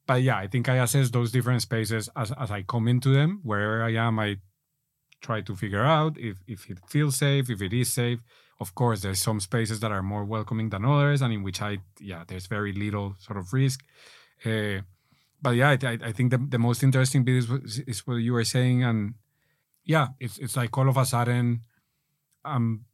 But 0.07 0.21
yeah, 0.21 0.37
I 0.37 0.47
think 0.47 0.69
I 0.69 0.75
assess 0.77 1.09
those 1.09 1.31
different 1.31 1.61
spaces 1.61 2.09
as 2.15 2.31
as 2.33 2.51
I 2.51 2.61
come 2.63 2.87
into 2.87 3.09
them. 3.09 3.39
Wherever 3.43 3.83
I 3.83 3.93
am, 4.07 4.19
I 4.19 4.37
try 5.21 5.41
to 5.41 5.55
figure 5.55 5.83
out 5.83 6.17
if 6.17 6.37
if 6.47 6.69
it 6.69 6.79
feels 6.87 7.15
safe, 7.17 7.49
if 7.49 7.61
it 7.61 7.73
is 7.73 7.91
safe. 7.93 8.19
Of 8.59 8.73
course, 8.73 9.01
there's 9.01 9.19
some 9.21 9.39
spaces 9.39 9.79
that 9.81 9.91
are 9.91 10.03
more 10.03 10.23
welcoming 10.23 10.69
than 10.69 10.85
others, 10.85 11.21
and 11.21 11.33
in 11.33 11.43
which 11.43 11.61
I 11.61 11.79
yeah, 11.99 12.23
there's 12.27 12.47
very 12.47 12.71
little 12.73 13.15
sort 13.19 13.37
of 13.39 13.51
risk. 13.51 13.81
Uh, 14.45 14.81
but 15.41 15.51
yeah, 15.55 15.75
I, 15.83 15.97
I- 16.03 16.11
think 16.13 16.31
the, 16.31 16.37
the 16.37 16.57
most 16.59 16.81
interesting 16.83 17.23
bit 17.23 17.35
is, 17.35 17.49
what- 17.49 17.63
is 17.87 18.07
what 18.07 18.15
you 18.15 18.33
were 18.33 18.45
saying, 18.45 18.83
and 18.83 19.15
yeah, 19.83 20.07
it's 20.19 20.37
it's 20.37 20.55
like 20.55 20.77
all 20.77 20.87
of 20.89 20.97
a 20.97 21.05
sudden, 21.05 21.61
I'm 22.45 22.85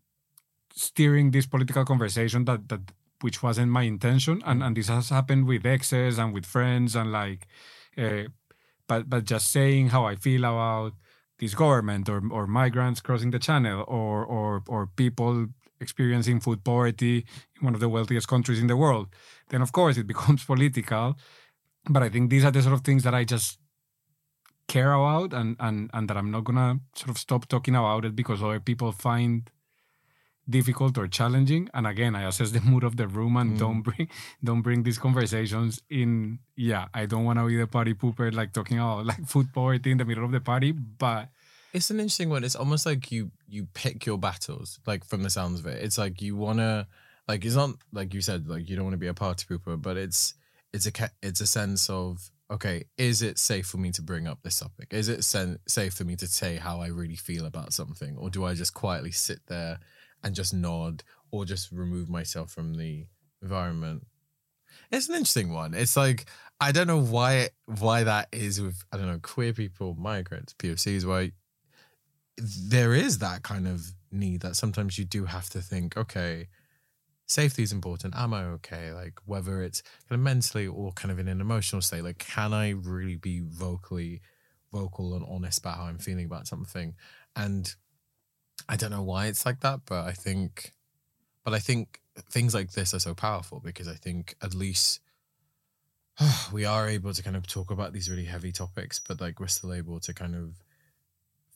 steering 0.74 1.32
this 1.32 1.46
political 1.46 1.84
conversation 1.86 2.46
that 2.46 2.70
that 2.70 2.82
which 3.22 3.44
wasn't 3.44 3.72
my 3.72 3.84
intention, 3.84 4.42
and 4.46 4.64
and 4.64 4.76
this 4.76 4.88
has 4.88 5.10
happened 5.10 5.48
with 5.48 5.66
exes 5.66 6.18
and 6.18 6.34
with 6.34 6.46
friends, 6.46 6.96
and 6.96 7.12
like, 7.12 7.48
uh, 7.98 8.24
but 8.88 9.10
but 9.10 9.26
just 9.26 9.52
saying 9.52 9.90
how 9.90 10.06
I 10.06 10.16
feel 10.16 10.44
about 10.44 10.94
this 11.40 11.56
government 11.56 12.10
or 12.10 12.22
or 12.32 12.48
migrants 12.48 13.02
crossing 13.02 13.32
the 13.32 13.40
channel 13.40 13.84
or 13.88 14.26
or 14.26 14.64
or 14.68 14.88
people 14.88 15.48
experiencing 15.80 16.40
food 16.40 16.64
poverty 16.64 17.26
in 17.58 17.66
one 17.66 17.74
of 17.74 17.80
the 17.80 17.90
wealthiest 17.90 18.28
countries 18.28 18.60
in 18.60 18.68
the 18.68 18.78
world, 18.78 19.08
then 19.50 19.62
of 19.62 19.72
course 19.72 19.98
it 19.98 20.08
becomes 20.14 20.44
political. 20.46 21.18
But 21.90 22.04
I 22.04 22.10
think 22.10 22.30
these 22.30 22.46
are 22.46 22.52
the 22.52 22.62
sort 22.62 22.76
of 22.76 22.82
things 22.82 23.04
that 23.04 23.16
I 23.16 23.24
just 23.24 23.58
care 24.68 24.94
about 24.94 25.34
and 25.34 25.56
and 25.60 25.90
and 25.94 26.08
that 26.10 26.18
I'm 26.18 26.32
not 26.32 26.44
gonna 26.46 26.80
sort 26.96 27.10
of 27.10 27.18
stop 27.18 27.48
talking 27.48 27.76
about 27.76 28.06
it 28.06 28.16
because 28.16 28.42
other 28.42 28.60
people 28.60 28.92
find 28.92 29.50
difficult 30.50 30.98
or 30.98 31.08
challenging. 31.08 31.70
And 31.74 31.88
again, 31.88 32.16
I 32.16 32.28
assess 32.28 32.52
the 32.52 32.62
mood 32.72 32.84
of 32.84 32.98
the 32.98 33.08
room 33.08 33.38
and 33.38 33.58
don't 33.58 33.84
mm. 33.84 33.96
bring 33.96 34.10
don't 34.44 34.62
bring 34.62 34.84
these 34.84 34.98
conversations 34.98 35.82
in. 35.90 36.40
Yeah, 36.56 36.88
I 36.94 37.06
don't 37.06 37.26
want 37.26 37.40
to 37.40 37.48
be 37.48 37.58
the 37.58 37.68
party 37.68 37.94
pooper 37.94 38.34
like 38.34 38.54
talking 38.54 38.78
about 38.78 39.06
like 39.06 39.26
food 39.26 39.54
poverty 39.54 39.92
in 39.92 39.98
the 39.98 40.06
middle 40.06 40.26
of 40.26 40.32
the 40.32 40.42
party, 40.42 40.72
but 40.72 41.30
It's 41.74 41.90
an 41.90 42.00
interesting 42.00 42.30
one. 42.30 42.44
It's 42.44 42.56
almost 42.56 42.86
like 42.86 43.12
you 43.12 43.32
you 43.48 43.68
pick 43.74 44.06
your 44.06 44.18
battles, 44.18 44.80
like 44.86 45.06
from 45.06 45.24
the 45.24 45.30
sounds 45.30 45.60
of 45.60 45.68
it. 45.68 45.84
It's 45.84 45.98
like 45.98 46.22
you 46.22 46.36
wanna 46.36 46.88
like 47.28 47.46
it's 47.46 47.56
not 47.56 47.76
like 47.94 48.14
you 48.14 48.22
said, 48.22 48.48
like 48.48 48.70
you 48.70 48.76
don't 48.76 48.86
want 48.86 48.94
to 48.94 48.98
be 48.98 49.08
a 49.08 49.14
party 49.14 49.46
pooper, 49.50 49.82
but 49.82 49.98
it's 49.98 50.34
it's 50.74 50.88
a 50.88 51.10
it's 51.22 51.42
a 51.42 51.48
sense 51.48 51.90
of 51.90 52.30
okay, 52.50 52.84
is 52.98 53.22
it 53.22 53.40
safe 53.40 53.66
for 53.66 53.78
me 53.78 53.92
to 53.92 54.02
bring 54.02 54.28
up 54.28 54.40
this 54.44 54.60
topic? 54.60 54.90
Is 54.92 55.08
it 55.08 55.24
sen- 55.24 55.60
safe 55.68 55.94
for 55.94 56.04
me 56.04 56.18
to 56.18 56.28
say 56.28 56.58
how 56.58 56.82
I 56.82 56.88
really 56.88 57.16
feel 57.16 57.46
about 57.46 57.72
something, 57.72 58.18
or 58.18 58.30
do 58.30 58.44
I 58.44 58.54
just 58.54 58.74
quietly 58.74 59.12
sit 59.12 59.40
there 59.48 59.80
and 60.24 60.36
just 60.36 60.54
nod, 60.54 61.04
or 61.32 61.46
just 61.46 61.72
remove 61.72 62.10
myself 62.10 62.52
from 62.52 62.76
the 62.76 63.08
environment? 63.42 64.06
It's 64.92 65.10
an 65.10 65.16
interesting 65.16 65.54
one. 65.54 65.74
It's 65.74 65.98
like 65.98 66.26
I 66.60 66.72
don't 66.72 66.88
know 66.88 67.02
why 67.02 67.50
why 67.66 68.04
that 68.04 68.28
is 68.32 68.62
with 68.62 68.84
I 68.92 68.98
don't 68.98 69.08
know 69.08 69.20
queer 69.22 69.54
people, 69.54 69.96
migrants, 69.96 70.54
POCs. 70.54 71.06
Why 71.06 71.32
there 72.38 72.94
is 72.94 73.20
that 73.20 73.44
kind 73.44 73.68
of 73.68 73.94
need 74.12 74.42
that 74.42 74.56
sometimes 74.56 74.98
you 74.98 75.06
do 75.06 75.26
have 75.26 75.50
to 75.50 75.62
think, 75.62 75.96
okay, 75.96 76.48
safety 77.28 77.64
is 77.64 77.72
important. 77.72 78.16
Am 78.16 78.34
I 78.34 78.44
okay? 78.46 78.92
Like 78.94 79.20
whether 79.26 79.64
it's 79.64 79.82
kind 79.82 80.20
of 80.20 80.20
mentally 80.20 80.68
or 80.68 80.92
kind 80.94 81.12
of 81.12 81.20
in 81.20 81.28
an 81.28 81.42
emotional 81.42 81.82
state, 81.82 82.04
like 82.04 82.18
can 82.18 82.54
I 82.54 82.72
really 82.72 83.16
be 83.16 83.42
vocally 83.42 84.22
vocal 84.72 85.14
and 85.16 85.26
honest 85.30 85.60
about 85.60 85.78
how 85.78 85.84
I'm 85.84 86.00
feeling 86.00 86.26
about 86.26 86.48
something? 86.48 86.96
And 87.36 87.74
I 88.68 88.76
don't 88.76 88.92
know 88.92 89.04
why 89.04 89.28
it's 89.28 89.46
like 89.46 89.62
that, 89.62 89.82
but 89.86 90.06
I 90.06 90.12
think 90.12 90.74
but 91.44 91.54
I 91.54 91.60
think 91.60 92.02
things 92.30 92.54
like 92.54 92.72
this 92.72 92.94
are 92.94 93.00
so 93.00 93.14
powerful 93.14 93.62
because 93.64 93.88
I 93.88 93.96
think 93.96 94.36
at 94.42 94.54
least 94.54 95.00
we 96.52 96.66
are 96.66 96.88
able 96.88 97.14
to 97.14 97.24
kind 97.24 97.36
of 97.36 97.48
talk 97.48 97.72
about 97.72 97.94
these 97.94 98.10
really 98.10 98.26
heavy 98.26 98.52
topics, 98.52 99.00
but 99.00 99.22
like 99.22 99.40
we're 99.40 99.48
still 99.48 99.74
able 99.74 100.00
to 100.02 100.14
kind 100.14 100.36
of 100.36 100.62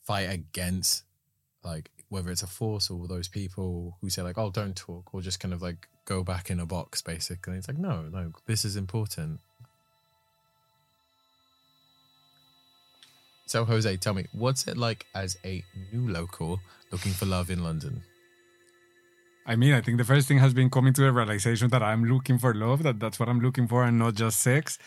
fight 0.04 0.30
against 0.30 1.04
like 1.64 1.90
whether 2.10 2.30
it's 2.30 2.44
a 2.44 2.48
force 2.48 2.90
or 2.90 3.08
those 3.08 3.28
people 3.28 3.98
who 4.00 4.10
say 4.10 4.22
like 4.22 4.38
oh 4.38 4.52
don't 4.52 4.76
talk 4.76 5.14
or 5.14 5.22
just 5.22 5.40
kind 5.40 5.54
of 5.54 5.62
like 5.62 5.88
go 6.06 6.24
back 6.24 6.50
in 6.50 6.60
a 6.60 6.66
box 6.66 7.02
basically. 7.02 7.58
It's 7.58 7.68
like 7.68 7.78
no 7.78 8.04
no 8.04 8.32
this 8.46 8.66
is 8.66 8.76
important 8.76 9.40
so 13.46 13.66
jose 13.66 13.98
tell 13.98 14.14
me 14.14 14.26
what's 14.32 14.68
it 14.68 14.78
like 14.78 15.06
as 15.14 15.38
a 15.46 15.64
new 15.92 16.12
local 16.12 16.60
looking 16.92 17.12
for 17.12 17.26
love 17.26 17.50
in 17.50 17.64
london 17.64 18.02
I 19.48 19.56
mean, 19.56 19.74
I 19.74 19.82
think 19.82 19.98
the 20.00 20.04
first 20.04 20.28
thing 20.28 20.40
has 20.40 20.54
been 20.56 20.72
coming 20.72 20.94
to 20.94 21.02
the 21.02 21.12
realization 21.12 21.70
that 21.70 21.84
I'm 21.84 22.04
looking 22.06 22.40
for 22.40 22.54
love, 22.56 22.82
that 22.84 23.00
that's 23.00 23.20
what 23.20 23.30
I'm 23.30 23.40
looking 23.40 23.68
for 23.68 23.84
and 23.84 24.00
not 24.00 24.16
just 24.16 24.40
sex. 24.40 24.80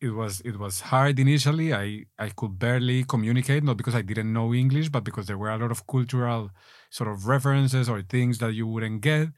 It 0.00 0.10
was 0.10 0.40
it 0.42 0.58
was 0.58 0.80
hard 0.80 1.18
initially. 1.18 1.74
I 1.74 2.04
I 2.18 2.28
could 2.28 2.58
barely 2.58 3.02
communicate, 3.04 3.64
not 3.64 3.76
because 3.76 3.96
I 3.96 4.02
didn't 4.02 4.32
know 4.32 4.54
English, 4.54 4.90
but 4.90 5.02
because 5.02 5.26
there 5.26 5.38
were 5.38 5.50
a 5.50 5.58
lot 5.58 5.72
of 5.72 5.86
cultural 5.86 6.50
sort 6.90 7.10
of 7.10 7.26
references 7.26 7.88
or 7.88 8.02
things 8.02 8.38
that 8.38 8.52
you 8.54 8.66
wouldn't 8.68 9.00
get 9.00 9.28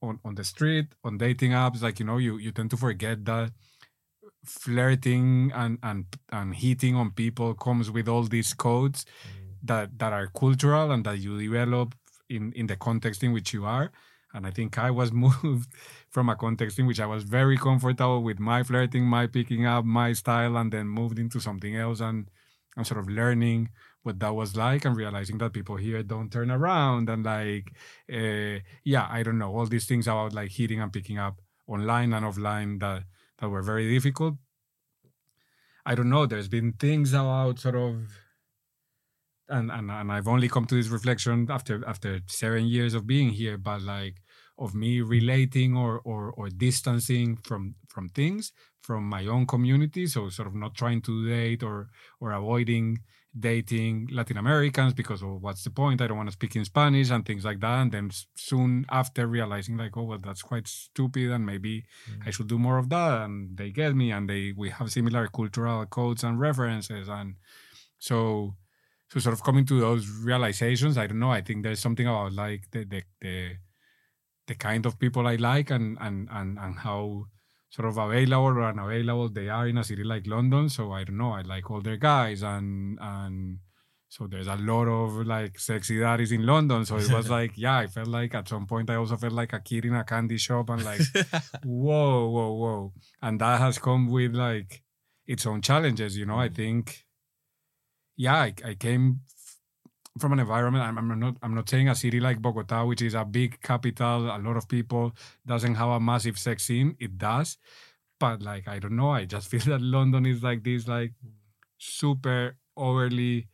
on, 0.00 0.18
on 0.24 0.34
the 0.36 0.44
street, 0.44 0.86
on 1.04 1.18
dating 1.18 1.52
apps. 1.52 1.82
Like, 1.82 1.98
you 2.00 2.06
know, 2.06 2.18
you, 2.18 2.38
you 2.38 2.52
tend 2.52 2.70
to 2.70 2.76
forget 2.76 3.24
that 3.26 3.52
flirting 4.44 5.52
and, 5.54 5.78
and 5.82 6.06
and 6.30 6.54
hitting 6.54 6.94
on 6.96 7.10
people 7.12 7.54
comes 7.54 7.90
with 7.90 8.08
all 8.08 8.24
these 8.24 8.54
codes 8.54 9.04
that 9.62 9.98
that 9.98 10.12
are 10.12 10.26
cultural 10.26 10.90
and 10.90 11.04
that 11.04 11.18
you 11.18 11.38
develop 11.38 11.94
in 12.28 12.52
in 12.52 12.66
the 12.66 12.76
context 12.76 13.22
in 13.22 13.32
which 13.32 13.52
you 13.52 13.64
are. 13.64 13.92
And 14.34 14.46
i 14.46 14.50
think 14.50 14.78
i 14.78 14.90
was 14.90 15.12
moved 15.26 15.70
from 16.08 16.30
a 16.30 16.36
context 16.36 16.78
in 16.78 16.86
which 16.86 17.00
i 17.00 17.06
was 17.06 17.22
very 17.22 17.58
comfortable 17.58 18.22
with 18.22 18.38
my 18.38 18.62
flirting 18.62 19.04
my 19.04 19.26
picking 19.26 19.66
up 19.66 19.84
my 19.84 20.14
style 20.14 20.56
and 20.56 20.72
then 20.72 20.88
moved 20.88 21.18
into 21.18 21.38
something 21.38 21.76
else 21.76 22.00
and 22.00 22.30
i'm 22.76 22.84
sort 22.84 23.00
of 23.00 23.10
learning 23.10 23.68
what 24.02 24.18
that 24.18 24.34
was 24.34 24.56
like 24.56 24.86
and 24.86 24.96
realizing 24.96 25.36
that 25.38 25.52
people 25.52 25.76
here 25.76 26.02
don't 26.02 26.32
turn 26.32 26.50
around 26.50 27.10
and 27.10 27.26
like 27.26 27.72
uh, 28.10 28.58
yeah 28.84 29.06
i 29.10 29.22
don't 29.22 29.38
know 29.38 29.54
all 29.54 29.66
these 29.66 29.84
things 29.84 30.06
about 30.06 30.32
like 30.32 30.50
hitting 30.50 30.80
and 30.80 30.92
picking 30.94 31.18
up 31.18 31.40
online 31.66 32.14
and 32.14 32.24
offline 32.24 32.80
that 32.80 33.04
that 33.42 33.50
were 33.50 33.62
very 33.62 33.92
difficult 33.92 34.36
i 35.84 35.94
don't 35.94 36.08
know 36.08 36.26
there's 36.26 36.48
been 36.48 36.72
things 36.72 37.12
about 37.12 37.58
sort 37.58 37.76
of 37.76 38.08
and, 39.48 39.70
and 39.70 39.90
and 39.90 40.10
I've 40.10 40.28
only 40.28 40.48
come 40.48 40.64
to 40.66 40.74
this 40.74 40.88
reflection 40.88 41.48
after 41.50 41.86
after 41.86 42.20
seven 42.26 42.66
years 42.66 42.94
of 42.94 43.06
being 43.06 43.30
here, 43.30 43.58
but 43.58 43.82
like 43.82 44.22
of 44.58 44.74
me 44.74 45.00
relating 45.00 45.76
or 45.76 46.00
or 46.04 46.32
or 46.32 46.48
distancing 46.48 47.36
from 47.36 47.74
from 47.88 48.08
things 48.08 48.52
from 48.80 49.08
my 49.08 49.26
own 49.26 49.46
community. 49.46 50.06
So 50.06 50.28
sort 50.30 50.48
of 50.48 50.54
not 50.54 50.74
trying 50.74 51.02
to 51.02 51.28
date 51.28 51.62
or 51.62 51.88
or 52.20 52.32
avoiding 52.32 52.98
dating 53.38 54.08
Latin 54.12 54.36
Americans 54.36 54.92
because 54.92 55.22
of 55.22 55.42
what's 55.42 55.64
the 55.64 55.70
point? 55.70 56.00
I 56.00 56.06
don't 56.06 56.16
want 56.16 56.28
to 56.28 56.34
speak 56.34 56.54
in 56.56 56.64
Spanish 56.64 57.10
and 57.10 57.24
things 57.24 57.44
like 57.44 57.60
that. 57.60 57.80
And 57.80 57.92
then 57.92 58.10
soon 58.34 58.84
after 58.90 59.26
realizing 59.26 59.76
like, 59.76 59.96
oh 59.96 60.02
well, 60.02 60.18
that's 60.18 60.42
quite 60.42 60.68
stupid, 60.68 61.30
and 61.30 61.46
maybe 61.46 61.84
I 62.24 62.28
mm. 62.28 62.32
should 62.32 62.48
do 62.48 62.58
more 62.58 62.78
of 62.78 62.88
that. 62.90 63.22
And 63.22 63.56
they 63.56 63.70
get 63.70 63.94
me, 63.94 64.10
and 64.12 64.28
they 64.28 64.52
we 64.56 64.70
have 64.70 64.92
similar 64.92 65.28
cultural 65.28 65.86
codes 65.86 66.24
and 66.24 66.38
references, 66.38 67.08
and 67.08 67.36
so 67.98 68.54
so 69.12 69.20
sort 69.20 69.34
of 69.34 69.42
coming 69.42 69.66
to 69.66 69.78
those 69.78 70.08
realizations 70.24 70.96
i 70.96 71.06
don't 71.06 71.18
know 71.18 71.30
i 71.30 71.42
think 71.42 71.62
there's 71.62 71.80
something 71.80 72.06
about 72.06 72.32
like 72.32 72.70
the 72.70 72.84
the 72.84 73.02
the, 73.20 73.50
the 74.46 74.54
kind 74.54 74.86
of 74.86 74.98
people 74.98 75.26
i 75.26 75.36
like 75.36 75.70
and 75.70 75.98
and 76.00 76.28
and 76.32 76.58
and 76.58 76.78
how 76.78 77.26
sort 77.72 77.88
of 77.88 77.96
available 77.96 78.58
or 78.58 78.64
unavailable 78.64 79.28
they 79.28 79.48
are 79.48 79.66
in 79.66 79.78
a 79.78 79.84
city 79.84 80.04
like 80.04 80.26
london 80.26 80.68
so 80.68 80.92
i 80.92 81.02
don't 81.04 81.16
know 81.16 81.32
i 81.32 81.40
like 81.42 81.70
older 81.70 81.96
guys 81.96 82.42
and 82.42 82.98
and 83.00 83.58
so 84.08 84.26
there's 84.26 84.46
a 84.46 84.56
lot 84.56 84.86
of 84.86 85.26
like 85.26 85.58
sexy 85.58 85.98
daddies 85.98 86.32
in 86.32 86.44
london 86.44 86.84
so 86.84 86.96
it 86.96 87.10
was 87.10 87.30
like 87.38 87.52
yeah 87.56 87.78
i 87.78 87.86
felt 87.86 88.08
like 88.08 88.34
at 88.34 88.46
some 88.46 88.66
point 88.66 88.90
i 88.90 88.94
also 88.94 89.16
felt 89.16 89.32
like 89.32 89.54
a 89.54 89.60
kid 89.60 89.86
in 89.86 89.94
a 89.94 90.04
candy 90.04 90.36
shop 90.36 90.68
and 90.68 90.84
like 90.84 91.00
whoa 91.64 92.28
whoa 92.28 92.52
whoa. 92.52 92.92
And 93.22 93.40
that 93.40 93.58
has 93.58 93.78
come 93.78 94.10
with 94.10 94.34
like 94.34 94.82
its 95.26 95.46
own 95.46 95.62
challenges 95.62 96.16
you 96.16 96.26
know 96.26 96.38
i 96.38 96.50
mm. 96.50 96.54
think 96.54 97.06
yeah, 98.16 98.36
I, 98.36 98.54
I 98.64 98.74
came 98.74 99.20
from 100.18 100.32
an 100.32 100.40
environment. 100.40 100.84
I'm, 100.84 100.98
I'm 100.98 101.18
not. 101.18 101.36
I'm 101.42 101.54
not 101.54 101.68
saying 101.68 101.88
a 101.88 101.94
city 101.94 102.20
like 102.20 102.40
Bogota, 102.40 102.84
which 102.84 103.02
is 103.02 103.14
a 103.14 103.24
big 103.24 103.60
capital. 103.62 104.26
A 104.26 104.38
lot 104.38 104.56
of 104.56 104.68
people 104.68 105.12
doesn't 105.46 105.74
have 105.74 105.88
a 105.88 106.00
massive 106.00 106.38
sex 106.38 106.64
scene. 106.64 106.96
It 107.00 107.18
does, 107.18 107.58
but 108.20 108.42
like 108.42 108.68
I 108.68 108.78
don't 108.78 108.96
know. 108.96 109.10
I 109.10 109.24
just 109.24 109.48
feel 109.50 109.62
that 109.66 109.80
London 109.80 110.26
is 110.26 110.42
like 110.42 110.62
this, 110.62 110.86
like 110.86 111.12
super 111.78 112.56
overly 112.76 113.48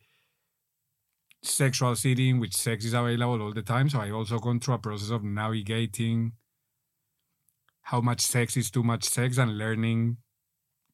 sexual 1.41 1.95
city 1.95 2.29
in 2.29 2.39
which 2.39 2.55
sex 2.55 2.83
is 2.83 2.93
available 2.93 3.41
all 3.41 3.53
the 3.53 3.61
time. 3.61 3.89
So 3.89 3.99
I 3.99 4.11
also 4.11 4.39
gone 4.39 4.59
through 4.59 4.75
a 4.75 4.79
process 4.79 5.09
of 5.09 5.23
navigating 5.23 6.33
how 7.83 8.01
much 8.01 8.21
sex 8.21 8.57
is 8.57 8.69
too 8.69 8.83
much 8.83 9.03
sex 9.05 9.37
and 9.37 9.57
learning 9.57 10.17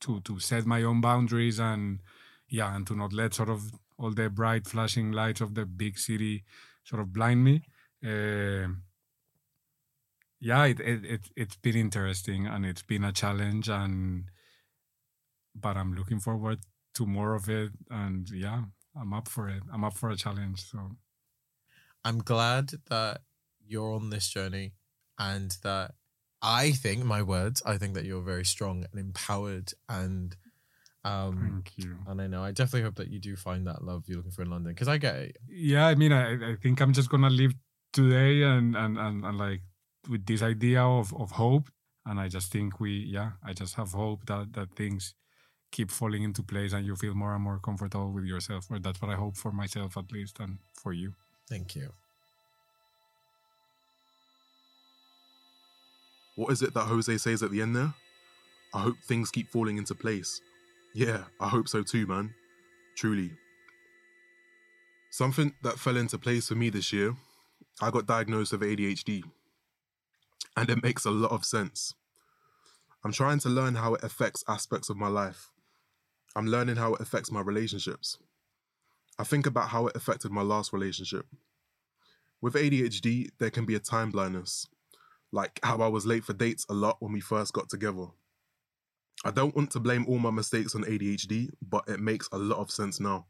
to 0.02 0.22
to 0.22 0.40
set 0.40 0.66
my 0.66 0.84
own 0.84 1.02
boundaries 1.02 1.60
and 1.60 2.02
yeah, 2.48 2.76
and 2.76 2.86
to 2.88 2.96
not 2.96 3.12
let 3.12 3.34
sort 3.34 3.50
of 3.50 3.72
all 3.98 4.12
the 4.12 4.30
bright 4.30 4.68
flashing 4.68 5.12
lights 5.12 5.42
of 5.42 5.56
the 5.56 5.66
big 5.66 5.98
city 5.98 6.44
sort 6.84 7.02
of 7.02 7.14
blind 7.14 7.44
me. 7.44 7.64
Uh, 8.06 8.68
yeah, 10.40 10.66
it, 10.66 10.80
it 10.80 11.06
it 11.06 11.22
it's 11.36 11.56
been 11.58 11.76
interesting 11.76 12.46
and 12.46 12.66
it's 12.66 12.84
been 12.84 13.04
a 13.04 13.12
challenge, 13.12 13.70
and 13.70 14.26
but 15.56 15.78
I'm 15.78 15.96
looking 15.96 16.20
forward 16.20 16.60
to 16.96 17.06
more 17.06 17.34
of 17.36 17.50
it, 17.50 17.72
and 17.90 18.30
yeah, 18.30 18.64
I'm 19.00 19.14
up 19.14 19.28
for 19.28 19.50
it. 19.50 19.64
I'm 19.74 19.84
up 19.84 19.94
for 19.94 20.10
a 20.10 20.16
challenge. 20.16 20.64
So 20.70 20.98
i'm 22.04 22.20
glad 22.20 22.70
that 22.88 23.22
you're 23.68 23.96
on 23.96 24.12
this 24.12 24.30
journey 24.30 24.74
and 25.18 25.58
that 25.64 25.96
I 26.42 26.72
think 26.72 27.04
my 27.04 27.24
words. 27.24 27.64
I 27.66 27.78
think 27.78 27.96
that 27.96 28.06
you're 28.06 28.22
very 28.22 28.46
strong 28.46 28.86
and 28.92 29.00
empowered, 29.00 29.74
and 29.90 30.36
um, 31.06 31.62
Thank 31.64 31.78
you. 31.78 31.98
and 32.08 32.20
I 32.20 32.28
know 32.28 32.44
I 32.44 32.52
definitely 32.52 32.82
hope 32.82 32.96
that 32.96 33.10
you 33.10 33.20
do 33.20 33.36
find 33.36 33.68
that 33.68 33.84
love 33.84 34.04
you're 34.08 34.18
looking 34.18 34.32
for 34.32 34.42
in 34.42 34.50
London 34.50 34.74
because 34.74 34.88
I 34.88 34.98
get 34.98 35.16
it. 35.16 35.38
Yeah, 35.48 35.86
I 35.86 35.96
mean, 35.96 36.12
I, 36.12 36.52
I 36.52 36.56
think 36.56 36.82
I'm 36.82 36.94
just 36.94 37.10
gonna 37.10 37.30
live 37.30 37.54
today 37.94 38.42
and 38.42 38.76
and 38.76 38.98
and, 38.98 39.24
and 39.24 39.38
like 39.38 39.62
with 40.10 40.26
this 40.26 40.42
idea 40.42 40.82
of 40.82 41.14
of 41.14 41.32
hope, 41.32 41.70
and 42.06 42.20
I 42.20 42.28
just 42.28 42.52
think 42.52 42.80
we, 42.80 42.92
yeah, 42.92 43.32
I 43.44 43.54
just 43.54 43.76
have 43.76 43.92
hope 43.92 44.26
that 44.26 44.54
that 44.54 44.76
things 44.76 45.14
keep 45.72 45.92
falling 45.92 46.24
into 46.24 46.42
place 46.42 46.74
and 46.74 46.86
you 46.86 46.96
feel 46.96 47.14
more 47.14 47.34
and 47.36 47.44
more 47.44 47.60
comfortable 47.60 48.12
with 48.12 48.26
yourself, 48.26 48.66
or 48.72 48.80
that's 48.80 49.02
what 49.02 49.12
I 49.12 49.16
hope 49.16 49.38
for 49.38 49.52
myself 49.52 49.98
at 49.98 50.12
least, 50.12 50.40
and 50.40 50.58
for 50.82 50.92
you. 50.92 51.14
Thank 51.48 51.76
you. 51.76 51.92
What 56.36 56.52
is 56.52 56.62
it 56.62 56.74
that 56.74 56.86
Jose 56.86 57.18
says 57.20 57.44
at 57.44 57.52
the 57.52 57.62
end 57.62 57.76
there? 57.76 57.94
I 58.74 58.80
hope 58.82 58.98
things 59.08 59.32
keep 59.32 59.52
falling 59.52 59.78
into 59.78 59.96
place. 59.96 60.42
Yeah, 60.96 61.26
I 61.42 61.50
hope 61.50 61.68
so 61.68 61.84
too, 61.84 62.08
man. 62.08 62.34
Truly. 62.96 63.32
Something 65.12 65.54
that 65.62 65.78
fell 65.78 65.98
into 65.98 66.18
place 66.18 66.48
for 66.48 66.56
me 66.56 66.70
this 66.70 66.94
year, 66.94 67.14
I 67.82 67.92
got 67.92 68.06
diagnosed 68.06 68.54
with 68.54 68.62
ADHD. 68.62 69.24
And 70.56 70.70
it 70.70 70.82
makes 70.82 71.04
a 71.04 71.12
lot 71.12 71.34
of 71.34 71.44
sense. 71.44 71.96
I'm 73.04 73.12
trying 73.12 73.40
to 73.40 73.50
learn 73.50 73.76
how 73.76 73.96
it 73.96 74.04
affects 74.04 74.46
aspects 74.48 74.90
of 74.90 74.96
my 74.96 75.10
life. 75.10 75.52
I'm 76.34 76.48
learning 76.48 76.78
how 76.78 76.94
it 76.94 77.02
affects 77.02 77.30
my 77.30 77.42
relationships. 77.42 78.18
I 79.20 79.26
think 79.26 79.46
about 79.46 79.68
how 79.68 79.88
it 79.88 79.98
affected 79.98 80.32
my 80.32 80.44
last 80.44 80.72
relationship. 80.72 81.26
With 82.42 82.54
ADHD, 82.54 83.32
there 83.38 83.52
can 83.52 83.66
be 83.66 83.76
a 83.76 83.80
time 83.80 84.12
blindness, 84.12 84.66
like 85.34 85.60
how 85.62 85.80
I 85.80 85.90
was 85.90 86.06
late 86.06 86.24
for 86.24 86.32
dates 86.32 86.66
a 86.70 86.74
lot 86.74 87.02
when 87.02 87.12
we 87.12 87.20
first 87.20 87.52
got 87.52 87.68
together. 87.68 88.08
I 89.26 89.32
don't 89.32 89.56
want 89.56 89.72
to 89.72 89.80
blame 89.80 90.06
all 90.08 90.20
my 90.20 90.30
mistakes 90.30 90.76
on 90.76 90.84
ADHD, 90.84 91.50
but 91.60 91.84
it 91.88 92.00
makes 92.00 92.30
a 92.32 92.38
lot 92.38 92.60
of 92.60 92.70
sense 92.70 93.00
now. 93.00 93.26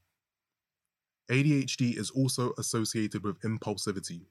ADHD 1.32 1.98
is 1.98 2.10
also 2.10 2.52
associated 2.58 3.24
with 3.24 3.40
impulsivity. 3.44 4.26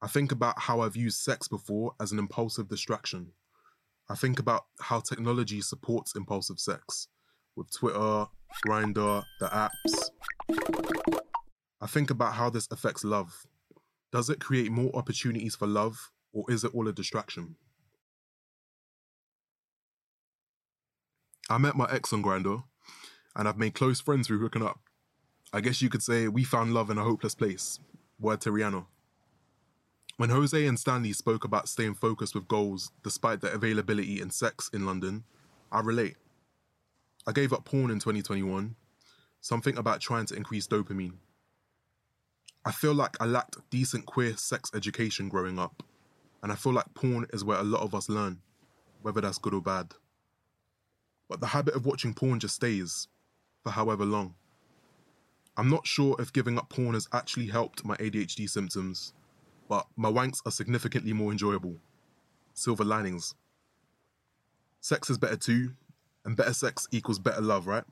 I 0.00 0.08
think 0.08 0.32
about 0.32 0.58
how 0.58 0.80
I've 0.80 0.96
used 0.96 1.20
sex 1.20 1.48
before 1.48 1.92
as 2.00 2.12
an 2.12 2.18
impulsive 2.18 2.66
distraction. 2.66 3.32
I 4.08 4.14
think 4.14 4.38
about 4.38 4.64
how 4.80 5.00
technology 5.00 5.60
supports 5.60 6.16
impulsive 6.16 6.58
sex 6.58 7.08
with 7.56 7.70
Twitter, 7.70 8.24
Grindr, 8.66 9.22
the 9.38 9.48
apps. 9.48 10.10
I 11.82 11.88
think 11.88 12.08
about 12.08 12.32
how 12.32 12.48
this 12.48 12.66
affects 12.70 13.04
love. 13.04 13.46
Does 14.12 14.30
it 14.30 14.40
create 14.40 14.72
more 14.72 14.90
opportunities 14.96 15.54
for 15.54 15.66
love, 15.66 16.10
or 16.32 16.46
is 16.48 16.64
it 16.64 16.74
all 16.74 16.88
a 16.88 16.92
distraction? 16.94 17.56
I 21.50 21.58
met 21.58 21.74
my 21.74 21.88
ex 21.90 22.12
on 22.12 22.22
Grindr, 22.22 22.62
and 23.34 23.48
I've 23.48 23.58
made 23.58 23.74
close 23.74 24.00
friends 24.00 24.28
through 24.28 24.38
hooking 24.38 24.62
up. 24.62 24.78
I 25.52 25.60
guess 25.60 25.82
you 25.82 25.90
could 25.90 26.00
say 26.02 26.28
we 26.28 26.44
found 26.44 26.72
love 26.72 26.90
in 26.90 26.98
a 26.98 27.02
hopeless 27.02 27.34
place. 27.34 27.80
Word 28.20 28.40
to 28.42 28.52
Rihanna. 28.52 28.86
When 30.16 30.30
Jose 30.30 30.64
and 30.64 30.78
Stanley 30.78 31.12
spoke 31.12 31.42
about 31.42 31.68
staying 31.68 31.94
focused 31.94 32.36
with 32.36 32.46
goals 32.46 32.92
despite 33.02 33.40
the 33.40 33.50
availability 33.50 34.20
and 34.20 34.32
sex 34.32 34.70
in 34.72 34.86
London, 34.86 35.24
I 35.72 35.80
relate. 35.80 36.18
I 37.26 37.32
gave 37.32 37.52
up 37.52 37.64
porn 37.64 37.90
in 37.90 37.98
2021, 37.98 38.76
something 39.40 39.76
about 39.76 40.00
trying 40.00 40.26
to 40.26 40.36
increase 40.36 40.68
dopamine. 40.68 41.14
I 42.64 42.70
feel 42.70 42.94
like 42.94 43.20
I 43.20 43.24
lacked 43.24 43.56
decent 43.70 44.06
queer 44.06 44.36
sex 44.36 44.70
education 44.72 45.28
growing 45.28 45.58
up, 45.58 45.82
and 46.44 46.52
I 46.52 46.54
feel 46.54 46.74
like 46.74 46.94
porn 46.94 47.26
is 47.32 47.42
where 47.42 47.58
a 47.58 47.64
lot 47.64 47.82
of 47.82 47.92
us 47.92 48.08
learn, 48.08 48.38
whether 49.02 49.20
that's 49.20 49.38
good 49.38 49.54
or 49.54 49.60
bad. 49.60 49.94
But 51.30 51.38
the 51.40 51.46
habit 51.46 51.74
of 51.76 51.86
watching 51.86 52.12
porn 52.12 52.40
just 52.40 52.56
stays, 52.56 53.06
for 53.62 53.70
however 53.70 54.04
long. 54.04 54.34
I'm 55.56 55.70
not 55.70 55.86
sure 55.86 56.16
if 56.18 56.32
giving 56.32 56.58
up 56.58 56.68
porn 56.68 56.94
has 56.94 57.08
actually 57.12 57.46
helped 57.46 57.84
my 57.84 57.96
ADHD 57.98 58.50
symptoms, 58.50 59.12
but 59.68 59.86
my 59.96 60.10
wanks 60.10 60.40
are 60.44 60.50
significantly 60.50 61.12
more 61.12 61.30
enjoyable. 61.30 61.76
Silver 62.52 62.82
linings. 62.82 63.36
Sex 64.80 65.08
is 65.08 65.18
better 65.18 65.36
too, 65.36 65.70
and 66.24 66.36
better 66.36 66.52
sex 66.52 66.88
equals 66.90 67.20
better 67.20 67.40
love, 67.40 67.68
right? 67.68 67.84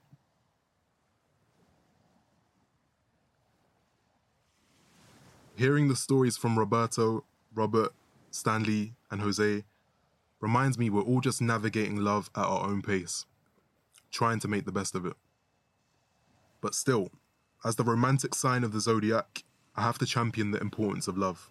Hearing 5.55 5.87
the 5.87 5.95
stories 5.97 6.37
from 6.37 6.59
Roberto, 6.59 7.23
Robert, 7.55 7.93
Stanley, 8.33 8.95
and 9.13 9.21
Jose 9.21 9.63
reminds 10.41 10.79
me 10.79 10.91
we're 10.91 11.03
all 11.03 11.21
just 11.21 11.41
navigating 11.41 11.97
love 11.97 12.31
at 12.35 12.45
our 12.45 12.67
own 12.67 12.83
pace, 12.83 13.27
trying 14.19 14.41
to 14.41 14.49
make 14.49 14.65
the 14.65 14.73
best 14.73 14.97
of 14.97 15.07
it. 15.07 15.15
But 16.61 16.75
still, 16.75 17.13
as 17.65 17.77
the 17.77 17.85
romantic 17.85 18.35
sign 18.35 18.65
of 18.65 18.73
the 18.73 18.81
zodiac, 18.81 19.45
I 19.77 19.83
have 19.83 19.99
to 19.99 20.07
champion 20.07 20.51
the 20.51 20.61
importance 20.61 21.07
of 21.07 21.17
love. 21.17 21.49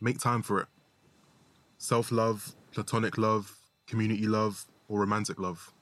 Make 0.00 0.18
time 0.18 0.42
for 0.42 0.60
it. 0.60 0.66
Self 1.78 2.10
love, 2.10 2.56
platonic 2.72 3.16
love, 3.16 3.56
community 3.86 4.26
love, 4.26 4.66
or 4.88 4.98
romantic 4.98 5.38
love. 5.38 5.72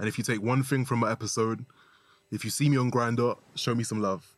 And 0.00 0.08
if 0.08 0.18
you 0.18 0.24
take 0.24 0.42
one 0.42 0.64
thing 0.64 0.84
from 0.84 0.98
my 0.98 1.12
episode, 1.12 1.64
if 2.32 2.44
you 2.44 2.50
see 2.50 2.68
me 2.68 2.76
on 2.76 2.90
Grindr, 2.90 3.38
show 3.54 3.76
me 3.76 3.84
some 3.84 4.02
love. 4.02 4.36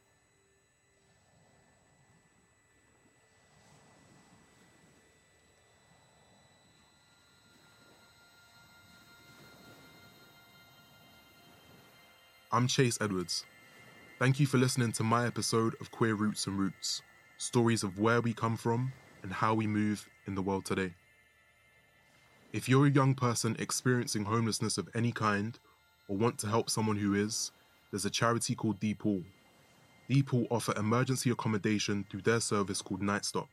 I'm 12.61 12.67
Chase 12.67 12.99
Edwards. 13.01 13.47
Thank 14.19 14.39
you 14.39 14.47
for 14.47 14.59
listening 14.59 14.93
to 14.93 15.03
my 15.03 15.27
episode 15.27 15.75
of 15.81 15.91
Queer 15.91 16.15
Roots 16.15 16.47
and 16.47 16.59
Routes 16.59 17.01
stories 17.39 17.83
of 17.83 17.99
where 17.99 18.21
we 18.21 18.35
come 18.35 18.55
from 18.55 18.93
and 19.23 19.33
how 19.33 19.55
we 19.55 19.67
move 19.67 20.07
in 20.27 20.35
the 20.35 20.43
world 20.43 20.67
today. 20.67 20.93
If 22.53 22.69
you're 22.69 22.87
a 22.87 22.91
young 22.91 23.15
person 23.15 23.57
experiencing 23.59 24.27
homelessness 24.27 24.77
of 24.77 24.91
any 24.95 25.11
kind 25.11 25.59
or 26.07 26.19
want 26.19 26.37
to 26.41 26.49
help 26.49 26.69
someone 26.69 26.97
who 26.97 27.15
is, 27.15 27.51
there's 27.91 28.05
a 28.05 28.11
charity 28.11 28.55
called 28.55 28.79
DEPAUL. 28.79 29.23
DEPAUL 30.11 30.47
offer 30.51 30.75
emergency 30.77 31.31
accommodation 31.31 32.05
through 32.11 32.21
their 32.21 32.41
service 32.41 32.83
called 32.83 33.01
Nightstop. 33.01 33.49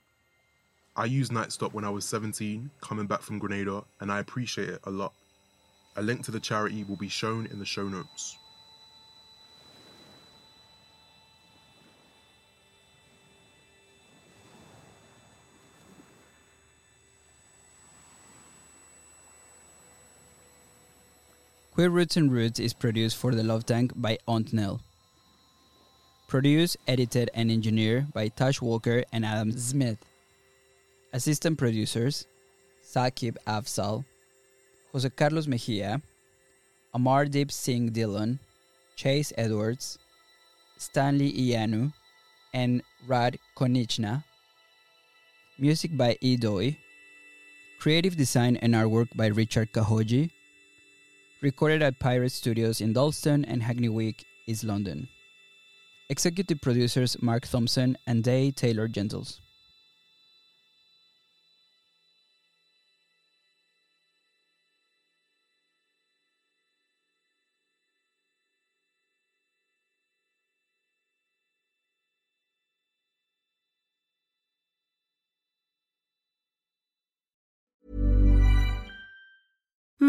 I 0.97 1.05
used 1.05 1.32
Nightstop 1.32 1.72
when 1.72 1.86
I 1.86 1.89
was 1.89 2.03
17, 2.03 2.70
coming 2.82 3.08
back 3.08 3.22
from 3.22 3.39
Grenada, 3.39 3.86
and 4.01 4.12
I 4.12 4.20
appreciate 4.20 4.68
it 4.68 4.82
a 4.84 4.91
lot. 4.91 5.14
A 5.95 6.01
link 6.01 6.26
to 6.26 6.32
the 6.32 6.41
charity 6.41 6.84
will 6.84 6.97
be 6.97 7.08
shown 7.08 7.45
in 7.45 7.58
the 7.58 7.66
show 7.66 7.88
notes. 7.88 8.38
Queer 21.78 21.92
Roots 21.92 22.18
and 22.18 22.34
Routes 22.34 22.60
is 22.60 22.74
produced 22.74 23.18
for 23.18 23.36
the 23.36 23.44
Love 23.44 23.64
Tank 23.64 23.92
by 23.96 24.18
Aunt 24.28 24.52
Nell. 24.52 24.82
Produced, 26.28 26.76
edited, 26.88 27.30
and 27.36 27.52
engineered 27.52 28.12
by 28.14 28.30
Tash 28.30 28.64
Walker 28.64 29.04
and 29.14 29.24
Adam 29.24 29.52
Zmith. 29.52 30.00
Assistant 31.14 31.60
producers 31.60 32.26
Saaqib 32.84 33.38
Afzal, 33.46 34.06
Jose 34.92 35.08
Carlos 35.12 35.46
Mejia, 35.46 36.02
Amardeep 36.96 37.52
Singh 37.52 37.92
Dhillon, 37.92 38.40
Chase 38.96 39.32
Edwards, 39.38 40.00
Stanley 40.80 41.32
Iyanu, 41.32 41.94
and 42.56 42.82
Rad 43.06 43.38
Konieczny. 43.56 44.24
Music 45.60 45.96
by 45.96 46.18
E. 46.22 46.38
Doi. 46.38 46.76
Creative 47.80 48.18
design 48.18 48.56
and 48.64 48.74
artwork 48.74 49.16
by 49.16 49.28
Richard 49.28 49.72
Kahwagi. 49.74 50.32
Recorded 51.40 51.84
at 51.84 52.00
Pirate 52.00 52.32
Studios 52.32 52.82
in 52.82 52.94
Dalston 52.94 53.46
and 53.46 53.62
Hackney 53.62 53.90
Wick, 53.90 54.26
East 54.48 54.64
London. 54.64 55.08
Executive 56.10 56.60
producers 56.62 57.16
Marc 57.22 57.46
Thompson 57.46 57.96
and 58.08 58.24
Dale 58.24 58.52
Taylor-Gentles. 58.52 59.40